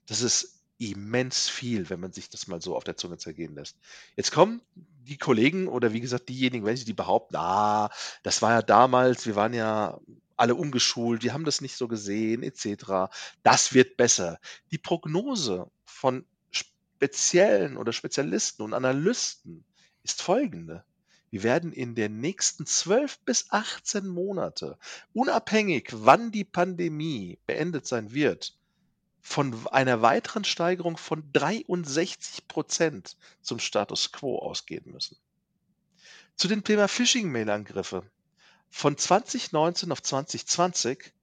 Das 0.05 0.21
ist 0.21 0.59
immens 0.77 1.47
viel, 1.47 1.89
wenn 1.89 2.01
man 2.01 2.11
sich 2.11 2.29
das 2.29 2.47
mal 2.47 2.61
so 2.61 2.75
auf 2.75 2.83
der 2.83 2.97
Zunge 2.97 3.17
zergehen 3.17 3.55
lässt. 3.55 3.77
Jetzt 4.17 4.31
kommen 4.31 4.61
die 4.75 5.17
Kollegen 5.17 5.67
oder 5.67 5.93
wie 5.93 6.01
gesagt 6.01 6.27
diejenigen, 6.27 6.65
wenn 6.65 6.75
sie 6.75 6.85
die 6.85 6.93
behaupten, 6.93 7.37
ah, 7.37 7.89
das 8.21 8.41
war 8.41 8.51
ja 8.51 8.61
damals, 8.61 9.25
wir 9.25 9.35
waren 9.35 9.53
ja 9.53 9.99
alle 10.35 10.55
ungeschult, 10.55 11.23
wir 11.23 11.31
haben 11.31 11.45
das 11.45 11.61
nicht 11.61 11.77
so 11.77 11.87
gesehen, 11.87 12.43
etc. 12.43 13.13
Das 13.43 13.73
wird 13.73 13.95
besser. 13.95 14.39
Die 14.71 14.77
Prognose 14.77 15.71
von 15.85 16.25
speziellen 16.51 17.77
oder 17.77 17.93
Spezialisten 17.93 18.63
und 18.63 18.73
Analysten 18.73 19.63
ist 20.03 20.21
folgende. 20.21 20.83
Wir 21.33 21.41
werden 21.41 21.73
in 21.73 21.95
den 21.95 22.19
nächsten 22.19 22.67
12 22.67 23.17
bis 23.21 23.47
18 23.49 24.07
Monate, 24.07 24.77
unabhängig 25.13 25.89
wann 25.91 26.31
die 26.31 26.43
Pandemie 26.43 27.39
beendet 27.47 27.87
sein 27.87 28.13
wird, 28.13 28.55
von 29.19 29.65
einer 29.69 30.03
weiteren 30.03 30.43
Steigerung 30.43 30.95
von 30.95 31.23
63 31.33 32.47
Prozent 32.47 33.17
zum 33.41 33.57
Status 33.57 34.11
quo 34.11 34.37
ausgehen 34.37 34.91
müssen. 34.91 35.17
Zu 36.35 36.47
dem 36.47 36.63
Thema 36.63 36.87
Phishing-Mail-Angriffe. 36.87 38.03
Von 38.69 38.95
2019 38.95 39.91
auf 39.91 40.03
2020 40.03 41.13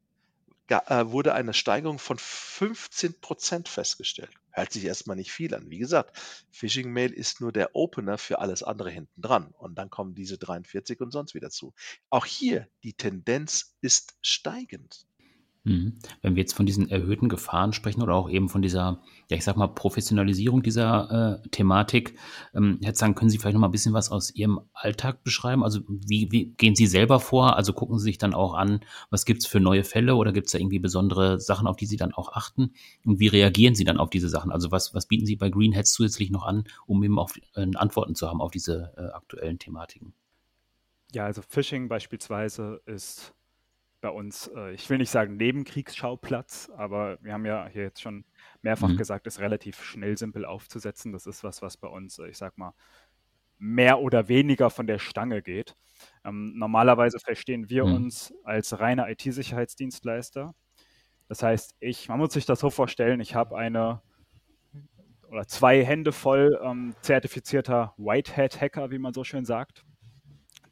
äh, 0.67 1.07
wurde 1.07 1.35
eine 1.35 1.55
Steigerung 1.55 2.01
von 2.01 2.19
15 2.19 3.21
Prozent 3.21 3.69
festgestellt. 3.69 4.40
Hört 4.53 4.73
sich 4.73 4.85
erstmal 4.85 5.17
nicht 5.17 5.33
viel 5.33 5.55
an. 5.55 5.71
Wie 5.71 5.79
gesagt, 5.79 6.19
Phishing 6.51 6.93
Mail 6.93 7.13
ist 7.13 7.41
nur 7.41 7.53
der 7.53 7.75
Opener 7.75 8.19
für 8.19 8.39
alles 8.39 8.63
andere 8.63 8.91
hinten 8.91 9.21
dran. 9.21 9.55
Und 9.59 9.77
dann 9.77 9.91
kommen 9.91 10.15
diese 10.15 10.39
43 10.39 11.01
und 11.01 11.11
sonst 11.11 11.35
wieder 11.35 11.51
zu. 11.51 11.75
Auch 12.09 12.27
hier, 12.27 12.69
die 12.83 12.95
Tendenz 12.95 13.77
ist 13.81 14.19
steigend. 14.23 15.07
Mhm. 15.65 15.99
Wenn 16.23 16.37
wir 16.37 16.41
jetzt 16.41 16.55
von 16.55 16.65
diesen 16.65 16.89
erhöhten 16.89 17.29
Gefahren 17.29 17.75
sprechen 17.75 18.01
oder 18.01 18.15
auch 18.15 18.31
eben 18.31 18.49
von 18.49 18.63
dieser, 18.63 19.03
ja, 19.29 19.37
ich 19.37 19.45
sag 19.45 19.57
mal, 19.57 19.69
Professionalisierung 19.69 20.63
dieser 20.63 21.43
äh, 21.45 21.49
Thematik, 21.51 22.15
ähm, 22.55 22.79
Herr 22.83 22.95
Zang, 22.95 23.15
können 23.15 23.29
Sie 23.29 23.37
vielleicht 23.37 23.55
noch 23.55 23.61
mal 23.61 23.69
ein 23.69 23.73
bisschen 23.73 23.93
was 23.93 24.11
aus 24.11 24.35
Ihrem 24.35 24.61
Alltag 24.73 25.23
beschreiben? 25.23 25.63
Also 25.63 25.81
wie, 25.87 26.33
wie 26.33 26.47
gehen 26.57 26.75
Sie 26.75 26.87
selber 26.87 27.21
vor? 27.21 27.57
Also 27.57 27.75
gucken 27.75 27.99
Sie 27.99 28.05
sich 28.05 28.17
dann 28.17 28.33
auch 28.33 28.55
an, 28.55 28.81
was 29.11 29.27
gibt 29.27 29.43
es 29.43 29.47
für 29.47 29.61
neue 29.61 29.85
Fälle 29.85 30.15
oder 30.15 30.33
gibt 30.33 30.47
es 30.47 30.53
da 30.53 30.59
irgendwie 30.59 30.79
besondere 30.79 31.39
Sachen, 31.41 31.67
auf 31.67 31.77
die 31.77 31.87
Sie 31.87 31.99
dann 31.99 32.15
auch 32.15 32.33
achten? 32.33 32.73
Und 33.05 33.21
wie 33.21 33.29
reagieren 33.29 33.75
Sie 33.75 33.85
dann 33.85 33.99
auf 33.99 34.09
diese 34.09 34.31
Sachen? 34.31 34.53
Also 34.53 34.71
was, 34.71 34.95
was 34.95 35.07
bieten 35.07 35.27
Sie 35.27 35.37
bei 35.37 35.51
Greenheads 35.51 35.93
zusätzlich 35.93 36.31
noch 36.31 36.47
an, 36.47 36.65
um 36.87 37.05
eben 37.05 37.19
auch 37.19 37.31
äh, 37.55 37.67
Antworten 37.75 38.15
zu 38.15 38.29
haben 38.29 38.41
auf 38.41 38.51
diese 38.51 38.95
äh, 38.97 39.15
aktuellen 39.15 39.59
Thematiken? 39.59 40.15
Ja, 41.13 41.27
also 41.27 41.43
Phishing 41.43 41.89
beispielsweise 41.89 42.81
ist 42.87 43.35
bei 44.01 44.11
uns, 44.11 44.51
äh, 44.55 44.73
ich 44.73 44.89
will 44.91 44.99
nicht 44.99 45.11
sagen 45.11 45.37
Nebenkriegsschauplatz, 45.37 46.71
aber 46.77 47.19
wir 47.23 47.33
haben 47.33 47.47
ja 47.47 47.69
hier 47.69 47.83
jetzt 47.83 48.01
schon 48.01 48.25
mehrfach 48.63 48.89
mhm. 48.89 48.97
gesagt, 48.97 49.27
ist 49.27 49.41
relativ 49.41 49.83
schnell 49.83 50.17
simpel 50.17 50.45
aufzusetzen. 50.45 51.13
Das 51.13 51.27
ist 51.27 51.45
was, 51.45 51.63
was 51.63 51.77
bei 51.77 51.89
uns, 51.89 52.19
äh, 52.19 52.29
ich 52.29 52.39
sag 52.39 52.57
mal, 52.59 52.75
mehr 53.59 54.01
oder 54.01 54.29
weniger 54.29 54.71
von 54.71 54.87
der 54.87 54.99
Stange 54.99 55.43
geht. 55.43 55.75
Ähm, 56.25 56.55
normalerweise 56.57 57.19
verstehen 57.19 57.69
wir 57.69 57.85
mhm. 57.85 57.95
uns 57.95 58.35
als 58.45 58.79
reiner 58.81 59.09
IT-Sicherheitsdienstleister. 59.11 60.55
Das 61.29 61.43
heißt, 61.43 61.77
ich, 61.79 62.09
man 62.09 62.19
muss 62.19 62.33
sich 62.33 62.47
das 62.47 62.61
so 62.61 62.71
vorstellen, 62.71 63.21
ich 63.21 63.35
habe 63.35 63.57
eine 63.57 64.03
oder 65.29 65.47
zwei 65.47 65.85
Hände 65.85 66.11
voll 66.11 66.59
ähm, 66.65 66.95
zertifizierter 67.03 67.95
Whitehead-Hacker, 67.99 68.91
wie 68.91 68.99
man 68.99 69.13
so 69.13 69.23
schön 69.23 69.45
sagt. 69.45 69.85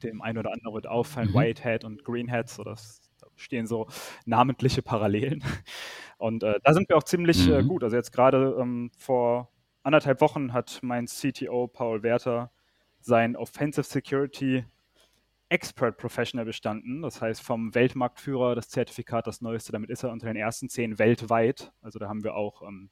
Dem 0.03 0.21
einen 0.21 0.37
oder 0.37 0.51
anderen 0.51 0.73
wird 0.73 0.87
auffallen, 0.87 1.29
mhm. 1.29 1.35
Whitehead 1.35 1.85
und 1.85 2.03
Greenhead, 2.03 2.49
so 2.49 2.63
das 2.63 3.01
da 3.01 3.08
stehen 3.39 3.67
so 3.67 3.87
namentliche 4.25 4.81
Parallelen. 4.81 5.43
Und 6.17 6.43
äh, 6.43 6.59
da 6.63 6.73
sind 6.73 6.89
wir 6.89 6.97
auch 6.97 7.03
ziemlich 7.03 7.47
äh, 7.47 7.51
mhm. 7.51 7.59
äh, 7.59 7.63
gut. 7.63 7.83
Also 7.83 7.95
jetzt 7.95 8.11
gerade 8.11 8.57
ähm, 8.59 8.91
vor 8.97 9.49
anderthalb 9.83 10.21
Wochen 10.21 10.53
hat 10.53 10.79
mein 10.81 11.05
CTO 11.05 11.67
Paul 11.67 12.03
Werther 12.03 12.51
sein 12.99 13.35
Offensive 13.35 13.83
Security 13.83 14.65
Expert 15.49 15.97
Professional 15.97 16.45
bestanden. 16.45 17.01
Das 17.01 17.21
heißt, 17.21 17.41
vom 17.41 17.73
Weltmarktführer 17.73 18.53
das 18.53 18.69
Zertifikat, 18.69 19.25
das 19.25 19.41
neueste. 19.41 19.71
Damit 19.71 19.89
ist 19.89 20.03
er 20.03 20.11
unter 20.11 20.27
den 20.27 20.35
ersten 20.35 20.69
zehn 20.69 20.99
weltweit. 20.99 21.71
Also 21.81 21.97
da 21.97 22.07
haben 22.07 22.23
wir 22.23 22.35
auch, 22.35 22.61
ähm, 22.61 22.89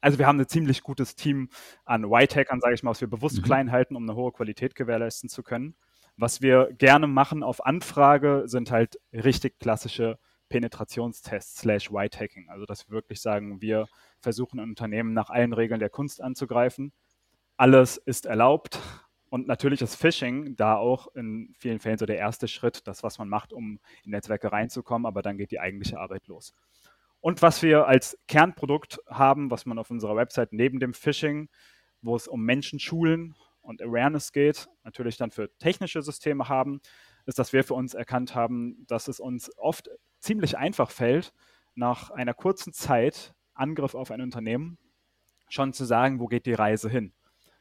also 0.00 0.18
wir 0.18 0.26
haben 0.26 0.40
ein 0.40 0.48
ziemlich 0.48 0.82
gutes 0.82 1.14
Team 1.14 1.48
an 1.84 2.10
White-Hackern, 2.10 2.60
sage 2.60 2.74
ich 2.74 2.82
mal, 2.82 2.90
was 2.90 3.00
wir 3.00 3.08
bewusst 3.08 3.38
mhm. 3.38 3.42
klein 3.42 3.72
halten, 3.72 3.96
um 3.96 4.02
eine 4.02 4.16
hohe 4.16 4.32
Qualität 4.32 4.74
gewährleisten 4.74 5.28
zu 5.28 5.42
können. 5.42 5.76
Was 6.16 6.40
wir 6.40 6.72
gerne 6.72 7.06
machen 7.06 7.42
auf 7.42 7.64
Anfrage 7.64 8.44
sind 8.46 8.70
halt 8.70 8.98
richtig 9.12 9.58
klassische 9.58 10.18
Penetrationstests 10.48 11.60
slash 11.60 11.92
White-Hacking. 11.92 12.48
Also 12.48 12.66
dass 12.66 12.88
wir 12.88 12.94
wirklich 12.94 13.20
sagen, 13.20 13.60
wir 13.60 13.86
versuchen 14.20 14.60
ein 14.60 14.70
Unternehmen 14.70 15.12
nach 15.12 15.30
allen 15.30 15.52
Regeln 15.52 15.80
der 15.80 15.90
Kunst 15.90 16.22
anzugreifen. 16.22 16.92
Alles 17.56 17.96
ist 17.96 18.26
erlaubt, 18.26 18.80
und 19.28 19.48
natürlich 19.48 19.82
ist 19.82 19.96
Phishing 19.96 20.56
da 20.56 20.76
auch 20.76 21.14
in 21.14 21.52
vielen 21.58 21.80
Fällen 21.80 21.98
so 21.98 22.06
der 22.06 22.18
erste 22.18 22.48
Schritt, 22.48 22.86
das, 22.86 23.02
was 23.02 23.18
man 23.18 23.28
macht, 23.28 23.52
um 23.52 23.80
in 24.04 24.12
Netzwerke 24.12 24.52
reinzukommen, 24.52 25.06
aber 25.06 25.22
dann 25.22 25.36
geht 25.36 25.50
die 25.50 25.60
eigentliche 25.60 25.98
Arbeit 25.98 26.26
los. 26.28 26.54
Und 27.20 27.42
was 27.42 27.62
wir 27.62 27.88
als 27.88 28.16
Kernprodukt 28.28 29.00
haben, 29.08 29.50
was 29.50 29.66
man 29.66 29.78
auf 29.78 29.90
unserer 29.90 30.16
Website 30.16 30.52
neben 30.52 30.78
dem 30.78 30.94
Phishing, 30.94 31.48
wo 32.02 32.14
es 32.14 32.28
um 32.28 32.44
Menschenschulen 32.44 33.34
und 33.66 33.82
Awareness 33.82 34.32
geht, 34.32 34.68
natürlich 34.84 35.16
dann 35.16 35.30
für 35.30 35.54
technische 35.58 36.02
Systeme 36.02 36.48
haben, 36.48 36.80
ist, 37.26 37.38
dass 37.38 37.52
wir 37.52 37.64
für 37.64 37.74
uns 37.74 37.94
erkannt 37.94 38.34
haben, 38.34 38.84
dass 38.86 39.08
es 39.08 39.20
uns 39.20 39.50
oft 39.58 39.90
ziemlich 40.20 40.56
einfach 40.56 40.90
fällt, 40.90 41.32
nach 41.74 42.10
einer 42.10 42.34
kurzen 42.34 42.72
Zeit 42.72 43.34
Angriff 43.54 43.94
auf 43.94 44.10
ein 44.10 44.20
Unternehmen 44.20 44.78
schon 45.48 45.72
zu 45.72 45.84
sagen, 45.84 46.20
wo 46.20 46.26
geht 46.26 46.46
die 46.46 46.54
Reise 46.54 46.88
hin. 46.88 47.12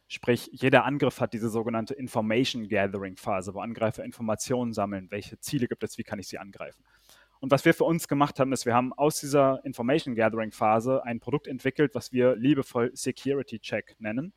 Sprich, 0.07 0.49
jeder 0.51 0.85
Angriff 0.85 1.19
hat 1.19 1.33
diese 1.33 1.49
sogenannte 1.49 1.95
Information 1.95 2.67
Gathering 2.67 3.17
Phase, 3.17 3.53
wo 3.53 3.59
Angreifer 3.59 4.03
Informationen 4.03 4.71
sammeln. 4.71 5.09
Welche 5.09 5.39
Ziele 5.39 5.67
gibt 5.67 5.83
es? 5.83 5.97
Wie 5.97 6.03
kann 6.03 6.19
ich 6.19 6.27
sie 6.27 6.37
angreifen? 6.37 6.83
Und 7.39 7.51
was 7.51 7.65
wir 7.65 7.73
für 7.73 7.83
uns 7.83 8.07
gemacht 8.07 8.39
haben, 8.39 8.53
ist, 8.53 8.65
wir 8.65 8.73
haben 8.73 8.93
aus 8.93 9.19
dieser 9.19 9.63
Information 9.65 10.15
Gathering 10.15 10.51
Phase 10.51 11.03
ein 11.03 11.19
Produkt 11.19 11.47
entwickelt, 11.47 11.95
was 11.95 12.11
wir 12.11 12.35
liebevoll 12.35 12.91
Security 12.95 13.59
Check 13.59 13.95
nennen, 13.99 14.33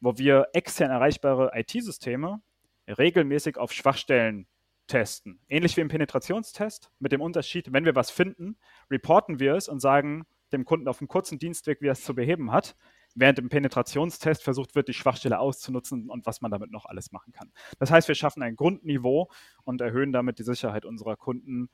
wo 0.00 0.18
wir 0.18 0.48
extern 0.52 0.90
erreichbare 0.90 1.52
IT-Systeme 1.54 2.40
regelmäßig 2.88 3.56
auf 3.56 3.72
Schwachstellen 3.72 4.46
testen. 4.86 5.40
Ähnlich 5.48 5.76
wie 5.76 5.82
im 5.82 5.88
Penetrationstest, 5.88 6.90
mit 6.98 7.12
dem 7.12 7.20
Unterschied, 7.20 7.72
wenn 7.72 7.84
wir 7.84 7.94
was 7.94 8.10
finden, 8.10 8.56
reporten 8.90 9.38
wir 9.38 9.54
es 9.54 9.68
und 9.68 9.80
sagen 9.80 10.26
dem 10.52 10.64
Kunden 10.64 10.88
auf 10.88 11.00
einem 11.00 11.08
kurzen 11.08 11.38
Dienstweg, 11.38 11.80
wie 11.80 11.86
er 11.86 11.92
es 11.92 12.02
zu 12.02 12.14
beheben 12.14 12.50
hat 12.50 12.74
während 13.14 13.38
im 13.38 13.48
Penetrationstest 13.48 14.42
versucht 14.42 14.74
wird, 14.74 14.88
die 14.88 14.94
Schwachstelle 14.94 15.38
auszunutzen 15.38 16.08
und 16.10 16.26
was 16.26 16.40
man 16.40 16.50
damit 16.50 16.70
noch 16.70 16.86
alles 16.86 17.12
machen 17.12 17.32
kann. 17.32 17.52
Das 17.78 17.90
heißt, 17.90 18.08
wir 18.08 18.14
schaffen 18.14 18.42
ein 18.42 18.56
Grundniveau 18.56 19.30
und 19.64 19.80
erhöhen 19.80 20.12
damit 20.12 20.38
die 20.38 20.44
Sicherheit 20.44 20.84
unserer 20.84 21.16
Kunden 21.16 21.68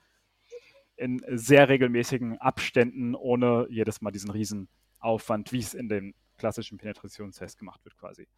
in 0.97 1.23
sehr 1.29 1.69
regelmäßigen 1.69 2.39
Abständen, 2.39 3.15
ohne 3.15 3.67
jedes 3.69 4.01
Mal 4.01 4.13
diesen 4.13 4.31
Riesenaufwand, 4.31 5.53
wie 5.53 5.59
es 5.59 5.75
in 5.75 5.89
dem 5.89 6.15
klassischen 6.37 6.79
Penetrationstest 6.79 7.59
gemacht 7.59 7.85
wird, 7.85 7.97
quasi 7.97 8.29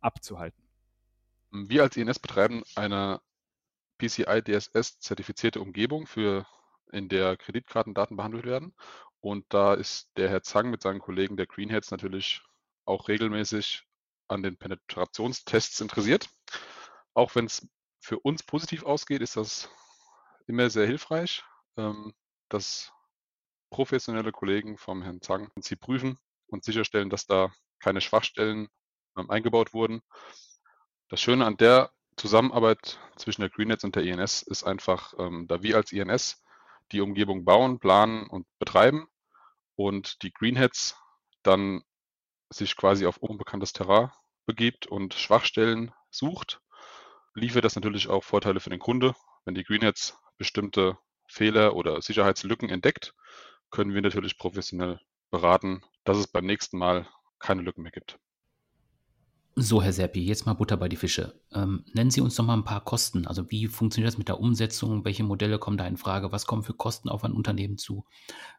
abzuhalten. 0.00 0.62
Wir 1.50 1.82
als 1.82 1.96
INS 1.96 2.18
betreiben 2.18 2.62
eine 2.74 3.20
PCI 3.98 4.42
DSS 4.42 5.00
zertifizierte 5.00 5.60
Umgebung, 5.60 6.06
für, 6.06 6.46
in 6.92 7.08
der 7.08 7.36
Kreditkartendaten 7.36 8.16
behandelt 8.16 8.44
werden. 8.44 8.74
Und 9.20 9.46
da 9.48 9.74
ist 9.74 10.10
der 10.16 10.28
Herr 10.28 10.42
Zang 10.42 10.70
mit 10.70 10.82
seinen 10.82 11.00
Kollegen 11.00 11.36
der 11.36 11.46
Greenheads 11.46 11.90
natürlich 11.90 12.42
auch 12.84 13.08
regelmäßig 13.08 13.84
an 14.28 14.42
den 14.42 14.56
Penetrationstests 14.56 15.80
interessiert. 15.80 16.28
Auch 17.14 17.34
wenn 17.34 17.46
es 17.46 17.66
für 18.00 18.20
uns 18.20 18.42
positiv 18.42 18.84
ausgeht, 18.84 19.22
ist 19.22 19.36
das 19.36 19.68
immer 20.46 20.70
sehr 20.70 20.86
hilfreich, 20.86 21.42
ähm, 21.76 22.14
dass 22.48 22.92
professionelle 23.70 24.32
Kollegen 24.32 24.78
vom 24.78 25.02
Herrn 25.02 25.20
Zang 25.20 25.50
sie 25.60 25.76
prüfen 25.76 26.18
und 26.48 26.64
sicherstellen, 26.64 27.10
dass 27.10 27.26
da 27.26 27.52
keine 27.80 28.00
Schwachstellen 28.00 28.68
ähm, 29.16 29.30
eingebaut 29.30 29.72
wurden. 29.72 30.02
Das 31.08 31.20
Schöne 31.20 31.46
an 31.46 31.56
der 31.56 31.90
Zusammenarbeit 32.16 32.98
zwischen 33.16 33.42
der 33.42 33.50
Greenheads 33.50 33.84
und 33.84 33.94
der 33.96 34.02
INS 34.02 34.42
ist 34.42 34.64
einfach, 34.64 35.14
ähm, 35.18 35.46
da 35.48 35.62
wir 35.62 35.76
als 35.76 35.92
INS 35.92 36.42
die 36.92 37.00
Umgebung 37.00 37.44
bauen, 37.44 37.78
planen 37.78 38.26
und 38.26 38.46
betreiben 38.58 39.06
und 39.76 40.22
die 40.22 40.32
Greenheads 40.32 40.96
dann 41.42 41.82
sich 42.50 42.76
quasi 42.76 43.06
auf 43.06 43.18
unbekanntes 43.18 43.72
Terrain 43.72 44.10
begibt 44.46 44.86
und 44.86 45.14
Schwachstellen 45.14 45.92
sucht, 46.10 46.60
liefert 47.34 47.64
das 47.64 47.76
natürlich 47.76 48.08
auch 48.08 48.24
Vorteile 48.24 48.60
für 48.60 48.70
den 48.70 48.80
Kunde. 48.80 49.14
Wenn 49.44 49.54
die 49.54 49.64
Greenheads 49.64 50.18
bestimmte 50.38 50.98
Fehler 51.28 51.76
oder 51.76 52.00
Sicherheitslücken 52.02 52.70
entdeckt, 52.70 53.14
können 53.70 53.94
wir 53.94 54.00
natürlich 54.00 54.38
professionell 54.38 54.98
beraten, 55.30 55.82
dass 56.04 56.18
es 56.18 56.26
beim 56.26 56.46
nächsten 56.46 56.78
Mal 56.78 57.06
keine 57.38 57.62
Lücken 57.62 57.82
mehr 57.82 57.92
gibt. 57.92 58.18
So, 59.60 59.82
Herr 59.82 59.92
Serpi, 59.92 60.24
jetzt 60.24 60.46
mal 60.46 60.54
Butter 60.54 60.76
bei 60.76 60.88
die 60.88 60.94
Fische. 60.94 61.40
Ähm, 61.52 61.84
nennen 61.92 62.12
Sie 62.12 62.20
uns 62.20 62.36
doch 62.36 62.44
mal 62.44 62.54
ein 62.54 62.64
paar 62.64 62.84
Kosten. 62.84 63.26
Also 63.26 63.50
wie 63.50 63.66
funktioniert 63.66 64.06
das 64.12 64.16
mit 64.16 64.28
der 64.28 64.38
Umsetzung? 64.38 65.04
Welche 65.04 65.24
Modelle 65.24 65.58
kommen 65.58 65.76
da 65.76 65.84
in 65.84 65.96
Frage? 65.96 66.30
Was 66.30 66.46
kommen 66.46 66.62
für 66.62 66.74
Kosten 66.74 67.08
auf 67.08 67.24
ein 67.24 67.32
Unternehmen 67.32 67.76
zu? 67.76 68.04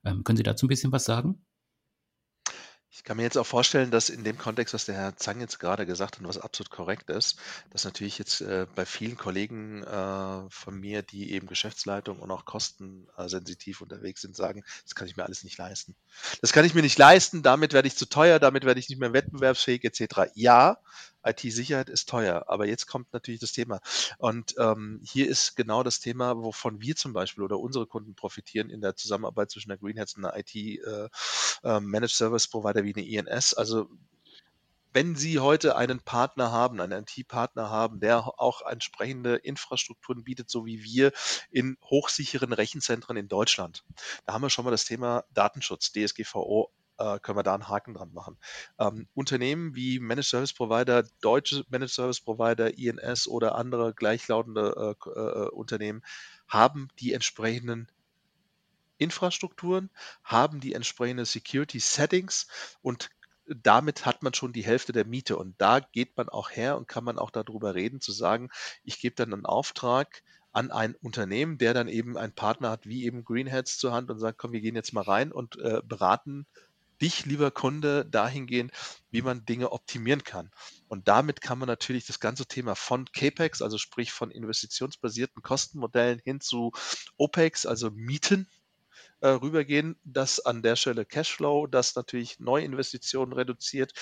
Ähm, 0.03 0.25
können 0.25 0.35
Sie 0.35 0.43
dazu 0.43 0.65
ein 0.65 0.67
bisschen 0.67 0.91
was 0.91 1.05
sagen? 1.05 1.45
Ich 2.91 3.03
kann 3.03 3.17
mir 3.17 3.23
jetzt 3.23 3.37
auch 3.37 3.45
vorstellen, 3.45 3.91
dass 3.91 4.09
in 4.09 4.23
dem 4.23 4.39
Kontext, 4.39 4.73
was 4.73 4.85
der 4.85 4.95
Herr 4.95 5.15
Zang 5.15 5.39
jetzt 5.41 5.59
gerade 5.59 5.85
gesagt 5.85 6.15
hat 6.15 6.21
und 6.21 6.27
was 6.27 6.39
absolut 6.39 6.71
korrekt 6.71 7.11
ist, 7.11 7.37
dass 7.69 7.83
natürlich 7.83 8.17
jetzt 8.17 8.41
äh, 8.41 8.65
bei 8.73 8.83
vielen 8.83 9.15
Kollegen 9.15 9.83
äh, 9.83 10.49
von 10.49 10.79
mir, 10.79 11.03
die 11.03 11.31
eben 11.33 11.45
Geschäftsleitung 11.45 12.17
und 12.19 12.31
auch 12.31 12.45
kostensensitiv 12.45 13.81
unterwegs 13.81 14.21
sind, 14.21 14.35
sagen, 14.35 14.63
das 14.83 14.95
kann 14.95 15.07
ich 15.07 15.15
mir 15.15 15.23
alles 15.23 15.43
nicht 15.43 15.57
leisten. 15.59 15.95
Das 16.41 16.51
kann 16.51 16.65
ich 16.65 16.73
mir 16.73 16.81
nicht 16.81 16.97
leisten, 16.97 17.43
damit 17.43 17.73
werde 17.73 17.87
ich 17.87 17.95
zu 17.95 18.07
teuer, 18.07 18.39
damit 18.39 18.65
werde 18.65 18.79
ich 18.79 18.89
nicht 18.89 18.99
mehr 18.99 19.13
wettbewerbsfähig 19.13 19.83
etc. 19.83 20.31
Ja, 20.33 20.79
IT-Sicherheit 21.23 21.89
ist 21.89 22.09
teuer, 22.09 22.45
aber 22.47 22.67
jetzt 22.67 22.87
kommt 22.87 23.11
natürlich 23.13 23.39
das 23.39 23.51
Thema. 23.51 23.79
Und 24.17 24.55
ähm, 24.57 25.01
hier 25.03 25.27
ist 25.27 25.55
genau 25.55 25.83
das 25.83 25.99
Thema, 25.99 26.37
wovon 26.37 26.81
wir 26.81 26.95
zum 26.95 27.13
Beispiel 27.13 27.43
oder 27.43 27.59
unsere 27.59 27.87
Kunden 27.87 28.15
profitieren 28.15 28.69
in 28.69 28.81
der 28.81 28.95
Zusammenarbeit 28.95 29.51
zwischen 29.51 29.69
der 29.69 29.77
Greenheads 29.77 30.15
und 30.15 30.23
der 30.23 30.37
IT 30.37 30.55
äh, 30.55 31.09
äh, 31.63 32.07
Service 32.07 32.47
Provider 32.47 32.83
wie 32.83 32.93
eine 32.95 33.05
INS. 33.05 33.53
Also 33.53 33.89
wenn 34.91 35.15
Sie 35.15 35.39
heute 35.39 35.75
einen 35.75 35.99
Partner 35.99 36.51
haben, 36.51 36.81
einen 36.81 37.03
IT-Partner 37.03 37.69
haben, 37.69 37.99
der 37.99 38.39
auch 38.39 38.61
entsprechende 38.65 39.35
Infrastrukturen 39.35 40.23
bietet, 40.23 40.49
so 40.49 40.65
wie 40.65 40.83
wir 40.83 41.11
in 41.51 41.77
hochsicheren 41.83 42.53
Rechenzentren 42.53 43.15
in 43.15 43.27
Deutschland, 43.27 43.83
da 44.25 44.33
haben 44.33 44.41
wir 44.41 44.49
schon 44.49 44.65
mal 44.65 44.71
das 44.71 44.85
Thema 44.85 45.25
Datenschutz, 45.31 45.91
DSGVO 45.91 46.71
äh, 46.99 47.19
können 47.19 47.37
wir 47.37 47.43
da 47.43 47.53
einen 47.53 47.67
Haken 47.67 47.93
dran 47.93 48.13
machen. 48.13 48.37
Ähm, 48.77 49.07
Unternehmen 49.13 49.75
wie 49.75 49.99
Managed 49.99 50.29
Service 50.29 50.53
Provider, 50.53 51.03
deutsche 51.21 51.63
Managed 51.69 51.93
Service 51.93 52.21
Provider, 52.21 52.77
INS 52.77 53.27
oder 53.27 53.55
andere 53.55 53.93
gleichlautende 53.93 54.95
äh, 55.05 55.09
äh, 55.09 55.49
Unternehmen 55.49 56.03
haben 56.47 56.89
die 56.99 57.13
entsprechenden 57.13 57.87
Infrastrukturen, 58.97 59.89
haben 60.23 60.59
die 60.59 60.73
entsprechenden 60.73 61.25
Security 61.25 61.79
Settings 61.79 62.47
und 62.81 63.09
damit 63.47 64.05
hat 64.05 64.21
man 64.21 64.33
schon 64.33 64.53
die 64.53 64.63
Hälfte 64.63 64.91
der 64.91 65.05
Miete. 65.05 65.37
Und 65.37 65.59
da 65.59 65.79
geht 65.79 66.15
man 66.17 66.29
auch 66.29 66.51
her 66.51 66.77
und 66.77 66.87
kann 66.87 67.03
man 67.03 67.17
auch 67.17 67.31
darüber 67.31 67.73
reden, 67.73 67.99
zu 67.99 68.11
sagen, 68.11 68.49
ich 68.83 68.99
gebe 68.99 69.15
dann 69.15 69.33
einen 69.33 69.45
Auftrag 69.45 70.21
an 70.51 70.71
ein 70.71 70.95
Unternehmen, 70.95 71.57
der 71.57 71.73
dann 71.73 71.87
eben 71.87 72.17
einen 72.17 72.33
Partner 72.33 72.71
hat, 72.71 72.85
wie 72.85 73.05
eben 73.05 73.23
Greenheads 73.23 73.77
zur 73.77 73.91
Hand 73.91 74.09
und 74.09 74.19
sagt, 74.19 74.37
komm, 74.37 74.51
wir 74.51 74.61
gehen 74.61 74.75
jetzt 74.75 74.93
mal 74.93 75.03
rein 75.03 75.31
und 75.31 75.57
äh, 75.59 75.81
beraten 75.83 76.45
dich, 77.01 77.25
lieber 77.25 77.51
Kunde, 77.51 78.05
dahingehend, 78.05 78.71
wie 79.11 79.21
man 79.21 79.45
Dinge 79.45 79.71
optimieren 79.71 80.23
kann. 80.23 80.51
Und 80.87 81.07
damit 81.07 81.41
kann 81.41 81.59
man 81.59 81.67
natürlich 81.67 82.05
das 82.05 82.19
ganze 82.19 82.45
Thema 82.45 82.75
von 82.75 83.05
CAPEX, 83.05 83.61
also 83.61 83.77
sprich 83.77 84.11
von 84.11 84.31
investitionsbasierten 84.31 85.41
Kostenmodellen 85.41 86.19
hin 86.19 86.41
zu 86.41 86.71
OPEX, 87.17 87.65
also 87.65 87.91
Mieten, 87.91 88.47
äh, 89.21 89.29
rübergehen, 89.29 89.99
das 90.03 90.39
an 90.39 90.61
der 90.61 90.75
Stelle 90.75 91.05
Cashflow, 91.05 91.67
das 91.67 91.95
natürlich 91.95 92.39
Neuinvestitionen 92.39 93.33
reduziert 93.33 93.93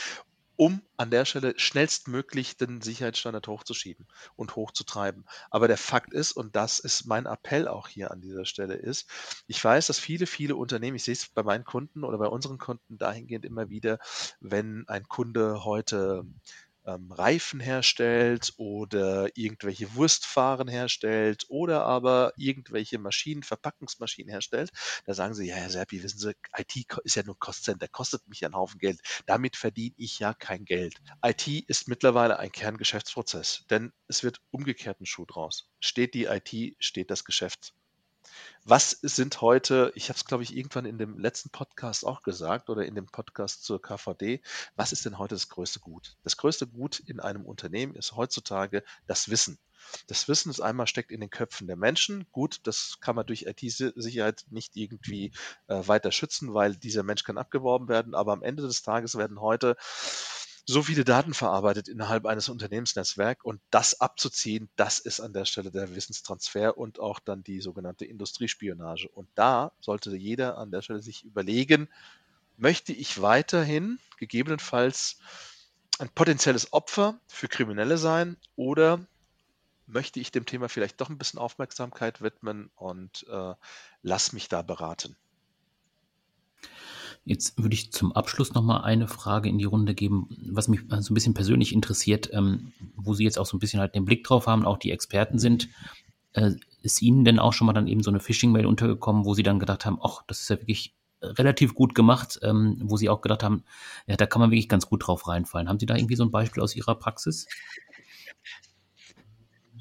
um 0.58 0.82
an 0.98 1.12
der 1.12 1.26
Stelle 1.26 1.54
schnellstmöglich 1.58 2.58
den 2.58 2.82
Sicherheitsstandard 2.82 3.48
hochzuschieben 3.48 4.08
und 4.36 4.56
hochzutreiben. 4.56 5.26
Aber 5.50 5.68
der 5.68 5.78
Fakt 5.78 6.14
ist, 6.14 6.34
und 6.34 6.56
das 6.56 6.80
ist 6.80 7.06
mein 7.06 7.26
Appell 7.28 7.68
auch 7.68 7.88
hier 7.88 8.12
an 8.12 8.22
dieser 8.22 8.46
Stelle 8.46 8.74
ist, 8.74 9.10
ich 9.48 9.64
weiß, 9.64 9.88
dass 9.88 10.00
viele, 10.00 10.26
viele 10.26 10.56
Unternehmen, 10.56 10.98
ich 10.98 11.04
sehe 11.04 11.14
es 11.14 11.30
bei 11.30 11.44
meinen 11.44 11.64
Kunden 11.64 12.04
oder 12.04 12.18
bei 12.18 12.28
unseren 12.28 12.58
Kunden 12.58 12.98
dahingehend 12.98 13.46
immer 13.46 13.70
wieder, 13.70 14.00
wenn 14.42 14.84
ein 14.88 15.08
Kunde 15.08 15.64
heute 15.64 16.26
ähm, 16.88 17.12
Reifen 17.12 17.60
herstellt 17.60 18.54
oder 18.58 19.30
irgendwelche 19.36 19.94
Wurstfahren 19.96 20.68
herstellt 20.68 21.46
oder 21.50 21.84
aber 21.84 22.34
irgendwelche 22.38 22.98
Maschinen, 22.98 23.44
Verpackungsmaschinen 23.44 24.30
herstellt, 24.30 24.72
da 25.06 25.14
sagen 25.14 25.34
sie, 25.34 25.48
ja, 25.48 25.56
Herr 25.56 25.70
Serpi, 25.70 26.02
wissen 26.02 26.20
Sie, 26.20 26.34
IT 26.58 26.76
ist 27.04 27.16
ja 27.16 27.24
nur 27.24 27.38
Kostcenter, 27.38 27.88
kostet 27.88 28.28
mich 28.28 28.44
einen 28.46 28.56
Haufen 28.56 28.80
Geld. 28.80 29.00
Damit 29.26 29.56
verdiene 29.56 29.96
ich 29.98 30.20
ja 30.20 30.34
kein 30.34 30.66
Geld. 30.66 30.96
IT 31.24 31.48
ist 31.48 31.88
mittlerweile 31.88 32.40
ein 32.40 32.52
Kerngeschäftsprozess, 32.52 33.66
denn 33.70 33.92
es 34.08 34.24
wird 34.24 34.40
umgekehrt 34.52 35.02
ein 35.02 35.06
Schuh 35.06 35.26
draus. 35.26 35.70
Steht 35.80 36.14
die 36.14 36.26
IT, 36.26 36.76
steht 36.80 37.12
das 37.12 37.26
Geschäft. 37.26 37.74
Was 38.64 38.92
sind 38.92 39.42
heute, 39.42 39.92
ich 39.96 40.10
habe 40.10 40.18
es, 40.18 40.26
glaube 40.26 40.44
ich, 40.44 40.56
irgendwann 40.56 40.86
in 40.86 40.98
dem 40.98 41.18
letzten 41.18 41.50
Podcast 41.50 42.06
auch 42.06 42.22
gesagt 42.22 42.70
oder 42.70 42.86
in 42.86 42.96
dem 42.96 43.06
Podcast 43.06 43.64
zur 43.64 43.82
KVD, 43.82 44.42
was 44.76 44.92
ist 44.92 45.06
denn 45.06 45.18
heute 45.18 45.36
das 45.36 45.48
größte 45.48 45.80
Gut? 45.80 46.18
Das 46.24 46.38
größte 46.38 46.68
Gut 46.68 47.00
in 47.00 47.20
einem 47.20 47.46
Unternehmen 47.46 47.96
ist 47.96 48.16
heutzutage 48.16 48.84
das 49.06 49.30
Wissen. 49.30 49.58
Das 50.08 50.28
Wissen 50.28 50.50
ist 50.50 50.60
einmal 50.60 50.88
steckt 50.88 51.12
in 51.12 51.22
den 51.22 51.30
Köpfen 51.30 51.68
der 51.68 51.78
Menschen. 51.78 52.28
Gut, 52.32 52.60
das 52.64 53.00
kann 53.00 53.16
man 53.16 53.26
durch 53.26 53.44
IT-Sicherheit 53.44 54.46
nicht 54.50 54.76
irgendwie 54.76 55.32
äh, 55.68 55.88
weiter 55.88 56.12
schützen, 56.12 56.54
weil 56.54 56.76
dieser 56.76 57.04
Mensch 57.04 57.24
kann 57.24 57.38
abgeworben 57.38 57.88
werden. 57.88 58.16
Aber 58.16 58.34
am 58.34 58.44
Ende 58.44 58.64
des 58.64 58.82
Tages 58.84 59.18
werden 59.18 59.40
heute 59.40 59.78
so 60.70 60.84
viele 60.84 61.06
Daten 61.06 61.34
verarbeitet 61.34 61.88
innerhalb 61.88 62.26
eines 62.26 62.50
Unternehmensnetzwerks 62.50 63.44
und 63.46 63.62
das 63.72 64.02
abzuziehen, 64.02 64.70
das 64.76 65.00
ist 65.00 65.22
an 65.22 65.32
der 65.32 65.46
Stelle 65.46 65.72
der 65.72 65.96
Wissenstransfer 65.96 66.78
und 66.78 67.00
auch 67.00 67.20
dann 67.20 67.42
die 67.42 67.62
sogenannte 67.62 68.04
Industriespionage. 68.04 69.08
Und 69.08 69.30
da 69.36 69.72
sollte 69.80 70.14
jeder 70.18 70.58
an 70.58 70.70
der 70.70 70.82
Stelle 70.82 71.02
sich 71.02 71.24
überlegen, 71.24 71.88
möchte 72.58 72.92
ich 72.92 73.22
weiterhin 73.22 73.98
gegebenenfalls 74.18 75.20
ein 76.00 76.10
potenzielles 76.10 76.74
Opfer 76.74 77.18
für 77.28 77.48
Kriminelle 77.48 77.98
sein 77.98 78.36
oder 78.58 79.00
möchte 79.86 80.20
ich 80.20 80.32
dem 80.32 80.46
Thema 80.46 80.68
vielleicht 80.68 81.00
doch 81.00 81.10
ein 81.10 81.18
bisschen 81.18 81.40
Aufmerksamkeit 81.40 82.22
widmen 82.22 82.72
und 82.76 83.26
äh, 83.30 83.54
lass 84.02 84.34
mich 84.34 84.50
da 84.50 84.64
beraten. 84.64 85.16
Jetzt 87.28 87.62
würde 87.62 87.74
ich 87.74 87.92
zum 87.92 88.14
Abschluss 88.14 88.54
noch 88.54 88.64
mal 88.64 88.82
eine 88.82 89.10
Frage 89.10 89.50
in 89.50 89.58
die 89.58 89.66
Runde 89.66 89.94
geben, 89.94 90.30
was 90.50 90.70
mich 90.70 90.80
so 91.00 91.12
ein 91.12 91.14
bisschen 91.14 91.34
persönlich 91.34 91.74
interessiert, 91.74 92.30
ähm, 92.32 92.72
wo 92.96 93.14
Sie 93.14 93.26
jetzt 93.26 93.38
auch 93.38 93.46
so 93.46 93.58
ein 93.58 93.60
bisschen 93.60 93.82
halt 93.82 93.96
den 93.96 94.06
Blick 94.06 94.24
drauf 94.24 94.48
haben, 94.48 94.66
auch 94.66 94.78
die 94.78 94.92
Experten 94.92 95.38
sind. 95.38 95.68
Äh, 96.32 96.52
ist 96.84 97.02
Ihnen 97.02 97.26
denn 97.26 97.40
auch 97.40 97.52
schon 97.52 97.68
mal 97.68 97.74
dann 97.74 97.88
eben 97.88 98.02
so 98.02 98.10
eine 98.10 98.22
Phishing-Mail 98.22 98.66
untergekommen, 98.66 99.26
wo 99.26 99.34
Sie 99.34 99.44
dann 99.44 99.60
gedacht 99.60 99.86
haben, 99.86 100.00
ach, 100.02 100.22
das 100.26 100.40
ist 100.40 100.50
ja 100.50 100.62
wirklich 100.62 100.96
relativ 101.22 101.76
gut 101.76 101.96
gemacht, 101.96 102.40
ähm, 102.44 102.78
wo 102.82 102.96
Sie 102.96 103.10
auch 103.10 103.20
gedacht 103.20 103.44
haben, 103.44 103.64
ja, 104.06 104.16
da 104.16 104.26
kann 104.26 104.40
man 104.40 104.52
wirklich 104.52 104.70
ganz 104.70 104.88
gut 104.88 105.06
drauf 105.06 105.28
reinfallen. 105.28 105.68
Haben 105.68 105.80
Sie 105.80 105.86
da 105.86 105.96
irgendwie 105.96 106.16
so 106.16 106.24
ein 106.24 106.32
Beispiel 106.32 106.64
aus 106.64 106.78
Ihrer 106.78 106.96
Praxis? 106.96 107.48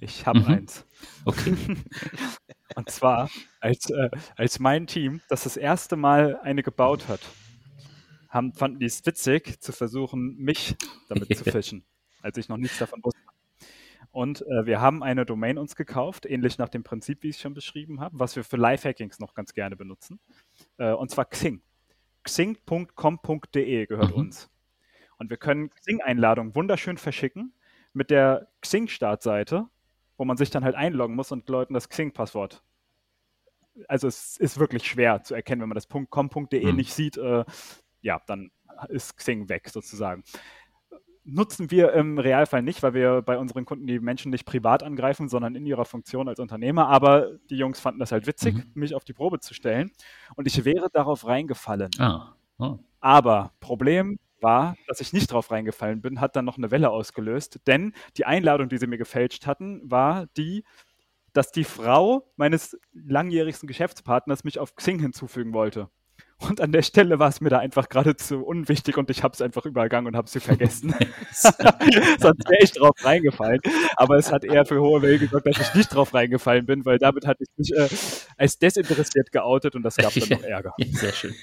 Ich 0.00 0.26
habe 0.26 0.40
mhm. 0.40 0.46
eins. 0.46 0.86
Okay. 1.24 1.54
Und 2.74 2.90
zwar, 2.90 3.30
als, 3.60 3.88
äh, 3.90 4.10
als 4.36 4.58
mein 4.58 4.86
Team 4.86 5.20
das 5.28 5.44
das 5.44 5.56
erste 5.56 5.96
Mal 5.96 6.38
eine 6.42 6.62
gebaut 6.62 7.08
hat, 7.08 7.20
haben, 8.28 8.52
fanden 8.52 8.78
die 8.80 8.86
es 8.86 9.04
witzig, 9.06 9.60
zu 9.60 9.72
versuchen, 9.72 10.36
mich 10.36 10.76
damit 11.08 11.34
zu 11.36 11.44
fischen, 11.50 11.84
als 12.22 12.36
ich 12.36 12.48
noch 12.48 12.58
nichts 12.58 12.78
davon 12.78 13.02
wusste. 13.02 13.20
Und 14.10 14.42
äh, 14.42 14.66
wir 14.66 14.80
haben 14.80 15.02
eine 15.02 15.26
Domain 15.26 15.58
uns 15.58 15.76
gekauft, 15.76 16.26
ähnlich 16.26 16.58
nach 16.58 16.68
dem 16.68 16.82
Prinzip, 16.82 17.22
wie 17.22 17.28
ich 17.28 17.36
es 17.36 17.42
schon 17.42 17.54
beschrieben 17.54 18.00
habe, 18.00 18.18
was 18.18 18.34
wir 18.36 18.44
für 18.44 18.56
Lifehackings 18.56 19.18
noch 19.18 19.34
ganz 19.34 19.52
gerne 19.52 19.76
benutzen. 19.76 20.20
Äh, 20.78 20.92
und 20.92 21.10
zwar 21.10 21.26
Xing. 21.26 21.62
Xing.com.de 22.22 23.86
gehört 23.86 24.10
mhm. 24.10 24.16
uns. 24.16 24.50
Und 25.18 25.30
wir 25.30 25.36
können 25.36 25.70
Xing-Einladungen 25.70 26.54
wunderschön 26.54 26.98
verschicken 26.98 27.54
mit 27.92 28.10
der 28.10 28.48
Xing-Startseite 28.60 29.68
wo 30.16 30.24
man 30.24 30.36
sich 30.36 30.50
dann 30.50 30.64
halt 30.64 30.74
einloggen 30.74 31.16
muss 31.16 31.32
und 31.32 31.48
Leuten 31.48 31.74
das 31.74 31.88
Xing-Passwort. 31.88 32.62
Also 33.88 34.08
es 34.08 34.36
ist 34.38 34.58
wirklich 34.58 34.86
schwer 34.86 35.22
zu 35.22 35.34
erkennen, 35.34 35.60
wenn 35.62 35.68
man 35.68 35.76
das 35.76 35.88
.com.de 35.88 36.64
mhm. 36.64 36.76
nicht 36.76 36.94
sieht, 36.94 37.18
äh, 37.18 37.44
ja, 38.00 38.20
dann 38.26 38.50
ist 38.88 39.16
Xing 39.16 39.48
weg 39.48 39.68
sozusagen. 39.68 40.24
Nutzen 41.24 41.70
wir 41.72 41.92
im 41.92 42.18
Realfall 42.18 42.62
nicht, 42.62 42.82
weil 42.82 42.94
wir 42.94 43.20
bei 43.20 43.36
unseren 43.36 43.64
Kunden 43.64 43.86
die 43.86 43.98
Menschen 43.98 44.30
nicht 44.30 44.46
privat 44.46 44.82
angreifen, 44.84 45.28
sondern 45.28 45.56
in 45.56 45.66
ihrer 45.66 45.84
Funktion 45.84 46.28
als 46.28 46.38
Unternehmer. 46.38 46.88
Aber 46.88 47.32
die 47.50 47.56
Jungs 47.56 47.80
fanden 47.80 47.98
das 47.98 48.12
halt 48.12 48.26
witzig, 48.26 48.54
mhm. 48.54 48.70
mich 48.74 48.94
auf 48.94 49.04
die 49.04 49.12
Probe 49.12 49.40
zu 49.40 49.52
stellen. 49.52 49.90
Und 50.36 50.46
ich 50.46 50.64
wäre 50.64 50.88
darauf 50.90 51.26
reingefallen. 51.26 51.90
Ah. 51.98 52.36
Oh. 52.58 52.78
Aber 53.00 53.52
Problem, 53.60 54.18
war, 54.40 54.76
dass 54.86 55.00
ich 55.00 55.12
nicht 55.12 55.32
drauf 55.32 55.50
reingefallen 55.50 56.00
bin, 56.00 56.20
hat 56.20 56.36
dann 56.36 56.44
noch 56.44 56.58
eine 56.58 56.70
Welle 56.70 56.90
ausgelöst. 56.90 57.60
Denn 57.66 57.92
die 58.16 58.24
Einladung, 58.24 58.68
die 58.68 58.78
sie 58.78 58.86
mir 58.86 58.98
gefälscht 58.98 59.46
hatten, 59.46 59.80
war 59.84 60.26
die, 60.36 60.64
dass 61.32 61.52
die 61.52 61.64
Frau 61.64 62.32
meines 62.36 62.78
langjährigsten 62.92 63.66
Geschäftspartners 63.66 64.44
mich 64.44 64.58
auf 64.58 64.74
Xing 64.74 64.98
hinzufügen 64.98 65.52
wollte. 65.52 65.90
Und 66.38 66.60
an 66.60 66.70
der 66.70 66.82
Stelle 66.82 67.18
war 67.18 67.28
es 67.28 67.40
mir 67.40 67.48
da 67.48 67.58
einfach 67.58 67.88
geradezu 67.88 68.44
unwichtig 68.44 68.98
und 68.98 69.08
ich 69.08 69.22
habe 69.22 69.32
es 69.32 69.40
einfach 69.40 69.64
übergangen 69.64 70.06
und 70.06 70.16
habe 70.16 70.28
sie 70.28 70.40
vergessen. 70.40 70.94
Sonst 71.30 72.50
wäre 72.50 72.62
ich 72.62 72.72
drauf 72.72 72.94
reingefallen. 73.02 73.60
Aber 73.96 74.16
es 74.16 74.30
hat 74.30 74.44
eher 74.44 74.66
für 74.66 74.80
hohe 74.80 75.00
Wellen 75.00 75.18
gesorgt, 75.18 75.46
dass 75.46 75.58
ich 75.58 75.74
nicht 75.74 75.94
drauf 75.94 76.12
reingefallen 76.12 76.66
bin, 76.66 76.84
weil 76.84 76.98
damit 76.98 77.26
hatte 77.26 77.42
ich 77.42 77.48
mich 77.56 77.74
äh, 77.74 77.88
als 78.36 78.58
desinteressiert 78.58 79.32
geoutet 79.32 79.74
und 79.76 79.82
das 79.82 79.96
gab 79.96 80.12
dann 80.12 80.28
noch 80.28 80.42
Ärger. 80.42 80.74
Sehr 80.92 81.12
schön. 81.12 81.34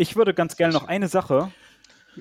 Ich 0.00 0.16
würde 0.16 0.32
ganz 0.32 0.56
gerne 0.56 0.72
noch 0.72 0.88
eine 0.88 1.08
Sache. 1.08 1.52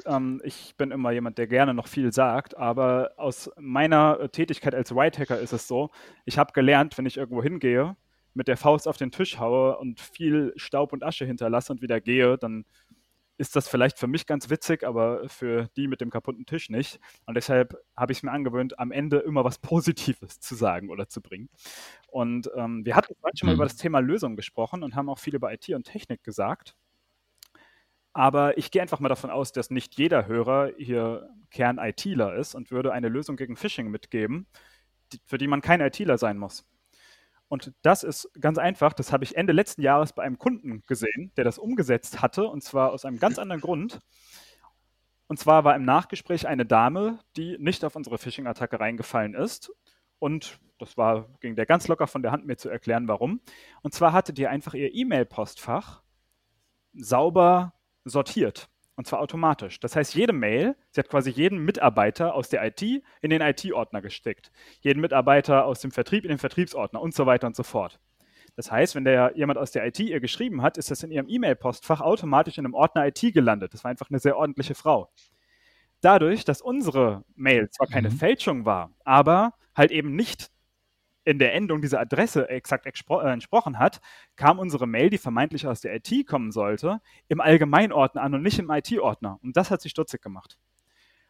Ähm, 0.06 0.42
ich 0.44 0.76
bin 0.76 0.92
immer 0.92 1.12
jemand, 1.12 1.38
der 1.38 1.48
gerne 1.48 1.74
noch 1.74 1.88
viel 1.88 2.12
sagt, 2.12 2.58
aber 2.58 3.12
aus 3.16 3.50
meiner 3.58 4.20
äh, 4.20 4.28
Tätigkeit 4.28 4.76
als 4.76 4.94
White 4.94 5.18
Hacker 5.18 5.40
ist 5.40 5.54
es 5.54 5.66
so, 5.66 5.90
ich 6.26 6.38
habe 6.38 6.52
gelernt, 6.52 6.98
wenn 6.98 7.06
ich 7.06 7.16
irgendwo 7.16 7.42
hingehe, 7.42 7.96
mit 8.34 8.50
der 8.50 8.58
Faust 8.58 8.86
auf 8.86 8.98
den 8.98 9.12
Tisch 9.12 9.40
haue 9.40 9.78
und 9.78 10.02
viel 10.02 10.52
Staub 10.58 10.92
und 10.92 11.06
Asche 11.06 11.24
hinterlasse 11.24 11.72
und 11.72 11.82
wieder 11.82 12.02
gehe, 12.02 12.38
dann 12.38 12.66
ist 13.38 13.56
das 13.56 13.70
vielleicht 13.70 13.98
für 13.98 14.08
mich 14.08 14.26
ganz 14.26 14.50
witzig, 14.50 14.86
aber 14.86 15.30
für 15.30 15.70
die 15.78 15.88
mit 15.88 16.02
dem 16.02 16.10
kaputten 16.10 16.46
Tisch 16.46 16.70
nicht. 16.70 17.00
Und 17.28 17.36
deshalb 17.36 17.78
habe 17.96 18.12
ich 18.12 18.18
es 18.18 18.24
mir 18.24 18.32
angewöhnt, 18.34 18.78
am 18.78 18.92
Ende 18.92 19.20
immer 19.20 19.46
was 19.46 19.58
Positives 19.58 20.42
zu 20.42 20.54
sagen 20.54 20.90
oder 20.90 21.08
zu 21.08 21.22
bringen. 21.22 21.48
Und 22.10 22.52
ähm, 22.58 22.84
wir 22.84 22.98
hatten 22.98 23.16
schon 23.36 23.48
mal 23.48 23.54
mhm. 23.54 23.56
über 23.60 23.64
das 23.64 23.78
Thema 23.78 24.00
Lösung 24.00 24.36
gesprochen 24.36 24.84
und 24.84 24.96
haben 24.96 25.08
auch 25.08 25.20
viel 25.20 25.36
über 25.36 25.54
IT 25.54 25.70
und 25.70 25.86
Technik 25.86 26.26
gesagt. 26.26 26.76
Aber 28.14 28.58
ich 28.58 28.72
gehe 28.72 28.82
einfach 28.82 29.00
mal 29.00 29.10
davon 29.10 29.30
aus, 29.30 29.52
dass 29.52 29.70
nicht 29.70 29.98
jeder 29.98 30.26
Hörer 30.28 30.72
hier 30.78 31.30
Kern-ITler 31.52 32.36
ist 32.36 32.56
und 32.56 32.72
würde 32.72 32.92
eine 32.92 33.10
Lösung 33.10 33.36
gegen 33.36 33.56
Phishing 33.56 33.90
mitgeben, 33.90 34.48
für 35.26 35.38
die 35.38 35.48
man 35.48 35.62
kein 35.62 35.82
ITler 35.82 36.18
sein 36.18 36.38
muss. 36.38 36.66
Und 37.48 37.74
das 37.82 38.04
ist 38.04 38.30
ganz 38.40 38.60
einfach, 38.60 38.94
das 38.94 39.12
habe 39.12 39.24
ich 39.24 39.36
Ende 39.36 39.54
letzten 39.54 39.82
Jahres 39.82 40.14
bei 40.14 40.24
einem 40.24 40.38
Kunden 40.38 40.84
gesehen, 40.86 41.32
der 41.36 41.44
das 41.44 41.58
umgesetzt 41.58 42.22
hatte, 42.22 42.46
und 42.46 42.64
zwar 42.64 42.92
aus 42.92 43.06
einem 43.06 43.20
ganz 43.20 43.40
anderen 43.40 43.62
Grund. 43.62 44.00
Und 45.28 45.40
zwar 45.40 45.64
war 45.64 45.76
im 45.76 45.84
Nachgespräch 45.84 46.48
eine 46.48 46.66
Dame, 46.66 47.20
die 47.38 47.58
nicht 47.60 47.84
auf 47.84 47.96
unsere 47.96 48.18
Phishing-Attacke 48.18 48.80
reingefallen 48.80 49.34
ist. 49.34 49.72
Und 50.20 50.60
das 50.78 50.96
war, 50.98 51.28
ging 51.40 51.56
der 51.56 51.66
ganz 51.66 51.88
locker 51.88 52.08
von 52.08 52.22
der 52.22 52.32
Hand, 52.32 52.46
mir 52.46 52.58
zu 52.58 52.70
erklären, 52.70 53.08
warum. 53.08 53.42
Und 53.82 53.94
zwar 53.94 54.14
hatte 54.14 54.34
die 54.34 54.48
einfach 54.48 54.74
ihr 54.74 54.94
E-Mail-Postfach 54.94 56.04
sauber 56.94 57.74
sortiert. 58.10 58.70
Und 58.96 59.08
zwar 59.08 59.22
automatisch. 59.22 59.80
Das 59.80 59.96
heißt, 59.96 60.14
jede 60.14 60.34
Mail, 60.34 60.76
sie 60.92 61.00
hat 61.00 61.08
quasi 61.08 61.30
jeden 61.30 61.60
Mitarbeiter 61.60 62.34
aus 62.34 62.50
der 62.50 62.66
IT 62.66 62.82
in 62.82 63.30
den 63.30 63.42
IT-Ordner 63.42 64.02
gesteckt. 64.02 64.52
Jeden 64.82 65.00
Mitarbeiter 65.00 65.64
aus 65.66 65.80
dem 65.80 65.92
Vertrieb 65.92 66.26
in 66.26 66.30
den 66.30 66.38
Vertriebsordner 66.38 67.02
und 67.02 67.14
so 67.14 67.26
weiter 67.26 67.48
und 67.48 67.56
so 67.56 67.64
fort. 67.64 68.02
Das 68.58 68.70
heißt, 68.70 68.96
wenn 68.96 69.06
der 69.06 69.32
jemand 69.38 69.58
aus 69.58 69.72
der 69.72 69.88
IT 69.88 70.00
ihr 70.02 70.20
geschrieben 70.20 70.62
hat, 70.62 70.78
ist 70.78 70.92
das 70.92 71.02
in 71.04 71.12
ihrem 71.12 71.30
E-Mail-Postfach 71.30 72.02
automatisch 72.02 72.58
in 72.58 72.66
einem 72.66 72.74
Ordner 72.74 73.08
IT 73.08 73.22
gelandet. 73.34 73.74
Das 73.74 73.86
war 73.86 73.92
einfach 73.92 74.10
eine 74.10 74.20
sehr 74.20 74.36
ordentliche 74.36 74.76
Frau. 74.76 75.10
Dadurch, 76.02 76.44
dass 76.44 76.62
unsere 76.62 77.24
Mail 77.36 77.70
zwar 77.70 77.88
keine 77.88 78.10
mhm. 78.10 78.18
Fälschung 78.18 78.66
war, 78.66 78.92
aber 79.06 79.54
halt 79.76 79.92
eben 79.92 80.14
nicht 80.14 80.52
in 81.30 81.38
der 81.38 81.54
Endung 81.54 81.82
diese 81.82 82.00
Adresse 82.00 82.50
exakt 82.50 82.88
äh, 82.88 83.32
entsprochen 83.32 83.78
hat, 83.78 84.02
kam 84.36 84.58
unsere 84.58 84.88
Mail, 84.88 85.12
die 85.12 85.20
vermeintlich 85.20 85.68
aus 85.68 85.82
der 85.82 85.96
IT 85.96 86.28
kommen 86.28 86.52
sollte, 86.52 87.02
im 87.28 87.40
Allgemeinordner 87.40 88.24
an 88.24 88.34
und 88.34 88.42
nicht 88.42 88.58
im 88.58 88.72
IT-Ordner. 88.72 89.40
Und 89.44 89.56
das 89.56 89.70
hat 89.70 89.80
sich 89.82 89.92
stutzig 89.92 90.24
gemacht. 90.24 90.58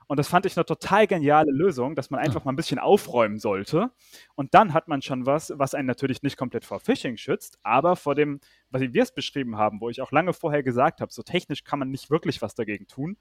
Und 0.08 0.18
das 0.18 0.30
fand 0.30 0.46
ich 0.46 0.58
eine 0.58 0.66
total 0.66 1.06
geniale 1.06 1.52
Lösung, 1.52 1.96
dass 1.96 2.10
man 2.10 2.22
einfach 2.22 2.46
mal 2.46 2.54
ein 2.54 2.56
bisschen 2.56 2.80
aufräumen 2.80 3.38
sollte. 3.38 3.92
Und 4.36 4.54
dann 4.54 4.74
hat 4.74 4.88
man 4.88 5.02
schon 5.02 5.26
was, 5.26 5.54
was 5.56 5.76
einen 5.76 5.86
natürlich 5.86 6.24
nicht 6.24 6.38
komplett 6.38 6.64
vor 6.64 6.80
Phishing 6.80 7.18
schützt, 7.18 7.60
aber 7.62 7.98
vor 7.98 8.16
dem, 8.16 8.40
was 8.72 8.82
wir 8.82 9.04
es 9.04 9.14
beschrieben 9.14 9.58
haben, 9.58 9.82
wo 9.82 9.90
ich 9.90 10.02
auch 10.02 10.12
lange 10.12 10.32
vorher 10.34 10.64
gesagt 10.64 11.02
habe, 11.02 11.12
so 11.12 11.24
technisch 11.24 11.66
kann 11.66 11.78
man 11.78 11.92
nicht 11.92 12.10
wirklich 12.10 12.42
was 12.42 12.56
dagegen 12.56 12.88
tun. 12.88 13.18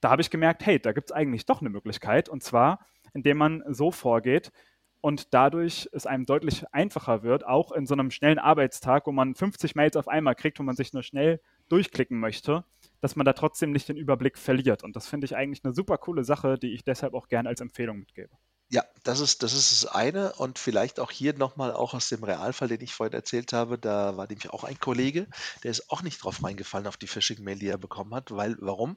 Da 0.00 0.10
habe 0.10 0.20
ich 0.20 0.30
gemerkt, 0.30 0.64
hey, 0.66 0.78
da 0.78 0.92
gibt 0.92 1.10
es 1.10 1.16
eigentlich 1.16 1.46
doch 1.46 1.60
eine 1.60 1.70
Möglichkeit. 1.70 2.28
Und 2.28 2.42
zwar, 2.42 2.86
indem 3.14 3.38
man 3.38 3.64
so 3.66 3.90
vorgeht, 3.90 4.52
und 5.00 5.34
dadurch 5.34 5.88
es 5.92 6.06
einem 6.06 6.26
deutlich 6.26 6.64
einfacher 6.72 7.22
wird, 7.22 7.46
auch 7.46 7.72
in 7.72 7.86
so 7.86 7.94
einem 7.94 8.10
schnellen 8.10 8.38
Arbeitstag, 8.38 9.06
wo 9.06 9.12
man 9.12 9.34
50 9.34 9.74
Mails 9.74 9.96
auf 9.96 10.08
einmal 10.08 10.34
kriegt, 10.34 10.58
wo 10.58 10.62
man 10.62 10.76
sich 10.76 10.92
nur 10.92 11.02
schnell 11.02 11.40
durchklicken 11.68 12.18
möchte, 12.18 12.64
dass 13.00 13.16
man 13.16 13.24
da 13.24 13.32
trotzdem 13.32 13.72
nicht 13.72 13.88
den 13.88 13.96
Überblick 13.96 14.38
verliert. 14.38 14.82
Und 14.82 14.96
das 14.96 15.06
finde 15.06 15.26
ich 15.26 15.36
eigentlich 15.36 15.64
eine 15.64 15.74
super 15.74 15.98
coole 15.98 16.24
Sache, 16.24 16.58
die 16.58 16.72
ich 16.72 16.84
deshalb 16.84 17.14
auch 17.14 17.28
gerne 17.28 17.48
als 17.48 17.60
Empfehlung 17.60 17.98
mitgebe. 17.98 18.30
Ja, 18.68 18.82
das 19.04 19.20
ist, 19.20 19.44
das 19.44 19.52
ist 19.52 19.84
das 19.84 19.92
eine 19.92 20.32
und 20.32 20.58
vielleicht 20.58 20.98
auch 20.98 21.12
hier 21.12 21.34
nochmal 21.34 21.72
auch 21.72 21.94
aus 21.94 22.08
dem 22.08 22.24
Realfall, 22.24 22.66
den 22.66 22.80
ich 22.80 22.94
vorhin 22.94 23.12
erzählt 23.12 23.52
habe, 23.52 23.78
da 23.78 24.16
war 24.16 24.26
nämlich 24.26 24.50
auch 24.50 24.64
ein 24.64 24.80
Kollege, 24.80 25.28
der 25.62 25.70
ist 25.70 25.88
auch 25.88 26.02
nicht 26.02 26.24
drauf 26.24 26.42
reingefallen 26.42 26.88
auf 26.88 26.96
die 26.96 27.06
Phishing-Mail, 27.06 27.60
die 27.60 27.68
er 27.68 27.78
bekommen 27.78 28.12
hat, 28.12 28.32
weil, 28.32 28.56
warum? 28.58 28.96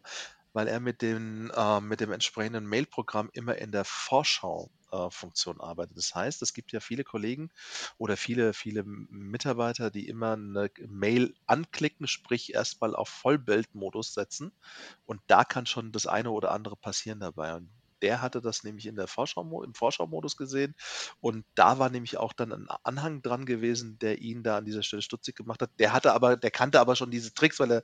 Weil 0.53 0.67
er 0.67 0.79
mit 0.79 1.01
dem, 1.01 1.51
äh, 1.55 1.81
mit 1.81 1.99
dem 1.99 2.11
entsprechenden 2.11 2.65
Mail-Programm 2.67 3.29
immer 3.33 3.57
in 3.57 3.71
der 3.71 3.85
Vorschau 3.85 4.71
äh, 4.91 5.09
Funktion 5.09 5.61
arbeitet. 5.61 5.97
Das 5.97 6.15
heißt, 6.15 6.41
es 6.41 6.53
gibt 6.53 6.71
ja 6.71 6.79
viele 6.79 7.03
Kollegen 7.03 7.49
oder 7.97 8.17
viele, 8.17 8.53
viele 8.53 8.83
Mitarbeiter, 8.83 9.91
die 9.91 10.07
immer 10.07 10.33
eine 10.33 10.71
Mail 10.87 11.35
anklicken, 11.45 12.07
sprich 12.07 12.53
erstmal 12.53 12.95
auf 12.95 13.09
Vollbildmodus 13.09 14.13
setzen. 14.13 14.51
Und 15.05 15.21
da 15.27 15.43
kann 15.43 15.65
schon 15.65 15.91
das 15.91 16.07
eine 16.07 16.31
oder 16.31 16.51
andere 16.51 16.75
passieren 16.75 17.19
dabei. 17.19 17.55
Und 17.55 17.69
der 18.01 18.21
hatte 18.21 18.41
das 18.41 18.63
nämlich 18.63 18.85
in 18.85 18.95
der 18.95 19.07
Vorschau, 19.07 19.63
im 19.63 19.73
Vorschau-Modus 19.73 20.37
gesehen 20.37 20.75
und 21.19 21.45
da 21.55 21.79
war 21.79 21.89
nämlich 21.89 22.17
auch 22.17 22.33
dann 22.33 22.51
ein 22.51 22.67
Anhang 22.83 23.21
dran 23.21 23.45
gewesen, 23.45 23.97
der 23.99 24.19
ihn 24.19 24.43
da 24.43 24.57
an 24.57 24.65
dieser 24.65 24.83
Stelle 24.83 25.01
stutzig 25.01 25.35
gemacht 25.35 25.61
hat. 25.61 25.71
Der 25.79 25.93
hatte 25.93 26.13
aber, 26.13 26.37
der 26.37 26.51
kannte 26.51 26.79
aber 26.79 26.95
schon 26.95 27.11
diese 27.11 27.33
Tricks, 27.33 27.59
weil 27.59 27.71
er 27.71 27.83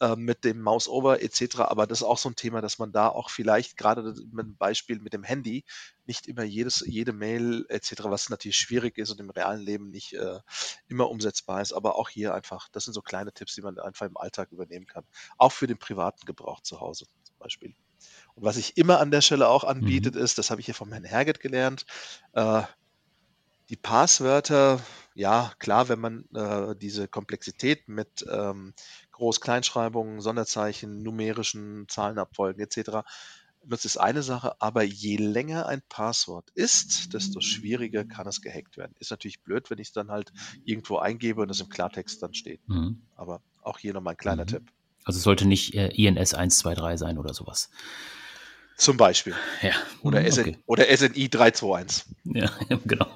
äh, 0.00 0.16
mit 0.16 0.44
dem 0.44 0.62
Mouse-Over 0.62 1.22
etc., 1.22 1.60
aber 1.60 1.86
das 1.86 2.00
ist 2.00 2.06
auch 2.06 2.18
so 2.18 2.28
ein 2.28 2.36
Thema, 2.36 2.60
dass 2.60 2.78
man 2.78 2.92
da 2.92 3.08
auch 3.08 3.30
vielleicht 3.30 3.76
gerade 3.76 4.02
mit 4.02 4.46
einem 4.46 4.56
Beispiel 4.56 5.00
mit 5.00 5.12
dem 5.12 5.22
Handy 5.22 5.64
nicht 6.06 6.26
immer 6.26 6.44
jedes, 6.44 6.84
jede 6.86 7.12
Mail 7.12 7.66
etc., 7.68 8.04
was 8.04 8.28
natürlich 8.28 8.56
schwierig 8.56 8.98
ist 8.98 9.10
und 9.10 9.20
im 9.20 9.30
realen 9.30 9.60
Leben 9.60 9.90
nicht 9.90 10.14
äh, 10.14 10.40
immer 10.88 11.10
umsetzbar 11.10 11.60
ist, 11.60 11.72
aber 11.72 11.96
auch 11.96 12.08
hier 12.08 12.34
einfach, 12.34 12.68
das 12.70 12.84
sind 12.84 12.94
so 12.94 13.02
kleine 13.02 13.32
Tipps, 13.32 13.54
die 13.54 13.62
man 13.62 13.78
einfach 13.78 14.06
im 14.06 14.16
Alltag 14.16 14.52
übernehmen 14.52 14.86
kann. 14.86 15.04
Auch 15.38 15.52
für 15.52 15.66
den 15.66 15.78
privaten 15.78 16.24
Gebrauch 16.26 16.60
zu 16.60 16.80
Hause 16.80 17.06
zum 17.24 17.38
Beispiel. 17.38 17.74
Und 18.36 18.44
was 18.44 18.58
ich 18.58 18.76
immer 18.76 19.00
an 19.00 19.10
der 19.10 19.22
Stelle 19.22 19.48
auch 19.48 19.64
anbietet, 19.64 20.14
mhm. 20.14 20.20
ist, 20.20 20.38
das 20.38 20.50
habe 20.50 20.60
ich 20.60 20.66
hier 20.66 20.74
vom 20.74 20.92
Herrn 20.92 21.04
Herget 21.04 21.40
gelernt, 21.40 21.86
äh, 22.34 22.62
die 23.68 23.76
Passwörter, 23.76 24.80
ja, 25.14 25.52
klar, 25.58 25.88
wenn 25.88 25.98
man 25.98 26.24
äh, 26.34 26.76
diese 26.76 27.08
Komplexität 27.08 27.88
mit 27.88 28.24
ähm, 28.30 28.74
Groß-Kleinschreibungen, 29.12 30.20
Sonderzeichen, 30.20 31.02
numerischen 31.02 31.86
Zahlenabfolgen 31.88 32.62
etc. 32.62 33.06
nutzt, 33.64 33.86
ist 33.86 33.96
eine 33.96 34.22
Sache, 34.22 34.60
aber 34.60 34.82
je 34.82 35.16
länger 35.16 35.66
ein 35.66 35.82
Passwort 35.88 36.50
ist, 36.54 37.14
desto 37.14 37.40
schwieriger 37.40 38.04
kann 38.04 38.28
es 38.28 38.42
gehackt 38.42 38.76
werden. 38.76 38.94
Ist 39.00 39.10
natürlich 39.10 39.40
blöd, 39.40 39.68
wenn 39.70 39.78
ich 39.78 39.88
es 39.88 39.92
dann 39.92 40.10
halt 40.10 40.32
irgendwo 40.64 40.98
eingebe 40.98 41.40
und 41.40 41.50
es 41.50 41.60
im 41.60 41.68
Klartext 41.68 42.22
dann 42.22 42.34
steht. 42.34 42.60
Mhm. 42.68 43.02
Aber 43.16 43.40
auch 43.62 43.78
hier 43.78 43.94
nochmal 43.94 44.14
ein 44.14 44.18
kleiner 44.18 44.44
mhm. 44.44 44.48
Tipp. 44.48 44.72
Also 45.04 45.18
es 45.18 45.24
sollte 45.24 45.46
nicht 45.46 45.74
äh, 45.74 45.88
INS 45.88 46.34
123 46.34 46.98
sein 46.98 47.18
oder 47.18 47.32
sowas. 47.32 47.70
Zum 48.76 48.98
Beispiel. 48.98 49.34
Ja. 49.62 49.72
Oder, 50.02 50.30
SN, 50.30 50.40
okay. 50.40 50.58
oder 50.66 50.84
SNI 50.84 51.30
321. 51.30 52.04
Ja, 52.24 52.50
genau. 52.84 53.06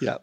ja. 0.00 0.20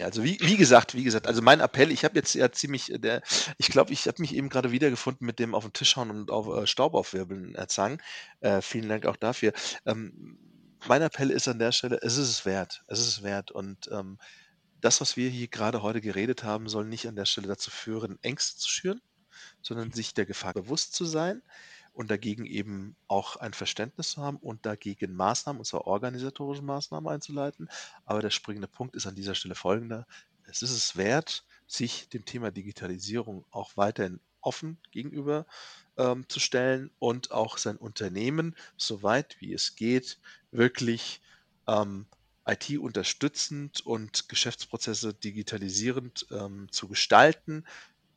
also 0.00 0.24
wie, 0.24 0.38
wie 0.40 0.56
gesagt, 0.56 0.94
wie 0.94 1.04
gesagt, 1.04 1.26
also 1.26 1.42
mein 1.42 1.60
Appell, 1.60 1.90
ich 1.92 2.04
habe 2.04 2.16
jetzt 2.16 2.34
ja 2.34 2.50
ziemlich, 2.50 2.90
äh, 2.90 2.98
der, 2.98 3.22
ich 3.58 3.68
glaube, 3.68 3.92
ich 3.92 4.06
habe 4.06 4.22
mich 4.22 4.34
eben 4.34 4.48
gerade 4.48 4.72
wiedergefunden 4.72 5.26
mit 5.26 5.38
dem 5.38 5.54
auf 5.54 5.64
den 5.64 5.74
Tisch 5.74 5.96
hauen 5.96 6.10
und 6.10 6.30
auf 6.30 6.48
äh, 6.48 6.66
Staub 6.66 6.94
aufwirbeln 6.94 7.54
erzangen. 7.54 8.00
Äh, 8.40 8.62
vielen 8.62 8.88
Dank 8.88 9.04
auch 9.04 9.16
dafür. 9.16 9.52
Ähm, 9.84 10.38
mein 10.86 11.02
Appell 11.02 11.30
ist 11.30 11.46
an 11.46 11.58
der 11.58 11.72
Stelle, 11.72 11.98
es 12.00 12.16
ist 12.16 12.28
es 12.28 12.46
wert. 12.46 12.84
Es 12.88 13.00
ist 13.00 13.08
es 13.08 13.22
wert. 13.22 13.50
Und 13.50 13.90
ähm, 13.92 14.18
das, 14.80 15.00
was 15.02 15.16
wir 15.16 15.28
hier 15.28 15.48
gerade 15.48 15.82
heute 15.82 16.00
geredet 16.00 16.42
haben, 16.42 16.68
soll 16.68 16.86
nicht 16.86 17.06
an 17.06 17.16
der 17.16 17.26
Stelle 17.26 17.48
dazu 17.48 17.70
führen, 17.70 18.18
Ängste 18.22 18.58
zu 18.58 18.68
schüren, 18.68 19.00
sondern 19.64 19.90
sich 19.90 20.14
der 20.14 20.26
Gefahr 20.26 20.52
bewusst 20.52 20.94
zu 20.94 21.04
sein 21.04 21.42
und 21.92 22.10
dagegen 22.10 22.44
eben 22.44 22.96
auch 23.08 23.36
ein 23.36 23.54
Verständnis 23.54 24.10
zu 24.10 24.22
haben 24.22 24.36
und 24.36 24.66
dagegen 24.66 25.14
Maßnahmen, 25.14 25.60
und 25.60 25.64
zwar 25.64 25.86
organisatorische 25.86 26.62
Maßnahmen 26.62 27.12
einzuleiten. 27.12 27.68
Aber 28.04 28.20
der 28.20 28.30
springende 28.30 28.68
Punkt 28.68 28.94
ist 28.94 29.06
an 29.06 29.14
dieser 29.14 29.34
Stelle 29.34 29.54
folgender. 29.54 30.06
Es 30.46 30.62
ist 30.62 30.72
es 30.72 30.96
wert, 30.96 31.44
sich 31.66 32.08
dem 32.08 32.24
Thema 32.24 32.50
Digitalisierung 32.50 33.44
auch 33.50 33.76
weiterhin 33.76 34.20
offen 34.40 34.78
gegenüber 34.90 35.46
ähm, 35.96 36.28
zu 36.28 36.40
stellen 36.40 36.90
und 36.98 37.30
auch 37.30 37.56
sein 37.56 37.76
Unternehmen, 37.76 38.54
soweit 38.76 39.40
wie 39.40 39.54
es 39.54 39.74
geht, 39.74 40.18
wirklich 40.50 41.22
ähm, 41.66 42.06
IT 42.46 42.78
unterstützend 42.78 43.86
und 43.86 44.28
Geschäftsprozesse 44.28 45.14
digitalisierend 45.14 46.26
ähm, 46.30 46.70
zu 46.70 46.88
gestalten, 46.88 47.64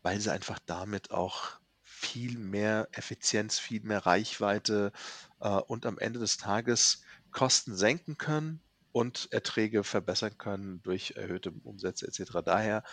weil 0.07 0.21
sie 0.21 0.31
einfach 0.31 0.59
damit 0.65 1.11
auch 1.11 1.59
viel 1.83 2.37
mehr 2.37 2.87
Effizienz, 2.93 3.59
viel 3.59 3.81
mehr 3.81 4.05
Reichweite 4.05 4.93
äh, 5.41 5.49
und 5.49 5.85
am 5.85 5.97
Ende 5.99 6.17
des 6.17 6.37
Tages 6.37 7.01
Kosten 7.31 7.75
senken 7.75 8.17
können 8.17 8.61
und 8.93 9.27
Erträge 9.33 9.83
verbessern 9.83 10.37
können 10.37 10.81
durch 10.81 11.15
erhöhte 11.17 11.51
Umsätze 11.51 12.07
etc. 12.07 12.37
Daher 12.45 12.83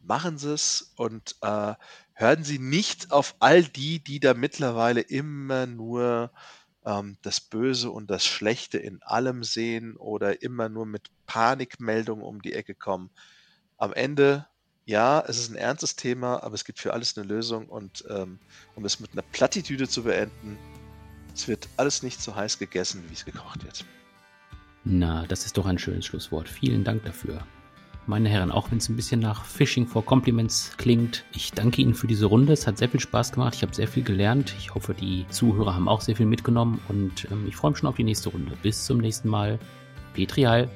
machen 0.00 0.38
Sie 0.38 0.52
es 0.52 0.92
und 0.94 1.34
äh, 1.42 1.74
hören 2.12 2.44
Sie 2.44 2.60
nicht 2.60 3.10
auf 3.10 3.34
all 3.40 3.64
die, 3.64 3.98
die 3.98 4.20
da 4.20 4.34
mittlerweile 4.34 5.00
immer 5.00 5.66
nur 5.66 6.30
ähm, 6.84 7.18
das 7.22 7.40
Böse 7.40 7.90
und 7.90 8.08
das 8.12 8.24
Schlechte 8.24 8.78
in 8.78 9.02
allem 9.02 9.42
sehen 9.42 9.96
oder 9.96 10.40
immer 10.40 10.68
nur 10.68 10.86
mit 10.86 11.10
Panikmeldungen 11.26 12.24
um 12.24 12.40
die 12.40 12.52
Ecke 12.52 12.76
kommen. 12.76 13.10
Am 13.76 13.92
Ende 13.92 14.46
ja, 14.90 15.22
es 15.26 15.38
ist 15.38 15.50
ein 15.50 15.56
ernstes 15.56 15.94
Thema, 15.94 16.42
aber 16.42 16.54
es 16.54 16.64
gibt 16.64 16.80
für 16.80 16.92
alles 16.92 17.16
eine 17.16 17.26
Lösung 17.26 17.66
und 17.66 18.04
ähm, 18.10 18.40
um 18.74 18.84
es 18.84 18.98
mit 18.98 19.12
einer 19.12 19.22
Plattitüde 19.22 19.88
zu 19.88 20.02
beenden, 20.02 20.58
es 21.32 21.46
wird 21.46 21.68
alles 21.76 22.02
nicht 22.02 22.20
so 22.20 22.34
heiß 22.34 22.58
gegessen, 22.58 23.04
wie 23.08 23.14
es 23.14 23.24
gekocht 23.24 23.62
wird. 23.62 23.84
Na, 24.82 25.26
das 25.28 25.46
ist 25.46 25.56
doch 25.56 25.66
ein 25.66 25.78
schönes 25.78 26.06
Schlusswort. 26.06 26.48
Vielen 26.48 26.82
Dank 26.82 27.04
dafür. 27.04 27.46
Meine 28.06 28.28
Herren, 28.28 28.50
auch 28.50 28.72
wenn 28.72 28.78
es 28.78 28.88
ein 28.88 28.96
bisschen 28.96 29.20
nach 29.20 29.44
Fishing 29.44 29.86
for 29.86 30.04
Compliments 30.04 30.72
klingt, 30.76 31.24
ich 31.32 31.52
danke 31.52 31.82
Ihnen 31.82 31.94
für 31.94 32.08
diese 32.08 32.26
Runde. 32.26 32.52
Es 32.52 32.66
hat 32.66 32.76
sehr 32.76 32.88
viel 32.88 32.98
Spaß 32.98 33.30
gemacht. 33.30 33.54
Ich 33.54 33.62
habe 33.62 33.74
sehr 33.74 33.86
viel 33.86 34.02
gelernt. 34.02 34.56
Ich 34.58 34.74
hoffe, 34.74 34.92
die 34.92 35.24
Zuhörer 35.28 35.74
haben 35.74 35.86
auch 35.86 36.00
sehr 36.00 36.16
viel 36.16 36.26
mitgenommen 36.26 36.80
und 36.88 37.30
ähm, 37.30 37.46
ich 37.46 37.54
freue 37.54 37.70
mich 37.70 37.78
schon 37.78 37.88
auf 37.88 37.96
die 37.96 38.04
nächste 38.04 38.30
Runde. 38.30 38.56
Bis 38.62 38.86
zum 38.86 38.98
nächsten 38.98 39.28
Mal. 39.28 39.60
Petri 40.14 40.42
Heil. 40.42 40.68